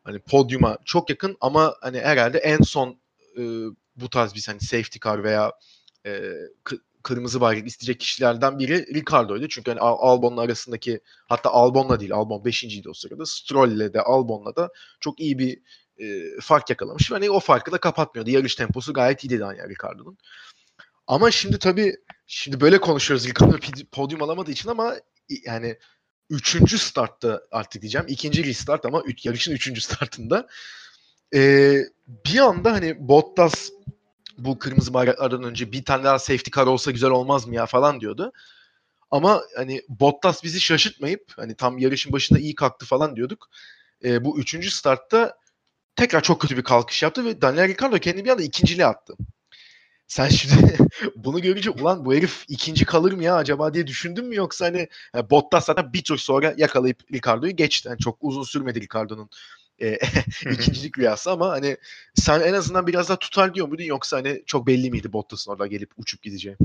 hani 0.03 0.19
podyuma 0.19 0.77
çok 0.85 1.09
yakın 1.09 1.37
ama 1.41 1.75
hani 1.81 1.99
herhalde 1.99 2.37
en 2.37 2.61
son 2.61 2.99
e, 3.37 3.43
bu 3.95 4.09
tarz 4.09 4.35
bir 4.35 4.43
hani 4.47 4.59
safety 4.59 4.99
car 5.03 5.23
veya 5.23 5.51
e, 6.05 6.09
kı- 6.65 6.81
kırmızı 7.03 7.41
bayrak 7.41 7.67
isteyecek 7.67 7.99
kişilerden 7.99 8.59
biri 8.59 8.93
Ricardo'ydu. 8.95 9.47
Çünkü 9.47 9.71
hani 9.71 9.79
Al- 9.79 9.97
Albon'la 9.99 10.41
arasındaki 10.41 10.99
hatta 11.27 11.49
Albon'la 11.49 11.99
değil 11.99 12.13
Albon 12.13 12.43
5.ydi 12.43 12.89
o 12.89 12.93
sırada. 12.93 13.25
Stroll'le 13.25 13.93
de 13.93 14.01
Albon'la 14.01 14.55
da 14.55 14.69
çok 14.99 15.19
iyi 15.19 15.39
bir 15.39 15.61
e, 15.97 16.23
fark 16.41 16.69
yakalamış. 16.69 17.11
Hani 17.11 17.29
o 17.29 17.39
farkı 17.39 17.71
da 17.71 17.77
kapatmıyordu. 17.77 18.29
Yarış 18.29 18.55
temposu 18.55 18.93
gayet 18.93 19.23
iyiydi 19.23 19.33
yani 19.33 19.69
Ricardo'nun. 19.69 20.17
Ama 21.07 21.31
şimdi 21.31 21.59
tabii 21.59 21.95
şimdi 22.27 22.61
böyle 22.61 22.81
konuşuyoruz 22.81 23.27
Ricardo 23.27 23.57
podyum 23.91 24.23
alamadığı 24.23 24.51
için 24.51 24.69
ama 24.69 24.95
yani 25.45 25.77
üçüncü 26.29 26.77
startta 26.77 27.41
artık 27.51 27.81
diyeceğim. 27.81 28.07
ikinci 28.09 28.45
restart 28.45 28.85
ama 28.85 29.01
üç, 29.05 29.25
yarışın 29.25 29.51
üçüncü 29.51 29.81
startında 29.81 30.47
ee, 31.33 31.77
bir 32.07 32.39
anda 32.39 32.73
hani 32.73 33.07
Bottas 33.07 33.69
bu 34.37 34.59
kırmızı 34.59 34.93
bayraklardan 34.93 35.43
önce 35.43 35.71
bir 35.71 35.85
tane 35.85 36.03
daha 36.03 36.19
safety 36.19 36.51
car 36.55 36.67
olsa 36.67 36.91
güzel 36.91 37.09
olmaz 37.09 37.47
mı 37.47 37.55
ya 37.55 37.65
falan 37.65 38.01
diyordu. 38.01 38.31
Ama 39.11 39.41
hani 39.55 39.81
Bottas 39.89 40.43
bizi 40.43 40.61
şaşırtmayıp 40.61 41.33
hani 41.35 41.55
tam 41.55 41.77
yarışın 41.77 42.13
başında 42.13 42.39
iyi 42.39 42.55
kalktı 42.55 42.85
falan 42.85 43.15
diyorduk. 43.15 43.49
Ee, 44.03 44.25
bu 44.25 44.39
üçüncü 44.39 44.71
startta 44.71 45.37
tekrar 45.95 46.21
çok 46.23 46.41
kötü 46.41 46.57
bir 46.57 46.63
kalkış 46.63 47.03
yaptı 47.03 47.25
ve 47.25 47.41
Daniel 47.41 47.67
Ricciardo 47.67 47.97
kendini 47.97 48.25
bir 48.25 48.29
anda 48.29 48.43
ikinciliğe 48.43 48.87
attı. 48.87 49.13
Sen 50.07 50.29
şimdi 50.29 50.77
bunu 51.15 51.41
görünce 51.41 51.69
ulan 51.69 52.05
bu 52.05 52.13
herif 52.13 52.45
ikinci 52.47 52.85
kalır 52.85 53.13
mı 53.13 53.23
ya 53.23 53.35
acaba 53.35 53.73
diye 53.73 53.87
düşündün 53.87 54.25
mü 54.25 54.35
yoksa 54.35 54.65
hani 54.65 54.87
yani 55.15 55.29
Bottas 55.29 55.65
zaten 55.65 55.93
bir 55.93 56.03
tur 56.03 56.17
sonra 56.17 56.53
yakalayıp 56.57 57.13
Ricardo'yu 57.13 57.55
geçti. 57.55 57.87
Yani 57.87 57.99
çok 57.99 58.17
uzun 58.21 58.43
sürmedi 58.43 58.81
Ricardo'nun 58.81 59.29
e, 59.79 59.99
ikincilik 60.51 60.97
rüyası 60.97 61.31
ama 61.31 61.49
hani 61.49 61.77
sen 62.15 62.41
en 62.41 62.53
azından 62.53 62.87
biraz 62.87 63.09
daha 63.09 63.19
tutar 63.19 63.53
diyor 63.53 63.67
muydun 63.67 63.83
yoksa 63.83 64.17
hani 64.17 64.43
çok 64.45 64.67
belli 64.67 64.91
miydi 64.91 65.13
Bottas'ın 65.13 65.51
orada 65.51 65.67
gelip 65.67 65.91
uçup 65.97 66.21
gideceği? 66.21 66.57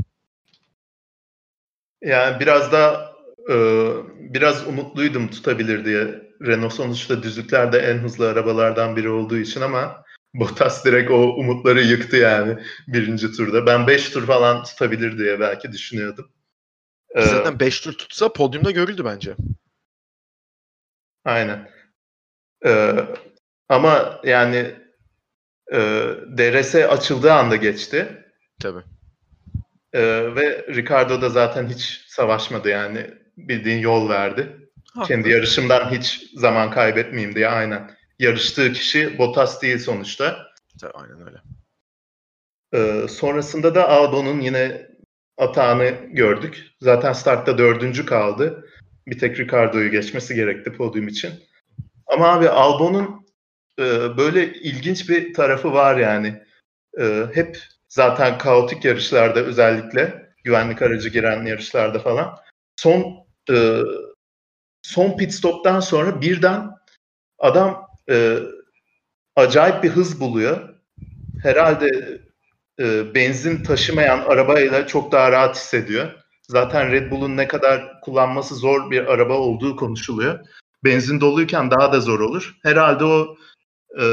Yani 2.03 2.41
biraz 2.41 2.73
da 2.73 3.13
e, 3.51 3.55
biraz 4.35 4.67
umutluydum 4.67 5.29
tutabilir 5.31 5.85
diye. 5.85 6.31
Renault 6.43 6.73
sonuçta 6.73 7.23
düzlüklerde 7.23 7.79
en 7.79 7.99
hızlı 7.99 8.29
arabalardan 8.29 8.97
biri 8.97 9.09
olduğu 9.09 9.39
için 9.39 9.61
ama 9.61 10.05
Bottas 10.35 10.85
direkt 10.85 11.11
o 11.11 11.17
umutları 11.17 11.81
yıktı 11.81 12.17
yani 12.17 12.59
birinci 12.89 13.33
turda. 13.33 13.67
Ben 13.67 13.87
5 13.87 14.11
tur 14.11 14.27
falan 14.27 14.65
tutabilir 14.65 15.19
diye 15.19 15.41
belki 15.41 15.73
düşünüyordum. 15.73 16.31
Ee, 17.15 17.23
Zaten 17.23 17.61
5 17.61 17.81
tur 17.81 17.93
tutsa 17.93 18.33
podyumda 18.33 18.71
görüldü 18.71 19.05
bence. 19.05 19.35
Aynen. 21.25 21.80
Ee, 22.67 22.93
ama 23.69 24.21
yani 24.25 24.75
e, 25.73 25.79
DRS 26.39 26.75
açıldığı 26.75 27.33
anda 27.33 27.57
geçti. 27.57 28.25
Tabii. 28.61 28.83
Ee, 29.93 30.35
ve 30.37 30.67
Ricardo 30.69 31.23
da 31.23 31.29
zaten 31.29 31.69
hiç 31.69 32.05
savaşmadı 32.09 32.69
yani 32.69 33.11
bildiğin 33.37 33.79
yol 33.79 34.09
verdi. 34.09 34.57
Haklı. 34.95 35.09
Kendi 35.09 35.31
yarışımdan 35.31 35.91
hiç 35.91 36.31
zaman 36.35 36.71
kaybetmeyeyim 36.71 37.35
diye 37.35 37.49
aynen. 37.49 37.91
Yarıştığı 38.19 38.73
kişi 38.73 39.19
Bottas 39.19 39.63
değil 39.63 39.79
sonuçta. 39.79 40.47
Tabii, 40.81 40.93
aynen 40.93 41.27
öyle. 41.27 41.39
Ee, 42.75 43.09
sonrasında 43.09 43.75
da 43.75 43.89
Albon'un 43.89 44.41
yine 44.41 44.91
atağını 45.39 45.95
gördük. 46.11 46.67
Zaten 46.81 47.13
startta 47.13 47.59
dördüncü 47.59 48.07
kaldı. 48.07 48.67
Bir 49.07 49.19
tek 49.19 49.41
Ricardo'yu 49.41 49.91
geçmesi 49.91 50.35
gerekti 50.35 50.73
podyum 50.73 51.09
için. 51.09 51.31
Ama 52.11 52.29
abi 52.29 52.49
Albon'un 52.49 53.27
e, 53.79 54.17
böyle 54.17 54.53
ilginç 54.53 55.09
bir 55.09 55.35
tarafı 55.35 55.73
var 55.73 55.97
yani. 55.97 56.43
E, 57.01 57.25
hep 57.35 57.59
zaten 57.89 58.39
kaotik 58.39 58.85
yarışlarda 58.85 59.41
özellikle 59.41 60.31
güvenlik 60.45 60.83
aracı 60.83 61.09
giren 61.09 61.47
yarışlarda 61.47 61.99
falan 61.99 62.39
son 62.77 63.27
e, 63.51 63.81
son 64.83 65.17
pit 65.17 65.35
stop'tan 65.35 65.81
sonra 65.81 66.21
birden 66.21 66.71
adam 67.39 67.87
e, 68.11 68.39
acayip 69.37 69.83
bir 69.83 69.91
hız 69.91 70.21
buluyor. 70.21 70.69
Herhalde 71.43 72.21
e, 72.81 73.15
benzin 73.15 73.63
taşımayan 73.63 74.19
arabayla 74.19 74.87
çok 74.87 75.13
daha 75.13 75.33
rahat 75.33 75.57
hissediyor. 75.57 76.13
Zaten 76.49 76.93
Red 76.93 77.11
Bull'un 77.11 77.37
ne 77.37 77.49
kadar 77.49 78.01
kullanması 78.01 78.55
zor 78.55 78.91
bir 78.91 79.13
araba 79.13 79.35
olduğu 79.35 79.77
konuşuluyor. 79.77 80.47
Benzin 80.85 81.21
doluyken 81.21 81.71
daha 81.71 81.93
da 81.93 82.01
zor 82.01 82.21
olur. 82.21 82.57
Herhalde 82.63 83.05
o 83.05 83.37
e, 84.01 84.05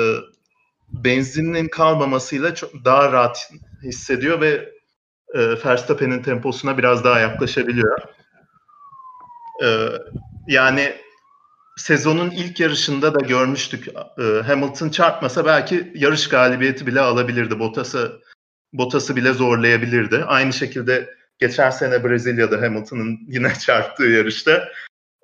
benzinin 0.90 1.68
kalmamasıyla 1.68 2.56
çok 2.56 2.86
daha 2.86 3.12
rahat 3.12 3.52
hissediyor 3.84 4.42
ve 4.42 4.74
e, 5.34 5.66
Verstappen'in 5.66 6.24
temposuna 6.24 6.78
biraz 6.78 7.04
daha 7.04 7.20
yaklaşabiliyor. 7.20 8.02
E, 9.64 9.68
yani 10.48 10.96
sezonun 11.78 12.30
ilk 12.30 12.60
yarışında 12.60 13.16
da 13.16 13.26
görmüştük. 13.26 13.88
E, 14.20 14.24
Hamilton 14.24 14.90
çarpmasa 14.90 15.46
belki 15.46 15.92
yarış 15.96 16.30
galibiyeti 16.30 16.88
bile 16.88 17.02
alabilirdi. 17.02 17.60
Bottas'ı 17.60 18.22
Bottas'ı 18.74 19.16
bile 19.16 19.34
zorlayabilirdi. 19.34 20.24
Aynı 20.24 20.54
şekilde 20.54 21.16
geçen 21.40 21.70
sene 21.70 22.04
Brezilya'da 22.04 22.62
Hamilton'ın 22.62 23.20
yine 23.28 23.54
çarptığı 23.60 24.04
yarışta 24.04 24.70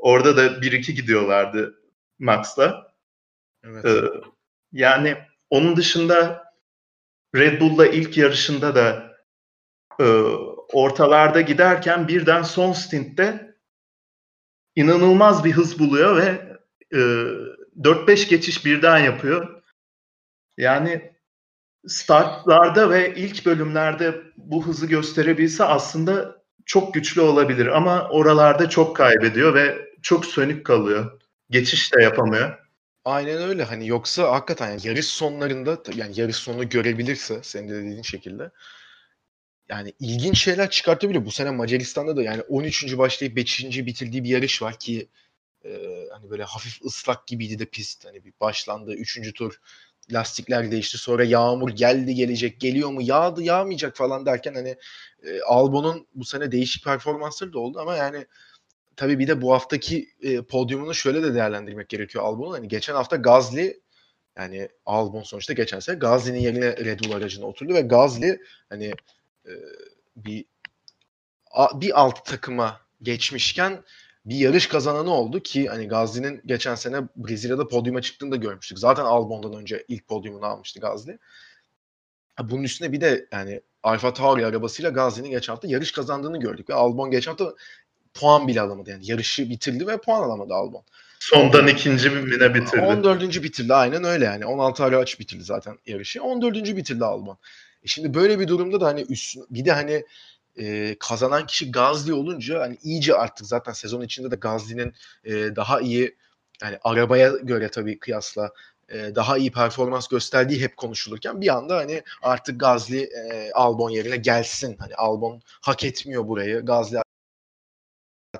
orada 0.03 0.37
da 0.37 0.45
1-2 0.45 0.91
gidiyorlardı 0.91 1.79
Max'la. 2.19 2.93
Evet. 3.63 3.85
Ee, 3.85 4.01
yani 4.71 5.17
onun 5.49 5.75
dışında 5.75 6.43
Red 7.35 7.61
Bull'la 7.61 7.87
ilk 7.87 8.17
yarışında 8.17 8.75
da 8.75 9.13
e, 9.99 10.03
ortalarda 10.73 11.41
giderken 11.41 12.07
birden 12.07 12.43
son 12.43 12.73
stintte 12.73 13.55
inanılmaz 14.75 15.43
bir 15.43 15.51
hız 15.51 15.79
buluyor 15.79 16.17
ve 16.17 16.57
e, 16.91 16.97
4-5 17.81 18.29
geçiş 18.29 18.65
birden 18.65 18.97
yapıyor. 18.97 19.63
Yani 20.57 21.13
startlarda 21.87 22.89
ve 22.89 23.15
ilk 23.15 23.45
bölümlerde 23.45 24.21
bu 24.37 24.65
hızı 24.65 24.87
gösterebilse 24.87 25.63
aslında 25.63 26.43
çok 26.65 26.93
güçlü 26.93 27.21
olabilir 27.21 27.67
ama 27.67 28.09
oralarda 28.09 28.69
çok 28.69 28.95
kaybediyor 28.95 29.53
ve 29.53 29.92
çok 30.03 30.25
sönük 30.25 30.65
kalıyor. 30.65 31.21
Geçiş 31.49 31.93
de 31.93 32.03
yapamıyor. 32.03 32.57
Aynen 33.05 33.37
öyle. 33.37 33.63
Hani 33.63 33.87
yoksa 33.87 34.31
hakikaten 34.31 34.69
yani 34.69 34.87
yarış 34.87 35.05
sonlarında 35.05 35.83
yani 35.95 36.19
yarış 36.19 36.35
sonu 36.35 36.69
görebilirse 36.69 37.39
senin 37.43 37.69
de 37.69 37.75
dediğin 37.75 38.01
şekilde 38.01 38.51
yani 39.69 39.93
ilginç 39.99 40.43
şeyler 40.43 40.69
çıkartabiliyor. 40.69 41.25
Bu 41.25 41.31
sene 41.31 41.51
Macaristan'da 41.51 42.17
da 42.17 42.23
yani 42.23 42.41
13. 42.41 42.97
başlayıp 42.97 43.35
5. 43.35 43.63
bitirdiği 43.85 44.23
bir 44.23 44.29
yarış 44.29 44.61
var 44.61 44.79
ki 44.79 45.09
e, 45.65 45.69
hani 46.11 46.29
böyle 46.29 46.43
hafif 46.43 46.85
ıslak 46.85 47.27
gibiydi 47.27 47.59
de 47.59 47.65
pist. 47.65 48.05
Hani 48.05 48.25
bir 48.25 48.33
başlandı 48.41 48.93
3. 48.93 49.33
tur 49.33 49.59
lastikler 50.11 50.71
değişti. 50.71 50.97
Sonra 50.97 51.23
yağmur 51.23 51.69
geldi 51.69 52.15
gelecek 52.15 52.59
geliyor 52.59 52.89
mu 52.89 53.01
yağdı 53.01 53.43
yağmayacak 53.43 53.95
falan 53.97 54.25
derken 54.25 54.53
hani 54.53 54.75
e, 55.23 55.41
Albon'un 55.41 56.07
bu 56.15 56.25
sene 56.25 56.51
değişik 56.51 56.83
performansları 56.83 57.53
da 57.53 57.59
oldu 57.59 57.79
ama 57.79 57.95
yani 57.95 58.25
tabii 58.95 59.19
bir 59.19 59.27
de 59.27 59.41
bu 59.41 59.53
haftaki 59.53 60.09
e, 60.21 60.41
podyumunu 60.41 60.93
şöyle 60.93 61.23
de 61.23 61.33
değerlendirmek 61.33 61.89
gerekiyor 61.89 62.23
Albon'un. 62.23 62.51
Hani 62.51 62.67
geçen 62.67 62.93
hafta 62.93 63.15
Gazli 63.15 63.81
yani 64.37 64.69
Albon 64.85 65.23
sonuçta 65.23 65.53
geçen 65.53 65.79
sene 65.79 65.95
Gazli'nin 65.95 66.39
yerine 66.39 66.77
Red 66.77 66.99
Bull 66.99 67.11
aracına 67.11 67.45
oturdu 67.45 67.73
ve 67.73 67.81
Gazli 67.81 68.41
hani 68.69 68.93
e, 69.45 69.51
bir 70.15 70.45
a, 71.51 71.81
bir 71.81 72.01
alt 72.01 72.25
takıma 72.25 72.81
geçmişken 73.01 73.83
bir 74.25 74.35
yarış 74.35 74.67
kazananı 74.67 75.13
oldu 75.13 75.39
ki 75.39 75.67
hani 75.67 75.87
Gazli'nin 75.87 76.41
geçen 76.45 76.75
sene 76.75 77.01
Brezilya'da 77.15 77.67
podyuma 77.67 78.01
çıktığını 78.01 78.31
da 78.31 78.35
görmüştük. 78.35 78.79
Zaten 78.79 79.03
Albon'dan 79.05 79.53
önce 79.53 79.85
ilk 79.87 80.07
podyumunu 80.07 80.45
almıştı 80.45 80.79
Gazli. 80.79 81.19
Bunun 82.39 82.63
üstüne 82.63 82.91
bir 82.91 83.01
de 83.01 83.27
yani 83.31 83.61
Alfa 83.83 84.13
Tauri 84.13 84.45
arabasıyla 84.45 84.91
Gazli'nin 84.91 85.29
geçen 85.29 85.53
hafta 85.53 85.67
yarış 85.67 85.91
kazandığını 85.91 86.39
gördük 86.39 86.69
ve 86.69 86.73
Albon 86.73 87.11
geçen 87.11 87.31
hafta 87.31 87.53
puan 88.13 88.47
bile 88.47 88.61
alamadı. 88.61 88.89
Yani 88.89 89.11
yarışı 89.11 89.49
bitirdi 89.49 89.87
ve 89.87 89.97
puan 89.97 90.23
alamadı 90.23 90.53
Albon. 90.53 90.83
Sondan 91.19 91.67
ikinci 91.67 92.15
bine 92.25 92.53
bitirdi. 92.53 92.81
14. 92.81 93.43
bitirdi 93.43 93.73
aynen 93.73 94.03
öyle 94.03 94.25
yani. 94.25 94.45
16 94.45 94.83
araç 94.83 95.19
bitirdi 95.19 95.43
zaten 95.43 95.77
yarışı. 95.85 96.23
14. 96.23 96.55
bitirdi 96.55 97.05
Albon. 97.05 97.37
E 97.83 97.87
şimdi 97.87 98.13
böyle 98.13 98.39
bir 98.39 98.47
durumda 98.47 98.81
da 98.81 98.85
hani 98.85 99.05
üst, 99.09 99.37
bir 99.49 99.65
de 99.65 99.71
hani 99.71 100.05
e, 100.59 100.95
kazanan 100.99 101.45
kişi 101.45 101.71
Gazli 101.71 102.13
olunca 102.13 102.59
hani 102.59 102.77
iyice 102.83 103.15
artık 103.15 103.47
zaten 103.47 103.73
sezon 103.73 104.01
içinde 104.01 104.31
de 104.31 104.35
Gazli'nin 104.35 104.93
e, 105.23 105.55
daha 105.55 105.81
iyi 105.81 106.15
yani 106.61 106.77
arabaya 106.83 107.29
göre 107.29 107.69
tabii 107.69 107.99
kıyasla 107.99 108.51
e, 108.89 109.15
daha 109.15 109.37
iyi 109.37 109.51
performans 109.51 110.07
gösterdiği 110.07 110.61
hep 110.61 110.77
konuşulurken 110.77 111.41
bir 111.41 111.55
anda 111.55 111.77
hani 111.77 112.03
artık 112.21 112.59
Gazli 112.59 113.03
e, 113.03 113.51
Albon 113.51 113.89
yerine 113.89 114.17
gelsin. 114.17 114.75
Hani 114.79 114.95
Albon 114.95 115.41
hak 115.61 115.83
etmiyor 115.83 116.27
burayı. 116.27 116.65
Gazli 116.65 116.97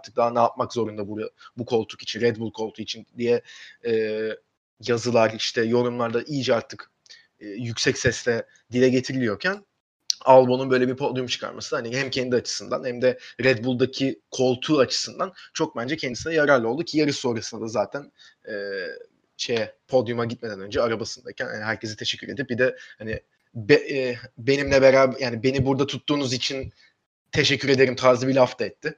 artık 0.03 0.15
daha 0.15 0.31
ne 0.31 0.39
yapmak 0.39 0.73
zorunda 0.73 1.07
bu, 1.07 1.19
bu 1.57 1.65
koltuk 1.65 2.01
için, 2.01 2.21
Red 2.21 2.37
Bull 2.37 2.51
koltuğu 2.51 2.81
için 2.81 3.07
diye 3.17 3.41
e, 3.85 4.19
yazılar 4.87 5.33
işte 5.37 5.63
yorumlarda 5.63 6.23
iyice 6.23 6.55
artık 6.55 6.91
e, 7.39 7.47
yüksek 7.47 7.97
sesle 7.97 8.45
dile 8.71 8.89
getiriliyorken 8.89 9.65
Albon'un 10.25 10.69
böyle 10.69 10.87
bir 10.87 10.95
podyum 10.95 11.27
çıkarması 11.27 11.75
hani 11.75 11.97
hem 11.97 12.09
kendi 12.09 12.35
açısından 12.35 12.85
hem 12.85 13.01
de 13.01 13.19
Red 13.43 13.63
Bull'daki 13.63 14.21
koltuğu 14.31 14.79
açısından 14.79 15.33
çok 15.53 15.75
bence 15.75 15.97
kendisine 15.97 16.33
yararlı 16.33 16.67
oldu 16.67 16.83
ki 16.83 16.97
yarış 16.97 17.15
sonrasında 17.15 17.61
da 17.61 17.67
zaten 17.67 18.11
e, 18.47 18.53
şeye 19.37 19.75
podyuma 19.87 20.25
gitmeden 20.25 20.59
önce 20.59 20.81
arabasındayken 20.81 21.47
yani 21.47 21.63
herkese 21.63 21.95
teşekkür 21.95 22.27
edip 22.29 22.49
bir 22.49 22.57
de 22.57 22.77
hani 22.97 23.19
be, 23.55 23.73
e, 23.73 24.17
benimle 24.37 24.81
beraber 24.81 25.19
yani 25.19 25.43
beni 25.43 25.65
burada 25.65 25.87
tuttuğunuz 25.87 26.33
için 26.33 26.73
teşekkür 27.31 27.69
ederim 27.69 27.95
tarzı 27.95 28.27
bir 28.27 28.35
laf 28.35 28.59
da 28.59 28.65
etti. 28.65 28.95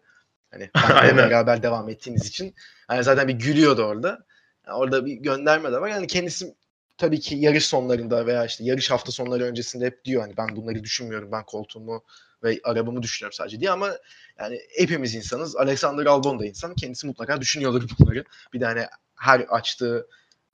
Hani 0.74 1.18
beraber 1.18 1.64
devam 1.64 1.90
ettiğiniz 1.90 2.28
için. 2.28 2.56
Yani 2.92 3.04
zaten 3.04 3.28
bir 3.28 3.34
gülüyordu 3.34 3.84
orada. 3.84 4.26
Yani 4.68 4.78
orada 4.78 5.06
bir 5.06 5.14
gönderme 5.14 5.72
de 5.72 5.82
var. 5.82 5.90
Yani 5.90 6.08
kendisi 6.08 6.56
tabii 6.98 7.20
ki 7.20 7.36
yarış 7.36 7.66
sonlarında 7.66 8.26
veya 8.26 8.46
işte 8.46 8.64
yarış 8.64 8.92
hafta 8.92 9.12
sonları 9.12 9.44
öncesinde 9.44 9.86
hep 9.86 10.06
diyor 10.06 10.22
hani 10.22 10.38
ben 10.38 10.56
bunları 10.56 10.84
düşünmüyorum. 10.84 11.32
Ben 11.32 11.46
koltuğumu 11.46 12.04
ve 12.44 12.60
arabamı 12.64 13.04
düşünüyorum 13.04 13.34
sadece 13.34 13.60
diye 13.60 13.72
ama 13.72 13.92
yani 14.40 14.60
hepimiz 14.78 15.16
insanız. 15.16 15.56
Alexander 15.56 16.06
Albon 16.06 16.40
da 16.40 16.46
insan. 16.46 16.76
Kendisi 16.76 17.08
mutlaka 17.08 17.42
düşünüyordur 17.42 17.90
bunları. 18.00 18.24
Bir 18.54 18.60
de 18.60 18.66
hani 18.66 18.86
her 19.16 19.40
açtığı 19.40 20.08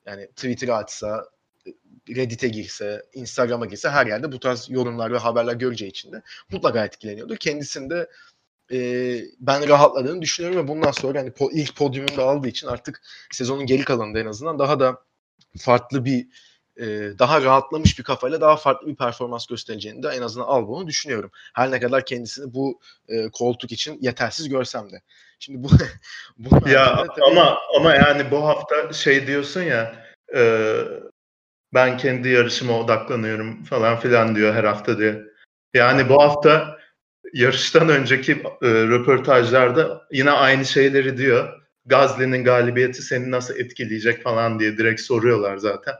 yani 0.06 0.28
Twitter'a 0.28 0.76
açsa, 0.78 1.26
Reddit'e 2.10 2.47
girse, 2.47 3.06
Instagram'a 3.14 3.66
girse 3.66 3.89
her 3.89 4.08
yerde 4.08 4.32
bu 4.32 4.39
tarz 4.39 4.70
yorumlar 4.70 5.12
ve 5.12 5.18
haberler 5.18 5.54
göreceği 5.54 5.91
için 5.91 6.12
de 6.12 6.22
mutlaka 6.52 6.86
etkileniyordur. 6.86 7.38
Kendisinde 7.38 8.10
e, 8.72 8.78
ben 9.40 9.68
rahatladığını 9.70 10.22
düşünüyorum 10.22 10.64
ve 10.64 10.68
bundan 10.68 10.92
sonra 10.92 11.20
hani 11.20 11.30
po- 11.30 11.52
ilk 11.52 11.76
podyumunu 11.76 12.18
da 12.18 12.24
aldığı 12.24 12.48
için 12.48 12.68
artık 12.68 13.02
sezonun 13.32 13.66
geri 13.66 13.84
kalanında 13.84 14.20
en 14.20 14.26
azından 14.26 14.60
daha 14.60 14.80
da 14.80 14.98
farklı 15.58 16.06
bir 16.06 16.28
e, 16.78 16.86
daha 17.20 17.42
rahatlamış 17.42 18.00
bir 18.00 18.04
kafayla 18.04 18.42
daha 18.42 18.56
farklı 18.56 18.88
bir 18.88 18.96
performans 18.96 19.48
göstereceğini 19.48 20.04
de 20.04 20.08
en 20.08 20.22
azından 20.22 20.46
Albon'u 20.46 20.88
düşünüyorum. 20.88 21.32
Her 21.54 21.72
ne 21.72 21.80
kadar 21.80 22.06
kendisini 22.06 22.54
bu 22.54 22.80
e, 23.08 23.30
koltuk 23.30 23.72
için 23.72 23.98
yetersiz 24.02 24.50
görsem 24.50 24.92
de. 24.92 25.02
Şimdi 25.40 25.64
bu 25.64 25.70
ya 26.70 26.96
tabii... 26.96 27.26
ama 27.32 27.58
ama 27.78 27.96
yani 27.96 28.32
bu 28.32 28.48
hafta 28.48 28.94
şey 28.94 29.28
diyorsun 29.28 29.62
ya 29.62 30.06
e, 30.36 30.76
ben 31.74 31.98
kendi 31.98 32.30
yarışıma 32.30 32.80
odaklanıyorum 32.80 33.64
falan 33.64 34.00
filan 34.00 34.36
diyor 34.36 34.54
her 34.54 34.64
hafta 34.64 34.98
diye. 34.98 35.24
Yani 35.74 36.10
bu 36.10 36.22
hafta 36.24 36.81
yarıştan 37.34 37.90
önceki 37.90 38.32
e, 38.62 38.68
röportajlarda 38.68 40.08
yine 40.12 40.32
aynı 40.32 40.66
şeyleri 40.66 41.18
diyor. 41.18 41.62
Gazli'nin 41.86 42.44
galibiyeti 42.44 43.02
seni 43.02 43.32
nasıl 43.32 43.56
etkileyecek 43.56 44.24
falan 44.24 44.60
diye 44.60 44.78
direkt 44.78 45.02
soruyorlar 45.02 45.58
zaten. 45.58 45.94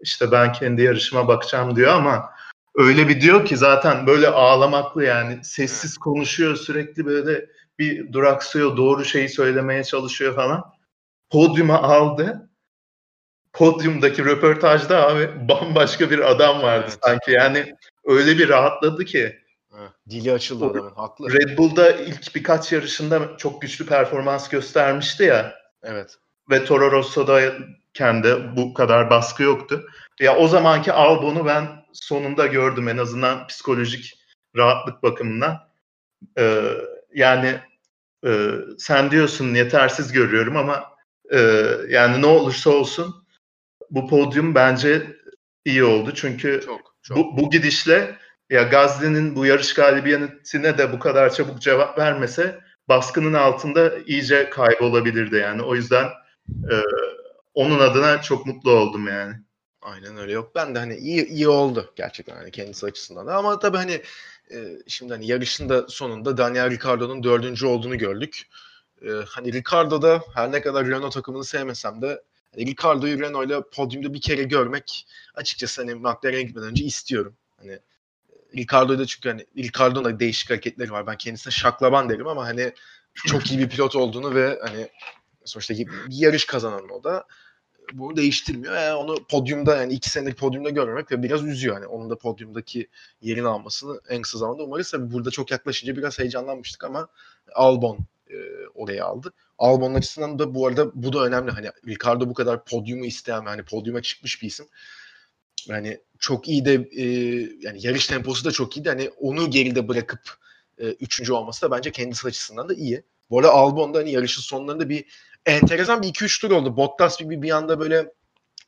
İşte 0.00 0.32
ben 0.32 0.52
kendi 0.52 0.82
yarışıma 0.82 1.28
bakacağım 1.28 1.76
diyor 1.76 1.92
ama 1.92 2.30
öyle 2.74 3.08
bir 3.08 3.20
diyor 3.20 3.46
ki 3.46 3.56
zaten 3.56 4.06
böyle 4.06 4.28
ağlamaklı 4.28 5.04
yani 5.04 5.38
sessiz 5.42 5.98
konuşuyor 5.98 6.56
sürekli 6.56 7.06
böyle 7.06 7.46
bir 7.78 8.12
duraksıyor 8.12 8.76
doğru 8.76 9.04
şeyi 9.04 9.28
söylemeye 9.28 9.84
çalışıyor 9.84 10.34
falan. 10.34 10.64
Podyuma 11.30 11.82
aldı. 11.82 12.50
Podyumdaki 13.52 14.24
röportajda 14.24 15.08
abi 15.08 15.48
bambaşka 15.48 16.10
bir 16.10 16.30
adam 16.30 16.62
vardı 16.62 16.86
evet. 16.88 16.98
sanki 17.04 17.30
yani 17.30 17.74
öyle 18.04 18.38
bir 18.38 18.48
rahatladı 18.48 19.04
ki 19.04 19.43
Dili 20.10 20.32
açıldı 20.32 20.66
adamın. 20.66 20.90
Haklı. 20.90 21.32
Red 21.32 21.58
Bull'da 21.58 21.92
ilk 21.92 22.34
birkaç 22.34 22.72
yarışında 22.72 23.36
çok 23.36 23.62
güçlü 23.62 23.86
performans 23.86 24.48
göstermişti 24.48 25.22
ya. 25.22 25.54
Evet. 25.82 26.16
Ve 26.50 26.64
Toro 26.64 26.92
Rosso'da 26.92 27.52
kendi 27.94 28.56
bu 28.56 28.74
kadar 28.74 29.10
baskı 29.10 29.42
yoktu. 29.42 29.86
Ya 30.20 30.36
o 30.36 30.48
zamanki 30.48 30.92
Albon'u 30.92 31.46
ben 31.46 31.68
sonunda 31.92 32.46
gördüm 32.46 32.88
en 32.88 32.96
azından 32.96 33.46
psikolojik 33.46 34.18
rahatlık 34.56 35.02
bakımından. 35.02 35.68
Ee, 36.38 36.70
yani 37.14 37.60
e, 38.26 38.50
sen 38.78 39.10
diyorsun 39.10 39.54
yetersiz 39.54 40.12
görüyorum 40.12 40.56
ama 40.56 40.84
e, 41.32 41.38
yani 41.88 42.22
ne 42.22 42.26
olursa 42.26 42.70
olsun 42.70 43.26
bu 43.90 44.08
podyum 44.08 44.54
bence 44.54 45.16
iyi 45.64 45.84
oldu. 45.84 46.12
Çünkü 46.14 46.60
çok, 46.66 46.80
çok. 47.02 47.16
Bu, 47.16 47.36
bu 47.36 47.50
gidişle 47.50 48.18
ya 48.50 48.62
Gazli'nin 48.62 49.36
bu 49.36 49.46
yarış 49.46 49.74
galibiyetine 49.74 50.78
de 50.78 50.92
bu 50.92 50.98
kadar 50.98 51.34
çabuk 51.34 51.60
cevap 51.60 51.98
vermese 51.98 52.60
baskının 52.88 53.32
altında 53.32 53.98
iyice 54.06 54.50
kaybolabilirdi 54.50 55.36
yani. 55.36 55.62
O 55.62 55.74
yüzden 55.74 56.04
e, 56.48 56.74
onun 57.54 57.78
adına 57.78 58.22
çok 58.22 58.46
mutlu 58.46 58.70
oldum 58.70 59.08
yani. 59.08 59.34
Aynen 59.82 60.16
öyle 60.16 60.32
yok. 60.32 60.54
Ben 60.54 60.74
de 60.74 60.78
hani 60.78 60.96
iyi 60.96 61.26
iyi 61.26 61.48
oldu 61.48 61.92
gerçekten 61.96 62.36
hani 62.36 62.50
kendisi 62.50 62.86
açısından 62.86 63.26
da. 63.26 63.36
Ama 63.36 63.58
tabii 63.58 63.76
hani 63.76 64.02
e, 64.50 64.78
şimdi 64.86 65.12
hani 65.12 65.26
yarışın 65.26 65.68
da 65.68 65.88
sonunda 65.88 66.36
Daniel 66.36 66.70
Ricciardo'nun 66.70 67.22
dördüncü 67.22 67.66
olduğunu 67.66 67.98
gördük. 67.98 68.42
E, 69.02 69.10
hani 69.28 69.52
Ricardo 69.52 70.02
da 70.02 70.22
her 70.34 70.52
ne 70.52 70.62
kadar 70.62 70.86
Renault 70.86 71.12
takımını 71.12 71.44
sevmesem 71.44 72.02
de 72.02 72.22
hani 72.54 72.66
Ricardo'yu 72.66 73.20
Renault'la 73.20 73.70
podyumda 73.70 74.14
bir 74.14 74.20
kere 74.20 74.42
görmek 74.42 75.06
açıkçası 75.34 75.82
hani 75.82 75.94
McLaren'e 75.94 76.42
gitmeden 76.42 76.68
önce 76.68 76.84
istiyorum. 76.84 77.36
Hani 77.56 77.78
Ricardo'da 78.56 79.06
çünkü 79.06 79.28
hani 79.28 79.46
Ricardo'nun 79.56 80.04
da 80.04 80.20
değişik 80.20 80.50
hareketleri 80.50 80.92
var. 80.92 81.06
Ben 81.06 81.16
kendisine 81.16 81.50
şaklaban 81.52 82.08
derim 82.08 82.26
ama 82.28 82.46
hani 82.46 82.72
çok 83.26 83.50
iyi 83.50 83.60
bir 83.60 83.68
pilot 83.68 83.96
olduğunu 83.96 84.34
ve 84.34 84.58
hani 84.62 84.88
sonuçta 85.44 85.74
bir 85.74 85.88
yarış 86.08 86.44
kazanan 86.46 86.88
o 86.90 87.04
da. 87.04 87.26
bunu 87.92 88.16
değiştirmiyor. 88.16 88.74
Yani 88.74 88.94
onu 88.94 89.16
podyumda 89.30 89.76
yani 89.76 89.92
iki 89.92 90.10
senelik 90.10 90.38
podyumda 90.38 90.70
görmemek 90.70 91.12
ve 91.12 91.22
biraz 91.22 91.44
üzüyor. 91.44 91.74
Yani 91.74 91.86
onun 91.86 92.10
da 92.10 92.18
podyumdaki 92.18 92.88
yerini 93.22 93.48
almasını 93.48 94.00
en 94.08 94.22
kısa 94.22 94.38
zamanda 94.38 94.62
umarız. 94.62 94.90
Tabii 94.90 95.12
burada 95.12 95.30
çok 95.30 95.50
yaklaşınca 95.50 95.96
biraz 95.96 96.18
heyecanlanmıştık 96.18 96.84
ama 96.84 97.08
Albon 97.54 97.98
e, 98.30 98.36
oraya 98.74 99.04
aldı. 99.06 99.32
Albon 99.58 99.94
açısından 99.94 100.38
da 100.38 100.54
bu 100.54 100.66
arada 100.66 100.90
bu 100.94 101.12
da 101.12 101.24
önemli. 101.24 101.50
Hani 101.50 101.68
Ricardo 101.86 102.28
bu 102.28 102.34
kadar 102.34 102.64
podyumu 102.64 103.04
isteyen 103.06 103.44
hani 103.44 103.62
podyuma 103.62 104.02
çıkmış 104.02 104.42
bir 104.42 104.46
isim. 104.46 104.66
Yani 105.68 106.00
çok 106.18 106.48
iyi 106.48 106.64
de 106.64 106.74
e, 106.96 107.04
yani 107.60 107.86
yarış 107.86 108.06
temposu 108.06 108.44
da 108.44 108.50
çok 108.50 108.76
iyiydi. 108.76 108.88
Hani 108.88 109.10
onu 109.20 109.50
geride 109.50 109.88
bırakıp 109.88 110.20
e, 110.78 110.86
üçüncü 110.86 111.32
olması 111.32 111.62
da 111.62 111.70
bence 111.70 111.92
kendisi 111.92 112.28
açısından 112.28 112.68
da 112.68 112.74
iyi. 112.74 113.02
Bu 113.30 113.38
arada 113.38 113.52
Albon 113.52 113.94
da 113.94 113.98
hani 113.98 114.12
yarışın 114.12 114.42
sonlarında 114.42 114.88
bir 114.88 115.04
enteresan 115.46 116.02
bir 116.02 116.08
2-3 116.08 116.40
tur 116.40 116.50
oldu. 116.50 116.76
Bottas 116.76 117.20
bir, 117.20 117.42
bir 117.42 117.50
anda 117.50 117.80
böyle 117.80 118.12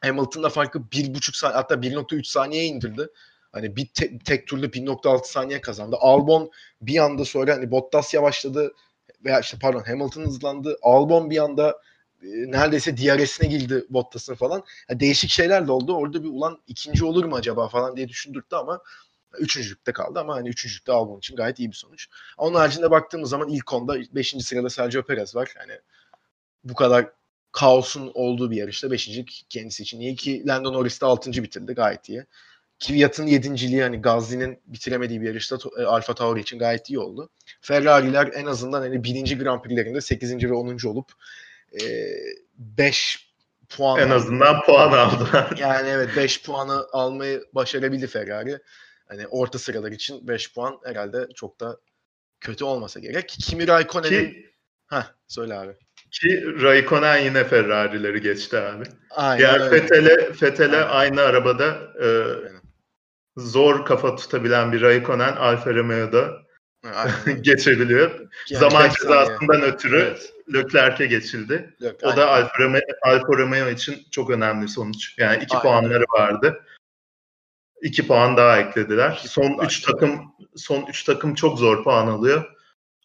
Hamilton'da 0.00 0.48
farkı 0.48 0.78
1.5 0.78 1.38
saniye 1.38 1.56
hatta 1.56 1.74
1.3 1.74 2.24
saniyeye 2.24 2.66
indirdi. 2.66 3.08
Hani 3.52 3.76
bir 3.76 3.86
te- 3.86 4.18
tek 4.18 4.46
turda 4.46 4.66
1.6 4.66 5.24
saniye 5.24 5.60
kazandı. 5.60 5.96
Albon 6.00 6.50
bir 6.82 6.98
anda 6.98 7.24
sonra 7.24 7.54
hani 7.54 7.70
Bottas 7.70 8.14
yavaşladı 8.14 8.74
veya 9.24 9.40
işte 9.40 9.58
pardon 9.60 9.82
Hamilton 9.86 10.24
hızlandı. 10.24 10.76
Albon 10.82 11.30
bir 11.30 11.38
anda 11.38 11.80
neredeyse 12.22 12.96
DRS'ine 12.96 13.48
girdi 13.48 13.84
Bottas'ın 13.90 14.34
falan. 14.34 14.62
Yani 14.88 15.00
değişik 15.00 15.30
şeyler 15.30 15.66
de 15.66 15.72
oldu. 15.72 15.96
Orada 15.96 16.24
bir 16.24 16.28
ulan 16.28 16.58
ikinci 16.66 17.04
olur 17.04 17.24
mu 17.24 17.36
acaba 17.36 17.68
falan 17.68 17.96
diye 17.96 18.08
düşündürttü 18.08 18.56
ama 18.56 18.80
üçüncülükte 19.38 19.92
kaldı 19.92 20.20
ama 20.20 20.34
hani 20.34 20.48
üçüncülükte 20.48 20.92
Albon 20.92 21.18
için 21.18 21.36
gayet 21.36 21.58
iyi 21.58 21.70
bir 21.70 21.76
sonuç. 21.76 22.08
Onun 22.38 22.54
haricinde 22.54 22.90
baktığımız 22.90 23.30
zaman 23.30 23.48
ilk 23.48 23.72
onda 23.72 23.96
5. 24.14 24.36
sırada 24.40 24.70
Sergio 24.70 25.02
Perez 25.02 25.34
var. 25.34 25.54
Yani 25.58 25.80
bu 26.64 26.74
kadar 26.74 27.10
kaosun 27.52 28.10
olduğu 28.14 28.50
bir 28.50 28.56
yarışta 28.56 28.90
5. 28.90 29.10
kendisi 29.48 29.82
için 29.82 30.00
iyi 30.00 30.16
ki 30.16 30.46
Lando 30.46 30.72
Norris 30.72 31.00
de 31.00 31.06
6. 31.06 31.32
bitirdi 31.32 31.72
gayet 31.72 32.08
iyi. 32.08 32.24
Kvyat'ın 32.86 33.26
yedinciliği 33.26 33.82
hani 33.82 34.00
Gazli'nin 34.00 34.60
bitiremediği 34.66 35.20
bir 35.20 35.26
yarışta 35.26 35.58
e, 35.78 35.82
Alfa 35.82 36.14
Tauri 36.14 36.40
için 36.40 36.58
gayet 36.58 36.90
iyi 36.90 36.98
oldu. 36.98 37.30
Ferrari'ler 37.60 38.30
en 38.34 38.46
azından 38.46 38.80
hani 38.80 39.04
birinci 39.04 39.38
Grand 39.38 39.62
Prix'lerinde 39.62 40.00
8. 40.00 40.44
ve 40.44 40.52
10. 40.52 40.78
olup 40.88 41.12
5 42.54 43.16
e, 43.16 43.76
puan 43.76 44.00
en 44.00 44.10
azından 44.10 44.62
puan 44.62 44.92
aldılar. 44.92 45.56
Yani 45.58 45.88
evet 45.88 46.10
5 46.16 46.42
puanı 46.42 46.86
almayı 46.92 47.44
başarabildi 47.52 48.06
Ferrari. 48.06 48.58
Hani 49.08 49.26
orta 49.26 49.58
sıralar 49.58 49.92
için 49.92 50.28
5 50.28 50.54
puan 50.54 50.78
herhalde 50.84 51.28
çok 51.34 51.60
da 51.60 51.78
kötü 52.40 52.64
olmasa 52.64 53.00
gerek. 53.00 53.28
Kimi 53.28 53.68
Raikkonen'in 53.68 54.10
Ki, 54.10 54.52
Heh, 54.86 55.12
söyle 55.28 55.54
abi. 55.54 55.72
Ki 56.10 56.44
Raikkonen 56.62 57.18
yine 57.18 57.44
Ferrari'leri 57.44 58.20
geçti 58.20 58.58
abi. 58.58 58.84
Aynen 59.10 59.58
yani. 59.58 59.70
Fetele, 59.70 60.32
Fetele 60.32 60.84
aynı 60.84 61.22
arabada 61.22 61.92
e, 62.02 62.08
zor 63.36 63.86
kafa 63.86 64.16
tutabilen 64.16 64.72
bir 64.72 64.80
Raikkonen 64.80 65.36
Alfa 65.36 65.74
Romeo'da 65.74 66.45
Aynen. 66.94 67.42
geçebiliyor. 67.42 68.10
Yani 68.50 68.60
Zaman 68.60 68.90
cezasından 68.90 69.62
ötürü 69.62 69.96
Evet. 69.98 70.32
Leclerc'e 70.54 71.06
geçildi. 71.06 71.74
Yok, 71.80 71.94
O 72.02 72.16
da. 72.16 72.28
Alfa 72.30 72.58
Romeo, 72.58 72.80
Alfa 73.02 73.32
Romeo 73.38 73.68
için 73.68 74.02
çok 74.10 74.30
önemli 74.30 74.68
sonuç. 74.68 75.18
Yani 75.18 75.42
iki 75.44 75.56
Aynen. 75.56 75.62
puanları 75.62 76.04
vardı. 76.18 76.64
İki 77.82 78.06
puan 78.06 78.36
daha 78.36 78.58
eklediler. 78.58 79.16
İki 79.18 79.28
son 79.28 79.64
üç 79.64 79.78
eklediler. 79.78 79.92
takım 79.92 80.20
son 80.56 80.86
üç 80.86 81.04
takım 81.04 81.34
çok 81.34 81.58
zor 81.58 81.84
puan 81.84 82.06
alıyor. 82.06 82.44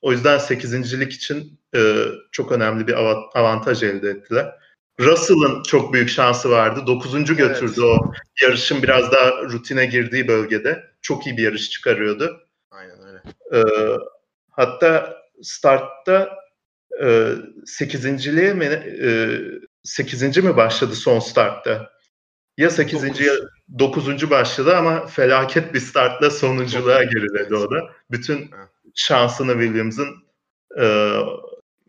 O 0.01 0.11
yüzden 0.11 0.37
sekizincilik 0.37 1.13
için 1.13 1.59
e, 1.75 1.95
çok 2.31 2.51
önemli 2.51 2.87
bir 2.87 2.93
ava- 2.93 3.29
avantaj 3.33 3.83
elde 3.83 4.09
ettiler. 4.09 4.55
Russell'ın 4.99 5.63
çok 5.63 5.93
büyük 5.93 6.09
şansı 6.09 6.49
vardı. 6.51 6.83
Dokuzuncu 6.87 7.35
Evet. 7.39 7.47
götürdü 7.61 7.81
o 7.81 8.11
yarışın 8.41 8.83
biraz 8.83 9.11
daha 9.11 9.41
rutine 9.43 9.85
girdiği 9.85 10.27
bölgede. 10.27 10.83
Çok 11.01 11.27
iyi 11.27 11.37
bir 11.37 11.43
yarış 11.43 11.69
çıkarıyordu. 11.69 12.47
Ee, 13.53 13.63
hatta 14.49 15.17
startta 15.41 16.29
e, 17.03 17.33
sekizinciliğe 17.65 18.53
mi 18.53 18.65
e, 18.65 19.39
sekizinci 19.83 20.41
mi 20.41 20.57
başladı 20.57 20.95
son 20.95 21.19
startta? 21.19 21.91
Ya 22.57 22.69
sekizinci 22.69 23.23
ya 23.23 23.33
dokuzuncu 23.79 24.29
başladı 24.29 24.75
ama 24.77 25.05
felaket 25.05 25.73
bir 25.73 25.79
startla 25.79 26.29
sonunculuğa 26.29 27.03
geriledi 27.03 27.55
o 27.55 27.71
da. 27.71 27.89
Bütün 28.11 28.51
şansını 28.95 29.51
Williams'ın 29.51 30.07
e, 30.79 31.15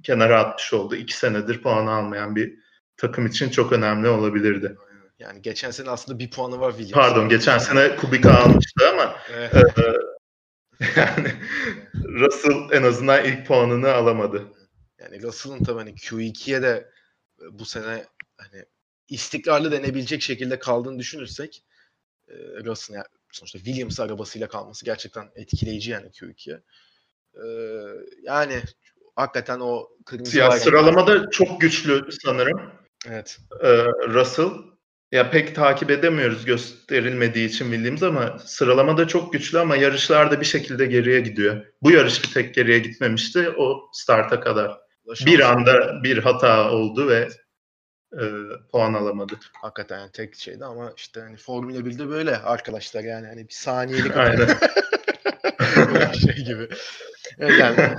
kenara 0.02 0.40
atmış 0.40 0.72
oldu. 0.72 0.96
İki 0.96 1.16
senedir 1.16 1.62
puan 1.62 1.86
almayan 1.86 2.36
bir 2.36 2.54
takım 2.96 3.26
için 3.26 3.50
çok 3.50 3.72
önemli 3.72 4.08
olabilirdi. 4.08 4.76
Yani 5.18 5.42
geçen 5.42 5.70
sene 5.70 5.90
aslında 5.90 6.18
bir 6.18 6.30
puanı 6.30 6.60
var 6.60 6.70
Williams. 6.70 7.06
Pardon 7.06 7.28
geçen 7.28 7.58
sene 7.58 7.96
Kubica 7.96 8.34
almıştı 8.34 8.90
ama 8.92 9.16
Evet. 9.34 9.54
e, 9.54 9.82
yani 10.96 11.32
Russell 11.94 12.78
en 12.78 12.82
azından 12.82 13.24
ilk 13.24 13.46
puanını 13.46 13.92
alamadı. 13.92 14.52
Yani 14.98 15.22
Russell'ın 15.22 15.64
tabii 15.64 15.78
hani 15.78 15.94
Q2'ye 15.94 16.62
de 16.62 16.90
e, 17.42 17.58
bu 17.58 17.64
sene 17.64 18.04
hani 18.36 18.64
istikrarlı 19.08 19.72
denebilecek 19.72 20.22
şekilde 20.22 20.58
kaldığını 20.58 20.98
düşünürsek 20.98 21.64
e, 22.28 22.34
Russell'ın 22.64 22.96
yani 22.96 23.06
sonuçta 23.32 23.58
Williams 23.58 24.00
arabasıyla 24.00 24.48
kalması 24.48 24.84
gerçekten 24.84 25.30
etkileyici 25.34 25.90
yani 25.90 26.06
Q2'ye. 26.06 26.62
E, 27.34 27.44
yani 28.22 28.62
hakikaten 29.16 29.60
o 29.60 29.88
kırmızı 30.06 30.38
Ya 30.38 30.50
sıralamada 30.50 31.30
çok 31.30 31.60
güçlü 31.60 32.08
sanırım 32.24 32.72
Evet. 33.08 33.38
e, 33.60 33.68
Russell. 34.08 34.71
Ya 35.12 35.30
pek 35.30 35.54
takip 35.54 35.90
edemiyoruz 35.90 36.44
gösterilmediği 36.44 37.48
için 37.48 37.64
Williams 37.72 38.02
ama 38.02 38.38
sıralamada 38.38 39.08
çok 39.08 39.32
güçlü 39.32 39.58
ama 39.58 39.76
yarışlarda 39.76 40.40
bir 40.40 40.46
şekilde 40.46 40.86
geriye 40.86 41.20
gidiyor. 41.20 41.66
Bu 41.82 41.90
yarış 41.90 42.24
bir 42.24 42.30
tek 42.32 42.54
geriye 42.54 42.78
gitmemişti 42.78 43.50
o 43.58 43.80
starta 43.92 44.40
kadar. 44.40 44.78
Bir 45.06 45.38
Şansı- 45.38 45.44
anda 45.46 46.02
bir 46.04 46.18
hata 46.18 46.70
oldu 46.70 47.08
ve 47.08 47.28
e, 48.12 48.22
puan 48.72 48.94
alamadı. 48.94 49.34
Hakikaten 49.52 49.98
yani 49.98 50.12
tek 50.12 50.34
şeydi 50.36 50.64
ama 50.64 50.92
işte 50.96 51.20
hani 51.20 51.36
Formula 51.36 51.78
1'de 51.78 52.08
böyle 52.08 52.36
arkadaşlar 52.36 53.04
yani 53.04 53.26
hani 53.26 53.48
bir 53.48 53.54
saniyelik 53.54 54.16
Aynen. 54.16 54.48
Şey 56.12 56.44
gibi. 56.44 56.68
Yani 57.38 57.96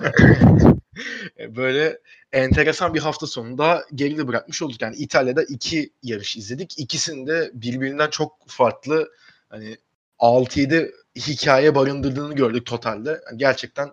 böyle 1.56 2.00
enteresan 2.34 2.94
bir 2.94 3.00
hafta 3.00 3.28
sonunda 3.28 3.86
geride 3.96 4.28
bırakmış 4.28 4.62
olduk. 4.62 4.82
Yani 4.82 4.96
İtalya'da 4.96 5.44
iki 5.44 5.90
yarış 6.04 6.38
izledik. 6.38 6.80
İkisinde 6.80 7.52
birbirinden 7.54 8.10
çok 8.10 8.50
farklı 8.50 9.12
hani 9.50 9.78
6-7 10.20 10.92
hikaye 11.16 11.76
barındırdığını 11.76 12.36
gördük 12.36 12.66
totalde. 12.66 13.22
Yani 13.30 13.38
gerçekten 13.38 13.88
e, 13.88 13.92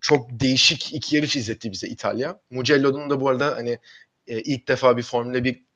çok 0.00 0.40
değişik 0.40 0.94
iki 0.94 1.16
yarış 1.16 1.36
izletti 1.36 1.72
bize 1.72 1.88
İtalya. 1.88 2.40
Mugello'nun 2.50 3.10
da 3.10 3.20
bu 3.20 3.28
arada 3.28 3.56
hani 3.56 3.78
e, 4.26 4.40
ilk 4.40 4.68
defa 4.68 4.96
bir 4.96 5.02
Formula 5.02 5.44
1 5.44 5.67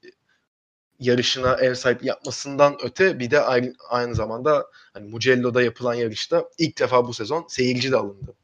yarışına 1.03 1.55
ev 1.57 1.75
sahipliği 1.75 2.09
yapmasından 2.09 2.77
öte 2.83 3.19
bir 3.19 3.31
de 3.31 3.41
aynı, 3.41 3.75
aynı 3.89 4.15
zamanda 4.15 4.67
hani 4.95 5.09
Mugello'da 5.09 5.63
yapılan 5.63 5.95
yarışta 5.95 6.45
ilk 6.59 6.79
defa 6.79 7.07
bu 7.09 7.15
sezon 7.15 7.45
seyirci 7.49 7.93
de 7.93 7.97
alındı 7.97 8.35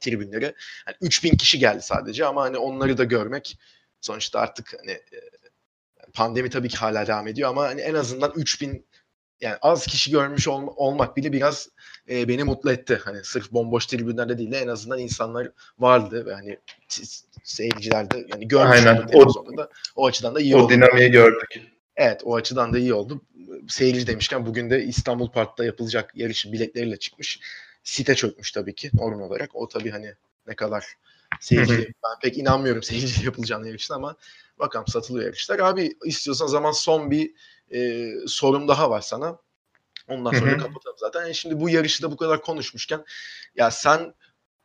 tribünlere. 0.00 0.44
Yani 0.86 0.96
3000 1.00 1.36
kişi 1.36 1.58
geldi 1.58 1.82
sadece 1.82 2.26
ama 2.26 2.42
hani 2.42 2.58
onları 2.58 2.98
da 2.98 3.04
görmek 3.04 3.58
sonuçta 4.00 4.40
artık 4.40 4.74
hani 4.80 4.90
e, 4.90 5.02
pandemi 6.14 6.50
tabii 6.50 6.68
ki 6.68 6.76
hala 6.76 7.06
devam 7.06 7.26
ediyor 7.28 7.50
ama 7.50 7.62
hani 7.62 7.80
en 7.80 7.94
azından 7.94 8.32
3000 8.36 8.86
yani 9.40 9.56
az 9.62 9.86
kişi 9.86 10.10
görmüş 10.10 10.48
olma- 10.48 10.72
olmak 10.76 11.16
bile 11.16 11.32
biraz 11.32 11.68
e, 12.10 12.28
beni 12.28 12.44
mutlu 12.44 12.72
etti. 12.72 13.00
Hani 13.04 13.24
sırf 13.24 13.52
bomboş 13.52 13.86
tribünlerde 13.86 14.38
değil 14.38 14.52
de 14.52 14.58
en 14.58 14.68
azından 14.68 14.98
insanlar 14.98 15.48
vardı 15.78 16.26
ve 16.26 16.34
hani 16.34 16.58
seyirciler 17.44 18.10
de 18.10 18.26
yani 18.32 18.48
görmüş 18.48 18.86
Aynen. 18.86 19.08
O- 19.14 19.56
da 19.56 19.68
o 19.96 20.06
açıdan 20.06 20.34
da 20.34 20.40
iyi 20.40 20.56
O 20.56 20.60
oldu. 20.60 20.72
dinamiği 20.72 21.10
gördük. 21.10 21.60
Evet 21.96 22.20
o 22.24 22.36
açıdan 22.36 22.72
da 22.72 22.78
iyi 22.78 22.94
oldu. 22.94 23.22
Seyirci 23.68 24.06
demişken 24.06 24.46
bugün 24.46 24.70
de 24.70 24.84
İstanbul 24.84 25.30
Park'ta 25.30 25.64
yapılacak 25.64 26.10
yarışın 26.14 26.52
biletleriyle 26.52 26.96
çıkmış. 26.96 27.40
Site 27.84 28.14
çökmüş 28.14 28.52
tabii 28.52 28.74
ki 28.74 28.90
normal 28.94 29.26
olarak. 29.26 29.50
O 29.56 29.68
tabii 29.68 29.90
hani 29.90 30.14
ne 30.46 30.54
kadar 30.56 30.86
seyirci 31.40 31.78
ben 31.78 32.18
pek 32.22 32.38
inanmıyorum 32.38 32.82
seyirci 32.82 33.24
yapılacağını 33.24 33.66
yarışta 33.66 33.94
ama 33.94 34.16
bakalım 34.58 34.86
satılıyor 34.86 35.24
yarışlar. 35.24 35.58
Abi 35.58 35.96
istiyorsan 36.04 36.46
zaman 36.46 36.72
son 36.72 37.10
bir 37.10 37.32
e, 37.74 38.10
sorum 38.26 38.68
daha 38.68 38.90
var 38.90 39.00
sana. 39.00 39.38
Ondan 40.08 40.32
sonra 40.32 40.58
kapatalım 40.58 40.96
zaten. 40.98 41.20
Yani 41.20 41.34
şimdi 41.34 41.60
bu 41.60 41.70
yarışı 41.70 42.02
da 42.02 42.10
bu 42.10 42.16
kadar 42.16 42.42
konuşmuşken 42.42 43.04
ya 43.56 43.70
sen 43.70 44.14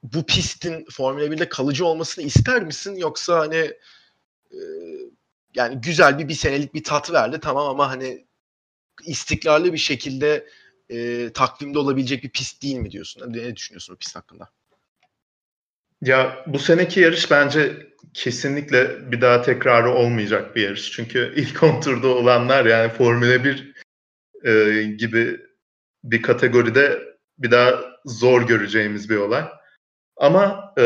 bu 0.04 0.26
pistin 0.26 0.86
Formula 0.92 1.26
1'de 1.26 1.50
kalıcı 1.50 1.86
olmasını 1.86 2.26
ister 2.26 2.64
misin 2.64 2.96
yoksa 2.96 3.40
hani 3.40 3.74
e, 4.52 4.60
yani 5.56 5.82
güzel 5.82 6.20
bir 6.20 6.28
bir 6.28 6.34
senelik 6.34 6.74
bir 6.74 6.84
tat 6.84 7.12
verdi 7.12 7.39
tamam 7.39 7.68
ama 7.68 7.89
hani 7.89 8.26
istikrarlı 9.06 9.74
bir 9.74 9.78
şekilde 9.78 10.47
e, 10.89 11.30
takvimde 11.34 11.80
olabilecek 11.80 12.24
bir 12.24 12.30
pist 12.30 12.64
değil 12.64 12.76
mi 12.76 12.91
diyorsun? 12.91 13.34
Ne 13.34 13.56
düşünüyorsun 13.56 13.93
bu 13.93 13.99
pist 13.99 14.16
hakkında? 14.16 14.49
Ya 16.02 16.43
bu 16.47 16.60
seneki 16.60 16.99
yarış 16.99 17.32
bence 17.32 17.88
kesinlikle 18.14 19.12
bir 19.12 19.22
daha 19.22 19.41
tekrarı 19.41 19.91
olmayacak 19.91 20.56
bir 20.56 20.62
yarış. 20.62 20.91
Çünkü 20.91 21.34
ilk 21.36 21.64
10 21.64 21.82
turda 21.82 22.08
olanlar 22.08 22.66
yani 22.66 22.89
Formula 22.89 23.43
1 23.43 23.74
e, 24.43 24.84
gibi 24.84 25.39
bir 26.04 26.22
kategoride 26.22 26.99
bir 27.38 27.52
daha 27.52 27.82
zor 28.06 28.47
göreceğimiz 28.47 29.10
bir 29.10 29.18
olay. 29.18 29.43
Ama 30.18 30.74
e, 30.78 30.82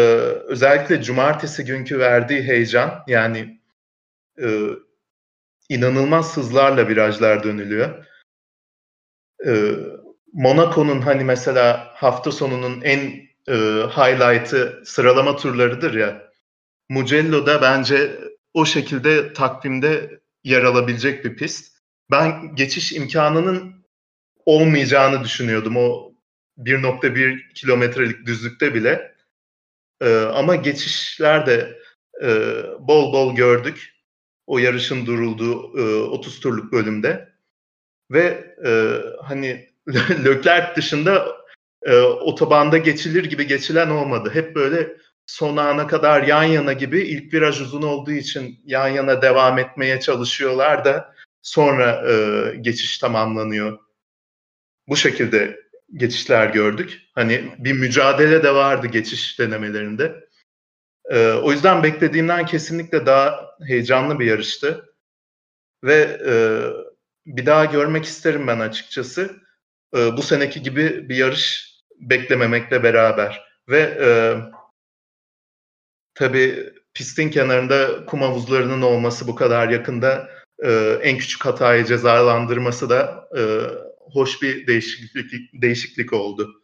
özellikle 0.48 1.02
cumartesi 1.02 1.66
günkü 1.66 2.00
verdiği 2.00 2.44
heyecan 2.44 3.04
yani 3.08 3.60
e, 4.42 4.70
inanılmaz 5.70 6.38
hızlarla 6.38 6.88
virajlar 6.88 7.44
dönülüyor. 7.44 8.06
E, 9.46 9.72
Monaco'nun 10.34 11.02
hani 11.02 11.24
mesela 11.24 11.92
hafta 11.96 12.32
sonunun 12.32 12.82
en 12.82 13.00
e, 13.48 13.54
highlight'ı 13.88 14.84
sıralama 14.86 15.36
turlarıdır 15.36 15.94
ya. 15.94 16.32
Mugello 16.90 17.46
da 17.46 17.62
bence 17.62 18.20
o 18.54 18.66
şekilde 18.66 19.34
takvimde 19.34 20.20
yer 20.44 20.64
alabilecek 20.64 21.26
bir 21.26 21.36
pist. 21.36 21.76
Ben 22.12 22.56
geçiş 22.56 22.94
imkanının 22.94 23.86
olmayacağını 24.46 25.24
düşünüyordum 25.24 25.78
o 25.78 26.14
1.1 26.58 27.54
kilometrelik 27.54 28.26
düzlükte 28.26 28.74
bile. 28.74 29.16
E, 30.02 30.16
ama 30.16 30.56
geçişler 30.56 31.46
de 31.46 31.80
e, 32.24 32.28
bol 32.80 33.14
bol 33.14 33.36
gördük. 33.36 33.95
O 34.48 34.58
yarışın 34.58 35.06
durulduğu 35.06 35.80
e, 35.80 36.04
30 36.04 36.40
turluk 36.40 36.72
bölümde. 36.72 37.30
Ve 38.12 38.56
e, 38.66 38.72
hani 39.24 39.70
Leclerc 40.26 40.76
dışında 40.76 41.28
e, 41.82 41.98
otobanda 42.00 42.78
geçilir 42.78 43.26
gibi 43.26 43.48
geçilen 43.48 43.90
olmadı. 43.90 44.30
Hep 44.34 44.56
böyle 44.56 44.98
son 45.26 45.58
ana 45.58 45.88
kadar 45.88 46.24
yan 46.24 46.44
yana 46.44 46.74
gibi 46.74 47.02
ilk 47.02 47.34
viraj 47.34 47.62
uzun 47.62 47.82
olduğu 47.82 48.12
için 48.12 48.60
yan 48.66 48.88
yana 48.88 49.22
devam 49.22 49.60
etmeye 49.60 50.00
çalışıyorlar 50.00 50.86
da 50.86 51.16
sonra 51.42 52.12
e, 52.12 52.56
geçiş 52.56 52.98
tamamlanıyor. 52.98 53.80
Bu 54.88 54.98
şekilde 54.98 55.60
geçişler 55.94 56.48
gördük. 56.48 57.02
Hani 57.14 57.52
bir 57.58 57.74
mücadele 57.74 58.44
de 58.44 58.56
vardı 58.56 58.88
geçiş 58.88 59.40
denemelerinde. 59.40 60.25
E, 61.12 61.32
o 61.32 61.52
yüzden 61.52 61.84
beklediğimden 61.84 62.46
kesinlikle 62.46 63.06
daha 63.06 63.50
heyecanlı 63.68 64.20
bir 64.20 64.26
yarıştı. 64.26 64.86
Ve 65.84 66.20
e, 66.28 66.34
bir 67.26 67.46
daha 67.46 67.66
görmek 67.66 68.06
isterim 68.06 68.48
ben 68.48 68.60
açıkçası. 68.60 69.36
E, 69.96 70.18
bu 70.18 70.22
seneki 70.22 70.62
gibi 70.62 71.10
bir 71.10 71.16
yarış 71.16 71.76
beklememekle 72.00 72.84
beraber. 72.84 73.46
Ve 73.70 73.98
e, 74.02 74.10
tabii 76.14 76.74
pistin 76.94 77.30
kenarında 77.30 78.06
kum 78.06 78.22
havuzlarının 78.22 78.82
olması 78.82 79.28
bu 79.28 79.36
kadar 79.36 79.70
yakında 79.70 80.30
e, 80.64 81.00
en 81.02 81.18
küçük 81.18 81.46
hatayı 81.46 81.86
cezalandırması 81.86 82.90
da 82.90 83.30
e, 83.38 83.42
hoş 84.14 84.42
bir 84.42 84.68
değişiklik 84.68 85.62
değişiklik 85.62 86.14
oldu. 86.14 86.62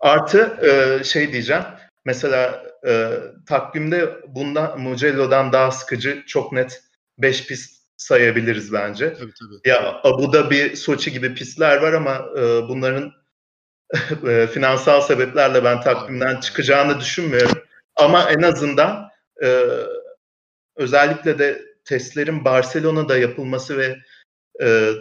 Artı 0.00 0.58
e, 0.66 1.04
şey 1.04 1.32
diyeceğim. 1.32 1.64
Mesela 2.04 2.66
e, 2.86 3.10
takvimde 3.46 4.20
bundan 4.28 4.80
Mugello'dan 4.80 5.52
daha 5.52 5.70
sıkıcı 5.70 6.22
çok 6.26 6.52
net 6.52 6.82
5 7.18 7.46
pist 7.46 7.78
sayabiliriz 7.96 8.72
bence. 8.72 9.14
Tabii 9.14 9.32
tabii. 9.40 9.70
Ya 9.70 10.00
Abu 10.04 10.32
Dhabi, 10.32 10.76
Soçi 10.76 11.12
gibi 11.12 11.34
pistler 11.34 11.76
var 11.76 11.92
ama 11.92 12.14
e, 12.36 12.42
bunların 12.68 13.12
e, 14.28 14.46
finansal 14.46 15.00
sebeplerle 15.00 15.64
ben 15.64 15.80
takvimden 15.80 16.40
çıkacağını 16.40 17.00
düşünmüyorum. 17.00 17.58
Ama 17.96 18.30
en 18.30 18.42
azından 18.42 19.08
e, 19.42 19.64
özellikle 20.76 21.38
de 21.38 21.62
testlerin 21.84 22.44
Barcelona'da 22.44 23.18
yapılması 23.18 23.78
ve 23.78 23.98
e, 24.62 24.92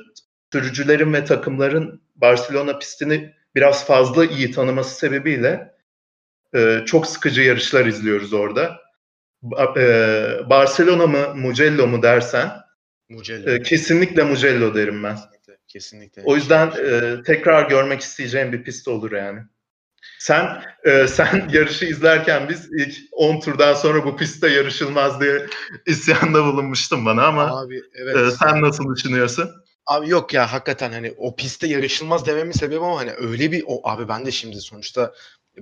sürücülerin 0.53 1.13
ve 1.13 1.25
takımların 1.25 2.01
Barcelona 2.15 2.79
pistini 2.79 3.33
biraz 3.55 3.85
fazla 3.85 4.25
iyi 4.25 4.51
tanıması 4.51 4.95
sebebiyle 4.95 5.76
e, 6.55 6.83
çok 6.85 7.07
sıkıcı 7.07 7.41
yarışlar 7.41 7.85
izliyoruz 7.85 8.33
orada. 8.33 8.79
E, 9.77 9.83
Barcelona 10.49 11.07
mı 11.07 11.35
Mugello 11.35 11.87
mu 11.87 12.03
dersen 12.03 12.51
Mugello. 13.09 13.49
e, 13.49 13.61
kesinlikle 13.61 14.23
Mugello 14.23 14.75
derim 14.75 15.03
ben. 15.03 15.15
Kesinlikle. 15.15 15.57
kesinlikle. 15.67 16.21
O 16.25 16.35
yüzden 16.35 16.67
e, 16.67 17.23
tekrar 17.23 17.69
görmek 17.69 18.01
isteyeceğim 18.01 18.53
bir 18.53 18.63
pist 18.63 18.87
olur 18.87 19.11
yani. 19.11 19.39
Sen 20.19 20.63
e, 20.83 21.07
sen 21.07 21.49
yarışı 21.53 21.85
izlerken 21.85 22.49
biz 22.49 22.69
ilk 22.71 22.95
10 23.11 23.39
turdan 23.39 23.73
sonra 23.73 24.05
bu 24.05 24.17
pistte 24.17 24.47
yarışılmaz 24.47 25.21
diye 25.21 25.45
isyanda 25.85 26.45
bulunmuştun 26.45 27.05
bana 27.05 27.25
ama 27.25 27.61
Abi 27.61 27.81
evet. 27.95 28.17
e, 28.17 28.31
sen 28.31 28.61
nasıl 28.61 28.95
düşünüyorsun? 28.95 29.51
Abi 29.85 30.09
yok 30.09 30.33
ya 30.33 30.53
hakikaten 30.53 30.91
hani 30.91 31.13
o 31.17 31.35
pistte 31.35 31.67
yarışılmaz 31.67 32.25
dememin 32.25 32.51
sebebi 32.51 32.79
ama 32.79 32.99
hani 32.99 33.11
öyle 33.11 33.51
bir 33.51 33.63
o 33.67 33.89
abi 33.89 34.07
ben 34.07 34.25
de 34.25 34.31
şimdi 34.31 34.61
sonuçta 34.61 35.13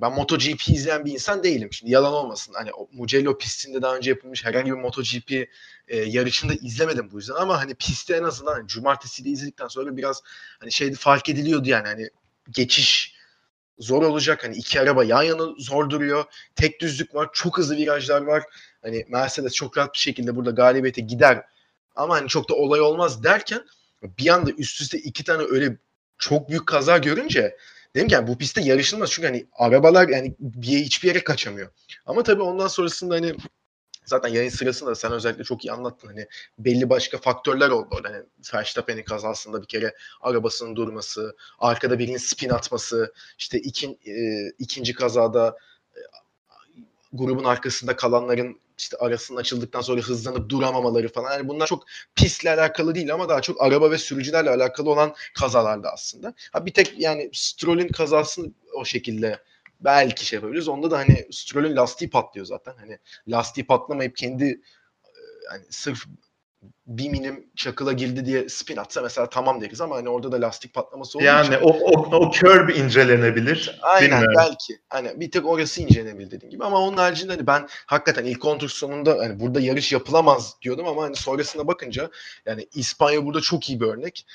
ben 0.02 0.12
MotoGP 0.12 0.70
izleyen 0.70 1.06
bir 1.06 1.12
insan 1.12 1.44
değilim. 1.44 1.74
Şimdi 1.74 1.92
yalan 1.92 2.14
olmasın. 2.14 2.54
Hani 2.54 2.70
Mugello 2.92 3.38
pistinde 3.38 3.82
daha 3.82 3.96
önce 3.96 4.10
yapılmış 4.10 4.46
herhangi 4.46 4.72
bir 4.72 4.78
MotoGP 4.78 5.32
e, 5.88 5.98
yarışında 5.98 6.54
izlemedim 6.54 7.12
bu 7.12 7.18
yüzden 7.18 7.34
ama 7.34 7.62
hani 7.62 7.76
pistte 7.76 8.16
en 8.16 8.24
azından 8.24 8.54
hani 8.54 8.68
cumartesi 8.68 9.26
de 9.26 9.30
izledikten 9.30 9.68
sonra 9.68 9.98
biraz 9.98 10.22
hani 10.60 10.72
şeyde 10.72 10.96
fark 10.96 11.30
ediliyordu 11.30 11.70
yani 11.70 11.88
hani 11.88 12.10
geçiş 12.52 13.16
zor 13.80 14.04
olacak. 14.04 14.44
Hani 14.44 14.56
iki 14.56 14.82
araba 14.82 15.04
yan 15.04 15.24
yana 15.24 15.44
zor 15.58 15.90
duruyor. 15.90 16.26
Tek 16.56 16.82
düzlük 16.82 17.16
var. 17.16 17.30
Çok 17.34 17.58
hızlı 17.58 17.78
virajlar 17.78 18.22
var. 18.22 18.44
Hani 18.82 19.06
Mercedes 19.10 19.54
çok 19.54 19.78
rahat 19.78 19.94
bir 19.94 20.00
şekilde 20.00 20.36
burada 20.36 20.52
galibiyete 20.52 21.02
gider. 21.02 21.46
Ama 21.96 22.16
hani 22.16 22.28
çok 22.28 22.50
da 22.50 22.54
olay 22.54 22.82
olmaz 22.82 23.24
derken 23.24 23.62
bir 24.04 24.28
anda 24.28 24.52
üst 24.52 24.82
üste 24.82 24.98
iki 24.98 25.24
tane 25.24 25.44
öyle 25.44 25.78
çok 26.18 26.50
büyük 26.50 26.68
kaza 26.68 26.98
görünce 26.98 27.58
dedim 27.96 28.08
ki 28.08 28.14
yani 28.14 28.28
bu 28.28 28.38
pistte 28.38 28.62
yarışılmaz. 28.62 29.12
Çünkü 29.12 29.28
hani 29.28 29.46
arabalar 29.54 30.08
yani 30.10 30.36
bir, 30.40 30.68
hiçbir 30.68 31.08
yere 31.08 31.24
kaçamıyor. 31.24 31.72
Ama 32.06 32.24
tabii 32.24 32.42
ondan 32.42 32.68
sonrasında 32.68 33.16
hani 33.16 33.36
zaten 34.06 34.30
yayın 34.30 34.50
sırasında 34.50 34.96
sen 34.96 35.12
özellikle 35.12 35.44
çok 35.44 35.66
iyi 35.66 35.72
anlattın. 35.72 36.08
Hani 36.08 36.28
belli 36.60 36.90
başka 36.90 37.18
faktörler 37.18 37.70
oldu 37.70 37.88
orada. 37.92 38.10
Hani 38.10 38.24
Verstappen'in 38.54 39.04
kazasında 39.04 39.62
bir 39.62 39.68
kere 39.68 39.96
arabasının 40.22 40.76
durması, 40.76 41.36
arkada 41.60 42.00
birinin 42.00 42.18
spin 42.18 42.50
atması, 42.50 43.14
işte 43.38 43.60
ikin, 43.60 44.00
e, 44.08 44.50
ikinci 44.60 44.94
kazada 44.94 45.58
grubun 47.14 47.44
arkasında 47.44 47.96
kalanların 47.96 48.60
işte 48.78 48.98
arasının 48.98 49.40
açıldıktan 49.40 49.82
sonra 49.82 50.02
hızlanıp 50.02 50.50
duramamaları 50.50 51.10
falan. 51.10 51.32
Yani 51.32 51.48
bunlar 51.48 51.68
çok 51.68 51.84
pisle 52.16 52.52
alakalı 52.52 52.96
değil 52.96 53.14
ama 53.14 53.30
daha 53.30 53.42
çok 53.42 53.62
araba 53.62 53.92
ve 53.92 53.98
sürücülerle 53.98 54.50
alakalı 54.50 54.90
olan 54.90 55.14
kazalarda 55.40 55.92
aslında. 55.92 56.34
Ha 56.54 56.66
bir 56.66 56.74
tek 56.74 56.94
yani 57.00 57.30
Stroll'ün 57.34 57.88
kazasını 57.88 58.52
o 58.74 58.86
şekilde 58.86 59.40
belki 59.82 60.26
şey 60.26 60.38
yapabiliriz. 60.38 60.68
Onda 60.68 60.92
da 60.92 60.98
hani 60.98 61.28
Stroll'ün 61.32 61.76
lastiği 61.76 62.10
patlıyor 62.10 62.46
zaten. 62.46 62.74
Hani 62.78 63.00
lastiği 63.28 63.68
patlamayıp 63.68 64.18
kendi 64.18 64.62
hani 65.50 65.64
sırf 65.70 66.06
bir 66.88 67.10
milim 67.10 67.48
çakıla 67.56 67.94
girdi 67.94 68.26
diye 68.26 68.50
spin 68.50 68.78
atsa 68.78 69.02
mesela 69.02 69.30
tamam 69.30 69.62
deriz 69.62 69.82
ama 69.82 69.96
hani 69.96 70.10
orada 70.10 70.32
da 70.32 70.42
lastik 70.42 70.74
patlaması 70.74 71.18
olduğu 71.18 71.26
Yani 71.26 71.48
için. 71.48 71.60
o, 71.62 71.70
o, 71.70 72.18
o 72.18 72.32
curb 72.32 72.70
incelenebilir. 72.70 73.80
Aynen 73.82 74.12
Bilmiyorum. 74.12 74.36
belki. 74.38 74.80
Hani 74.90 75.20
bir 75.20 75.32
tek 75.32 75.46
orası 75.46 75.82
incelenebilir 75.82 76.32
dediğim 76.32 76.52
gibi 76.52 76.64
ama 76.66 76.80
onun 76.80 76.98
haricinde 76.98 77.32
hani 77.34 77.48
ben 77.48 77.68
hakikaten 77.86 78.26
ilk 78.26 78.42
kontur 78.42 78.70
sonunda 78.70 79.18
hani 79.20 79.40
burada 79.40 79.60
yarış 79.60 79.92
yapılamaz 79.92 80.56
diyordum 80.62 80.88
ama 80.88 81.04
hani 81.04 81.16
sonrasına 81.16 81.68
bakınca 81.68 82.10
yani 82.46 82.68
İspanya 82.76 83.26
burada 83.26 83.42
çok 83.42 83.70
iyi 83.70 83.80
bir 83.80 83.86
örnek. 83.86 84.26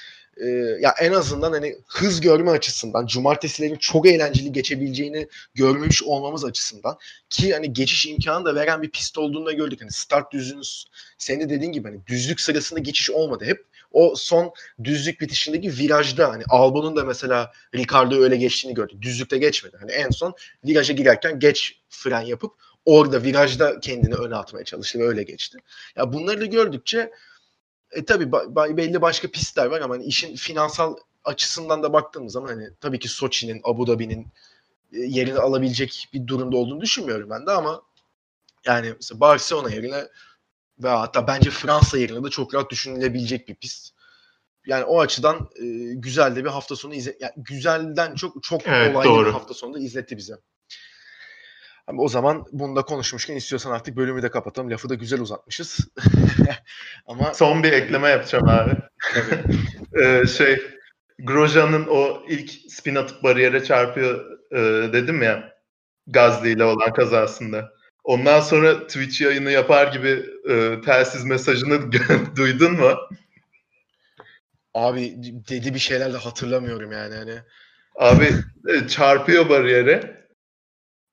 Ee, 0.41 0.47
ya 0.81 0.95
en 1.01 1.13
azından 1.13 1.53
hani 1.53 1.77
hız 1.87 2.21
görme 2.21 2.51
açısından 2.51 3.07
cumartesilerin 3.07 3.77
çok 3.77 4.07
eğlenceli 4.07 4.53
geçebileceğini 4.53 5.29
görmüş 5.55 6.03
olmamız 6.03 6.45
açısından 6.45 6.99
ki 7.31 7.53
hani 7.53 7.73
geçiş 7.73 8.07
imkanı 8.07 8.45
da 8.45 8.55
veren 8.55 8.83
bir 8.83 8.91
pist 8.91 9.19
olduğunu 9.19 9.47
da 9.47 9.53
gördük. 9.53 9.81
Hani 9.81 9.93
start 9.93 10.33
düzünüz 10.33 10.87
senin 11.19 11.41
de 11.41 11.49
dediğin 11.49 11.73
gibi 11.73 11.89
hani 11.89 12.07
düzlük 12.07 12.41
sırasında 12.41 12.81
geçiş 12.81 13.11
olmadı. 13.11 13.45
Hep 13.45 13.67
o 13.93 14.15
son 14.17 14.53
düzlük 14.85 15.21
bitişindeki 15.21 15.79
virajda 15.79 16.29
hani 16.29 16.45
Albon'un 16.49 16.97
da 16.97 17.05
mesela 17.05 17.53
Ricardo'yu 17.75 18.23
öyle 18.23 18.37
geçtiğini 18.37 18.75
gördük. 18.75 19.03
Düzlükte 19.03 19.39
geçmedi. 19.39 19.77
Hani 19.81 19.93
en 19.93 20.11
son 20.11 20.35
viraja 20.65 20.93
girerken 20.93 21.39
geç 21.39 21.81
fren 21.89 22.21
yapıp 22.21 22.53
orada 22.85 23.23
virajda 23.23 23.81
kendini 23.81 24.15
öne 24.15 24.35
atmaya 24.35 24.65
çalıştı 24.65 24.99
ve 24.99 25.07
öyle 25.07 25.23
geçti. 25.23 25.59
Ya 25.97 26.13
bunları 26.13 26.41
da 26.41 26.47
gördükçe 26.47 27.11
e, 27.93 28.05
tabii 28.05 28.25
ba- 28.25 28.77
belli 28.77 29.03
başka 29.03 29.29
pistler 29.29 29.67
var 29.67 29.81
ama 29.81 29.95
hani 29.95 30.05
işin 30.05 30.37
finansal 30.37 30.97
açısından 31.25 31.83
da 31.83 31.93
baktığımız 31.93 32.33
zaman 32.33 32.49
hani 32.49 32.71
tabii 32.81 32.99
ki 32.99 33.09
Soçi'nin, 33.09 33.61
Abu 33.65 33.87
Dhabi'nin 33.87 34.27
e, 34.93 34.99
yerini 34.99 35.39
alabilecek 35.39 36.09
bir 36.13 36.27
durumda 36.27 36.57
olduğunu 36.57 36.81
düşünmüyorum 36.81 37.31
ben 37.31 37.47
de 37.47 37.51
ama 37.51 37.83
yani 38.67 38.93
mesela 38.97 39.21
Barcelona 39.21 39.71
yerine 39.71 40.09
ve 40.79 40.89
hatta 40.89 41.27
bence 41.27 41.51
Fransa 41.51 41.99
yerine 41.99 42.25
de 42.25 42.31
çok 42.31 42.55
rahat 42.55 42.71
düşünülebilecek 42.71 43.49
bir 43.49 43.55
pist. 43.55 43.95
Yani 44.67 44.85
o 44.85 45.01
açıdan 45.01 45.51
e, 45.57 45.65
güzel 45.95 46.37
de 46.37 46.45
bir 46.45 46.51
hafta 46.51 46.77
sonu 46.77 46.95
izle 46.95 47.17
yani 47.21 47.33
güzelden 47.37 48.15
çok 48.15 48.43
çok 48.43 48.63
Evet, 48.67 48.97
olaylı 48.97 49.13
doğru. 49.13 49.27
bir 49.27 49.33
hafta 49.33 49.55
sonu 49.55 49.75
da 49.75 49.79
izletti 49.79 50.17
bize. 50.17 50.35
Ama 51.91 52.03
o 52.03 52.09
zaman 52.09 52.45
bunu 52.53 52.77
da 52.77 52.83
konuşmuşken 52.83 53.37
istiyorsan 53.37 53.71
artık 53.71 53.97
bölümü 53.97 54.23
de 54.23 54.31
kapatalım. 54.31 54.71
Lafı 54.71 54.89
da 54.89 54.95
güzel 54.95 55.21
uzatmışız. 55.21 55.79
Ama 57.07 57.35
Son 57.35 57.63
bir 57.63 57.73
ekleme 57.73 58.09
yapacağım 58.09 58.49
abi. 58.49 58.73
Ee, 60.03 60.27
şey 60.27 60.63
Grosjean'ın 61.19 61.87
o 61.91 62.23
ilk 62.29 62.51
spin 62.51 62.95
atıp 62.95 63.23
bariyere 63.23 63.65
çarpıyor 63.65 64.25
e, 64.53 64.93
dedim 64.93 65.23
ya 65.23 65.53
Gazli 66.07 66.51
ile 66.51 66.65
olan 66.65 66.93
kazasında. 66.93 67.73
Ondan 68.05 68.41
sonra 68.41 68.87
Twitch 68.87 69.21
yayını 69.21 69.51
yapar 69.51 69.93
gibi 69.93 70.27
e, 70.51 70.81
telsiz 70.85 71.25
mesajını 71.25 71.93
duydun 72.37 72.73
mu? 72.73 72.95
abi 74.75 75.15
dedi 75.49 75.75
bir 75.75 75.79
şeyler 75.79 76.13
de 76.13 76.17
hatırlamıyorum 76.17 76.93
yani 76.93 77.15
hani. 77.15 77.39
Abi 77.97 78.29
e, 78.69 78.89
çarpıyor 78.89 79.49
bariyere. 79.49 80.20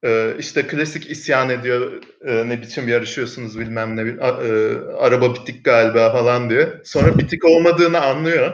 E, 0.04 0.36
işte 0.40 0.68
klasik 0.68 1.12
isyan 1.12 1.50
ediyor. 1.50 2.04
E, 2.26 2.50
ne 2.50 2.62
biçim 2.62 2.88
yarışıyorsunuz 2.88 3.60
bilmem 3.60 3.96
ne. 3.96 4.22
a- 4.24 4.44
e, 4.44 4.78
araba 4.98 5.36
bitik 5.36 5.66
galiba 5.66 6.12
falan 6.12 6.50
diyor. 6.50 6.80
Sonra 6.86 7.18
bitik 7.18 7.46
olmadığını 7.46 8.02
anlıyor. 8.02 8.54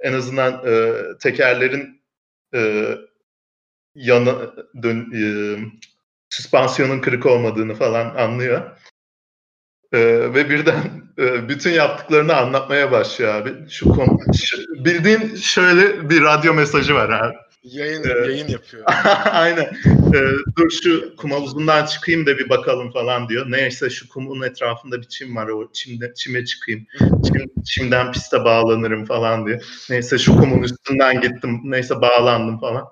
En 0.00 0.12
azından 0.12 0.52
e, 0.66 0.92
tekerlerin 1.20 2.02
e, 2.54 2.88
yanı 3.94 4.54
dön, 4.82 5.12
süspansiyonun 6.30 7.00
kırık 7.00 7.26
olmadığını 7.26 7.74
falan 7.74 8.14
anlıyor. 8.14 8.70
Ve 10.34 10.50
birden 10.50 11.02
bütün 11.48 11.70
yaptıklarını 11.70 12.36
anlatmaya 12.36 12.92
başlıyor 12.92 13.34
abi. 13.34 13.70
Şu 13.70 13.88
konu 13.88 14.18
bildiğin 14.84 15.36
şöyle 15.36 16.10
bir 16.10 16.22
radyo 16.22 16.54
mesajı 16.54 16.94
var 16.94 17.08
abi. 17.08 17.36
Yayın 17.64 18.02
Evet. 18.04 18.28
yayın 18.28 18.48
yapıyor. 18.48 18.84
Aynen. 19.30 19.76
Ee, 20.14 20.30
dur 20.56 20.70
şu 20.82 21.16
kum 21.16 21.30
havuzundan 21.30 21.86
çıkayım 21.86 22.26
da 22.26 22.38
bir 22.38 22.48
bakalım 22.48 22.92
falan 22.92 23.28
diyor. 23.28 23.46
Neyse 23.50 23.90
şu 23.90 24.08
kumun 24.08 24.42
etrafında 24.42 25.00
bir 25.00 25.08
çim 25.08 25.36
var. 25.36 25.48
O 25.48 25.72
çimde, 25.72 26.14
çime 26.14 26.44
çıkayım. 26.44 26.86
Çim, 26.98 27.62
çimden 27.64 28.12
piste 28.12 28.44
bağlanırım 28.44 29.04
falan 29.04 29.46
diyor. 29.46 29.64
Neyse 29.90 30.18
şu 30.18 30.36
kumun 30.36 30.62
üstünden 30.62 31.20
gittim. 31.20 31.60
Neyse 31.64 32.00
bağlandım 32.00 32.60
falan. 32.60 32.84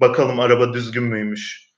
Bakalım 0.00 0.40
araba 0.40 0.74
düzgün 0.74 1.04
müymüş 1.04 1.70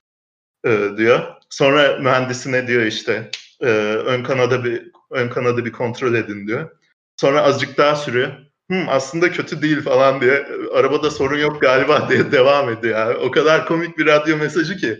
ee, 0.65 0.89
diyor. 0.97 1.21
Sonra 1.49 1.97
mühendisine 1.97 2.67
diyor 2.67 2.83
işte 2.83 3.31
e, 3.61 3.67
ön 4.05 4.23
kanada 4.23 4.63
bir 4.63 4.91
ön 5.11 5.29
kanadı 5.29 5.65
bir 5.65 5.71
kontrol 5.71 6.13
edin 6.13 6.47
diyor. 6.47 6.69
Sonra 7.17 7.41
azıcık 7.41 7.77
daha 7.77 7.95
sürüyor. 7.95 8.46
Hı, 8.71 8.83
aslında 8.87 9.31
kötü 9.31 9.61
değil 9.61 9.81
falan 9.81 10.21
diye. 10.21 10.47
Arabada 10.73 11.11
sorun 11.11 11.37
yok 11.39 11.61
galiba 11.61 12.09
diye 12.09 12.31
devam 12.31 12.69
ediyor. 12.69 12.99
Yani. 12.99 13.17
O 13.17 13.31
kadar 13.31 13.65
komik 13.65 13.97
bir 13.97 14.05
radyo 14.05 14.37
mesajı 14.37 14.77
ki. 14.77 14.99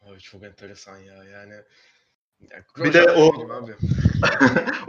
Abi 0.00 0.20
çok 0.20 0.42
enteresan 0.42 0.98
ya 0.98 1.24
yani. 1.24 1.54
Ya, 2.50 2.84
Bir 2.84 2.92
de 2.92 3.10
o- 3.10 3.48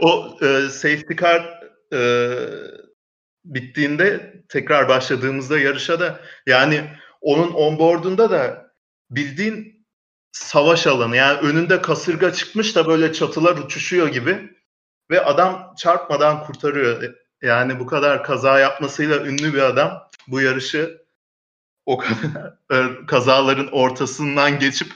o 0.00 0.38
e, 0.46 0.68
safety 0.68 1.14
car 1.14 1.60
e, 1.92 2.00
bittiğinde 3.44 4.42
tekrar 4.48 4.88
başladığımızda 4.88 5.58
yarışa 5.58 6.00
da 6.00 6.20
yani 6.46 6.90
onun 7.20 7.52
onboardunda 7.52 8.30
da 8.30 8.72
bildiğin 9.10 9.86
savaş 10.32 10.86
alanı 10.86 11.16
yani 11.16 11.38
önünde 11.38 11.82
kasırga 11.82 12.32
çıkmış 12.32 12.76
da 12.76 12.86
böyle 12.86 13.12
çatılar 13.12 13.56
uçuşuyor 13.56 14.08
gibi 14.08 14.55
ve 15.10 15.24
adam 15.24 15.74
çarpmadan 15.78 16.44
kurtarıyor. 16.44 17.14
Yani 17.42 17.80
bu 17.80 17.86
kadar 17.86 18.24
kaza 18.24 18.60
yapmasıyla 18.60 19.26
ünlü 19.26 19.54
bir 19.54 19.62
adam 19.62 20.08
bu 20.28 20.40
yarışı 20.40 21.06
o 21.86 21.98
kadar 21.98 22.54
e, 22.72 23.06
kazaların 23.06 23.68
ortasından 23.72 24.58
geçip 24.58 24.88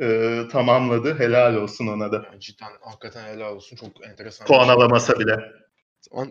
e, 0.00 0.40
tamamladı. 0.52 1.18
Helal 1.18 1.54
olsun 1.54 1.86
ona 1.86 2.12
da. 2.12 2.16
Yani 2.16 2.40
cidden 2.40 2.70
hakikaten 2.80 3.24
helal 3.24 3.56
olsun. 3.56 3.76
Çok 3.76 4.06
enteresan. 4.06 4.46
Puan 4.46 4.64
şey. 4.64 4.74
alamasa 4.74 5.18
bile. 5.18 5.36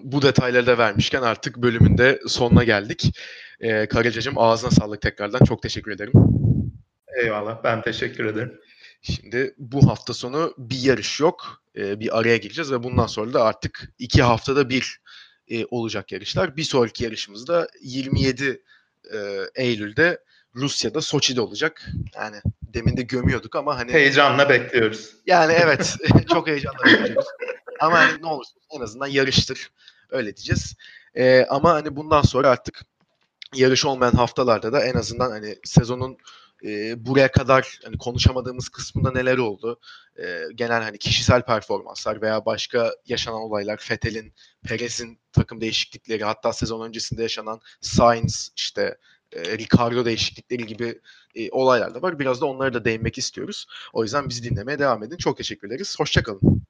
bu 0.03 0.21
detayları 0.21 0.67
da 0.67 0.77
vermişken 0.77 1.21
artık 1.21 1.57
bölümün 1.57 1.97
de 1.97 2.19
sonuna 2.27 2.63
geldik. 2.63 3.11
Ee, 3.59 3.87
Karacacığım 3.87 4.37
ağzına 4.37 4.71
sağlık 4.71 5.01
tekrardan. 5.01 5.45
Çok 5.45 5.61
teşekkür 5.61 5.91
ederim. 5.91 6.13
Eyvallah. 7.21 7.63
Ben 7.63 7.81
teşekkür 7.81 8.25
ederim. 8.25 8.59
Şimdi 9.03 9.55
bu 9.57 9.89
hafta 9.89 10.13
sonu 10.13 10.53
bir 10.57 10.79
yarış 10.79 11.19
yok. 11.19 11.63
Ee, 11.77 11.99
bir 11.99 12.19
araya 12.19 12.37
gireceğiz 12.37 12.71
ve 12.71 12.83
bundan 12.83 13.07
sonra 13.07 13.33
da 13.33 13.43
artık 13.43 13.89
iki 13.99 14.23
haftada 14.23 14.69
bir 14.69 15.01
e, 15.47 15.65
olacak 15.65 16.11
yarışlar. 16.11 16.57
Bir 16.57 16.63
sonraki 16.63 17.03
yarışımız 17.03 17.47
da 17.47 17.67
27 17.81 18.63
e, 19.13 19.39
Eylül'de 19.55 20.19
Rusya'da 20.55 21.01
Soçi'de 21.01 21.41
olacak. 21.41 21.89
Yani 22.15 22.37
demin 22.61 22.97
de 22.97 23.01
gömüyorduk 23.01 23.55
ama 23.55 23.77
hani 23.77 23.93
Heyecanla 23.93 24.49
bekliyoruz. 24.49 25.09
yani 25.25 25.53
evet 25.53 25.95
çok 26.29 26.47
heyecanla 26.47 26.85
bekliyoruz. 26.85 27.25
Ama 27.79 27.99
hani 27.99 28.21
ne 28.21 28.27
olursa 28.27 28.53
en 28.71 28.81
azından 28.81 29.07
yarıştır. 29.07 29.71
Öyle 30.09 30.37
diyeceğiz. 30.37 30.75
Ee, 31.15 31.45
ama 31.49 31.73
hani 31.73 31.95
bundan 31.95 32.21
sonra 32.21 32.49
artık 32.49 32.81
yarış 33.55 33.85
olmayan 33.85 34.11
haftalarda 34.11 34.73
da 34.73 34.83
en 34.85 34.93
azından 34.93 35.31
hani 35.31 35.55
sezonun 35.63 36.17
e, 36.63 37.05
buraya 37.05 37.31
kadar 37.31 37.79
hani 37.83 37.97
konuşamadığımız 37.97 38.69
kısmında 38.69 39.11
neler 39.11 39.37
oldu? 39.37 39.79
E, 40.17 40.41
genel 40.55 40.83
hani 40.83 40.97
kişisel 40.97 41.41
performanslar 41.41 42.21
veya 42.21 42.45
başka 42.45 42.91
yaşanan 43.05 43.41
olaylar, 43.41 43.77
Fethel'in, 43.77 44.33
Perez'in 44.63 45.19
takım 45.31 45.61
değişiklikleri, 45.61 46.23
hatta 46.23 46.53
sezon 46.53 46.87
öncesinde 46.87 47.21
yaşanan 47.21 47.61
Sainz, 47.81 48.51
işte 48.55 48.97
e, 49.31 49.57
Ricardo 49.57 50.05
değişiklikleri 50.05 50.65
gibi 50.65 51.01
e, 51.35 51.51
olaylar 51.51 51.95
da 51.95 52.01
var. 52.01 52.19
Biraz 52.19 52.41
da 52.41 52.45
onlara 52.45 52.73
da 52.73 52.85
değinmek 52.85 53.17
istiyoruz. 53.17 53.65
O 53.93 54.03
yüzden 54.03 54.29
bizi 54.29 54.43
dinlemeye 54.43 54.79
devam 54.79 55.03
edin. 55.03 55.17
Çok 55.17 55.37
teşekkür 55.37 55.67
ederiz. 55.67 55.95
Hoşçakalın. 55.99 56.63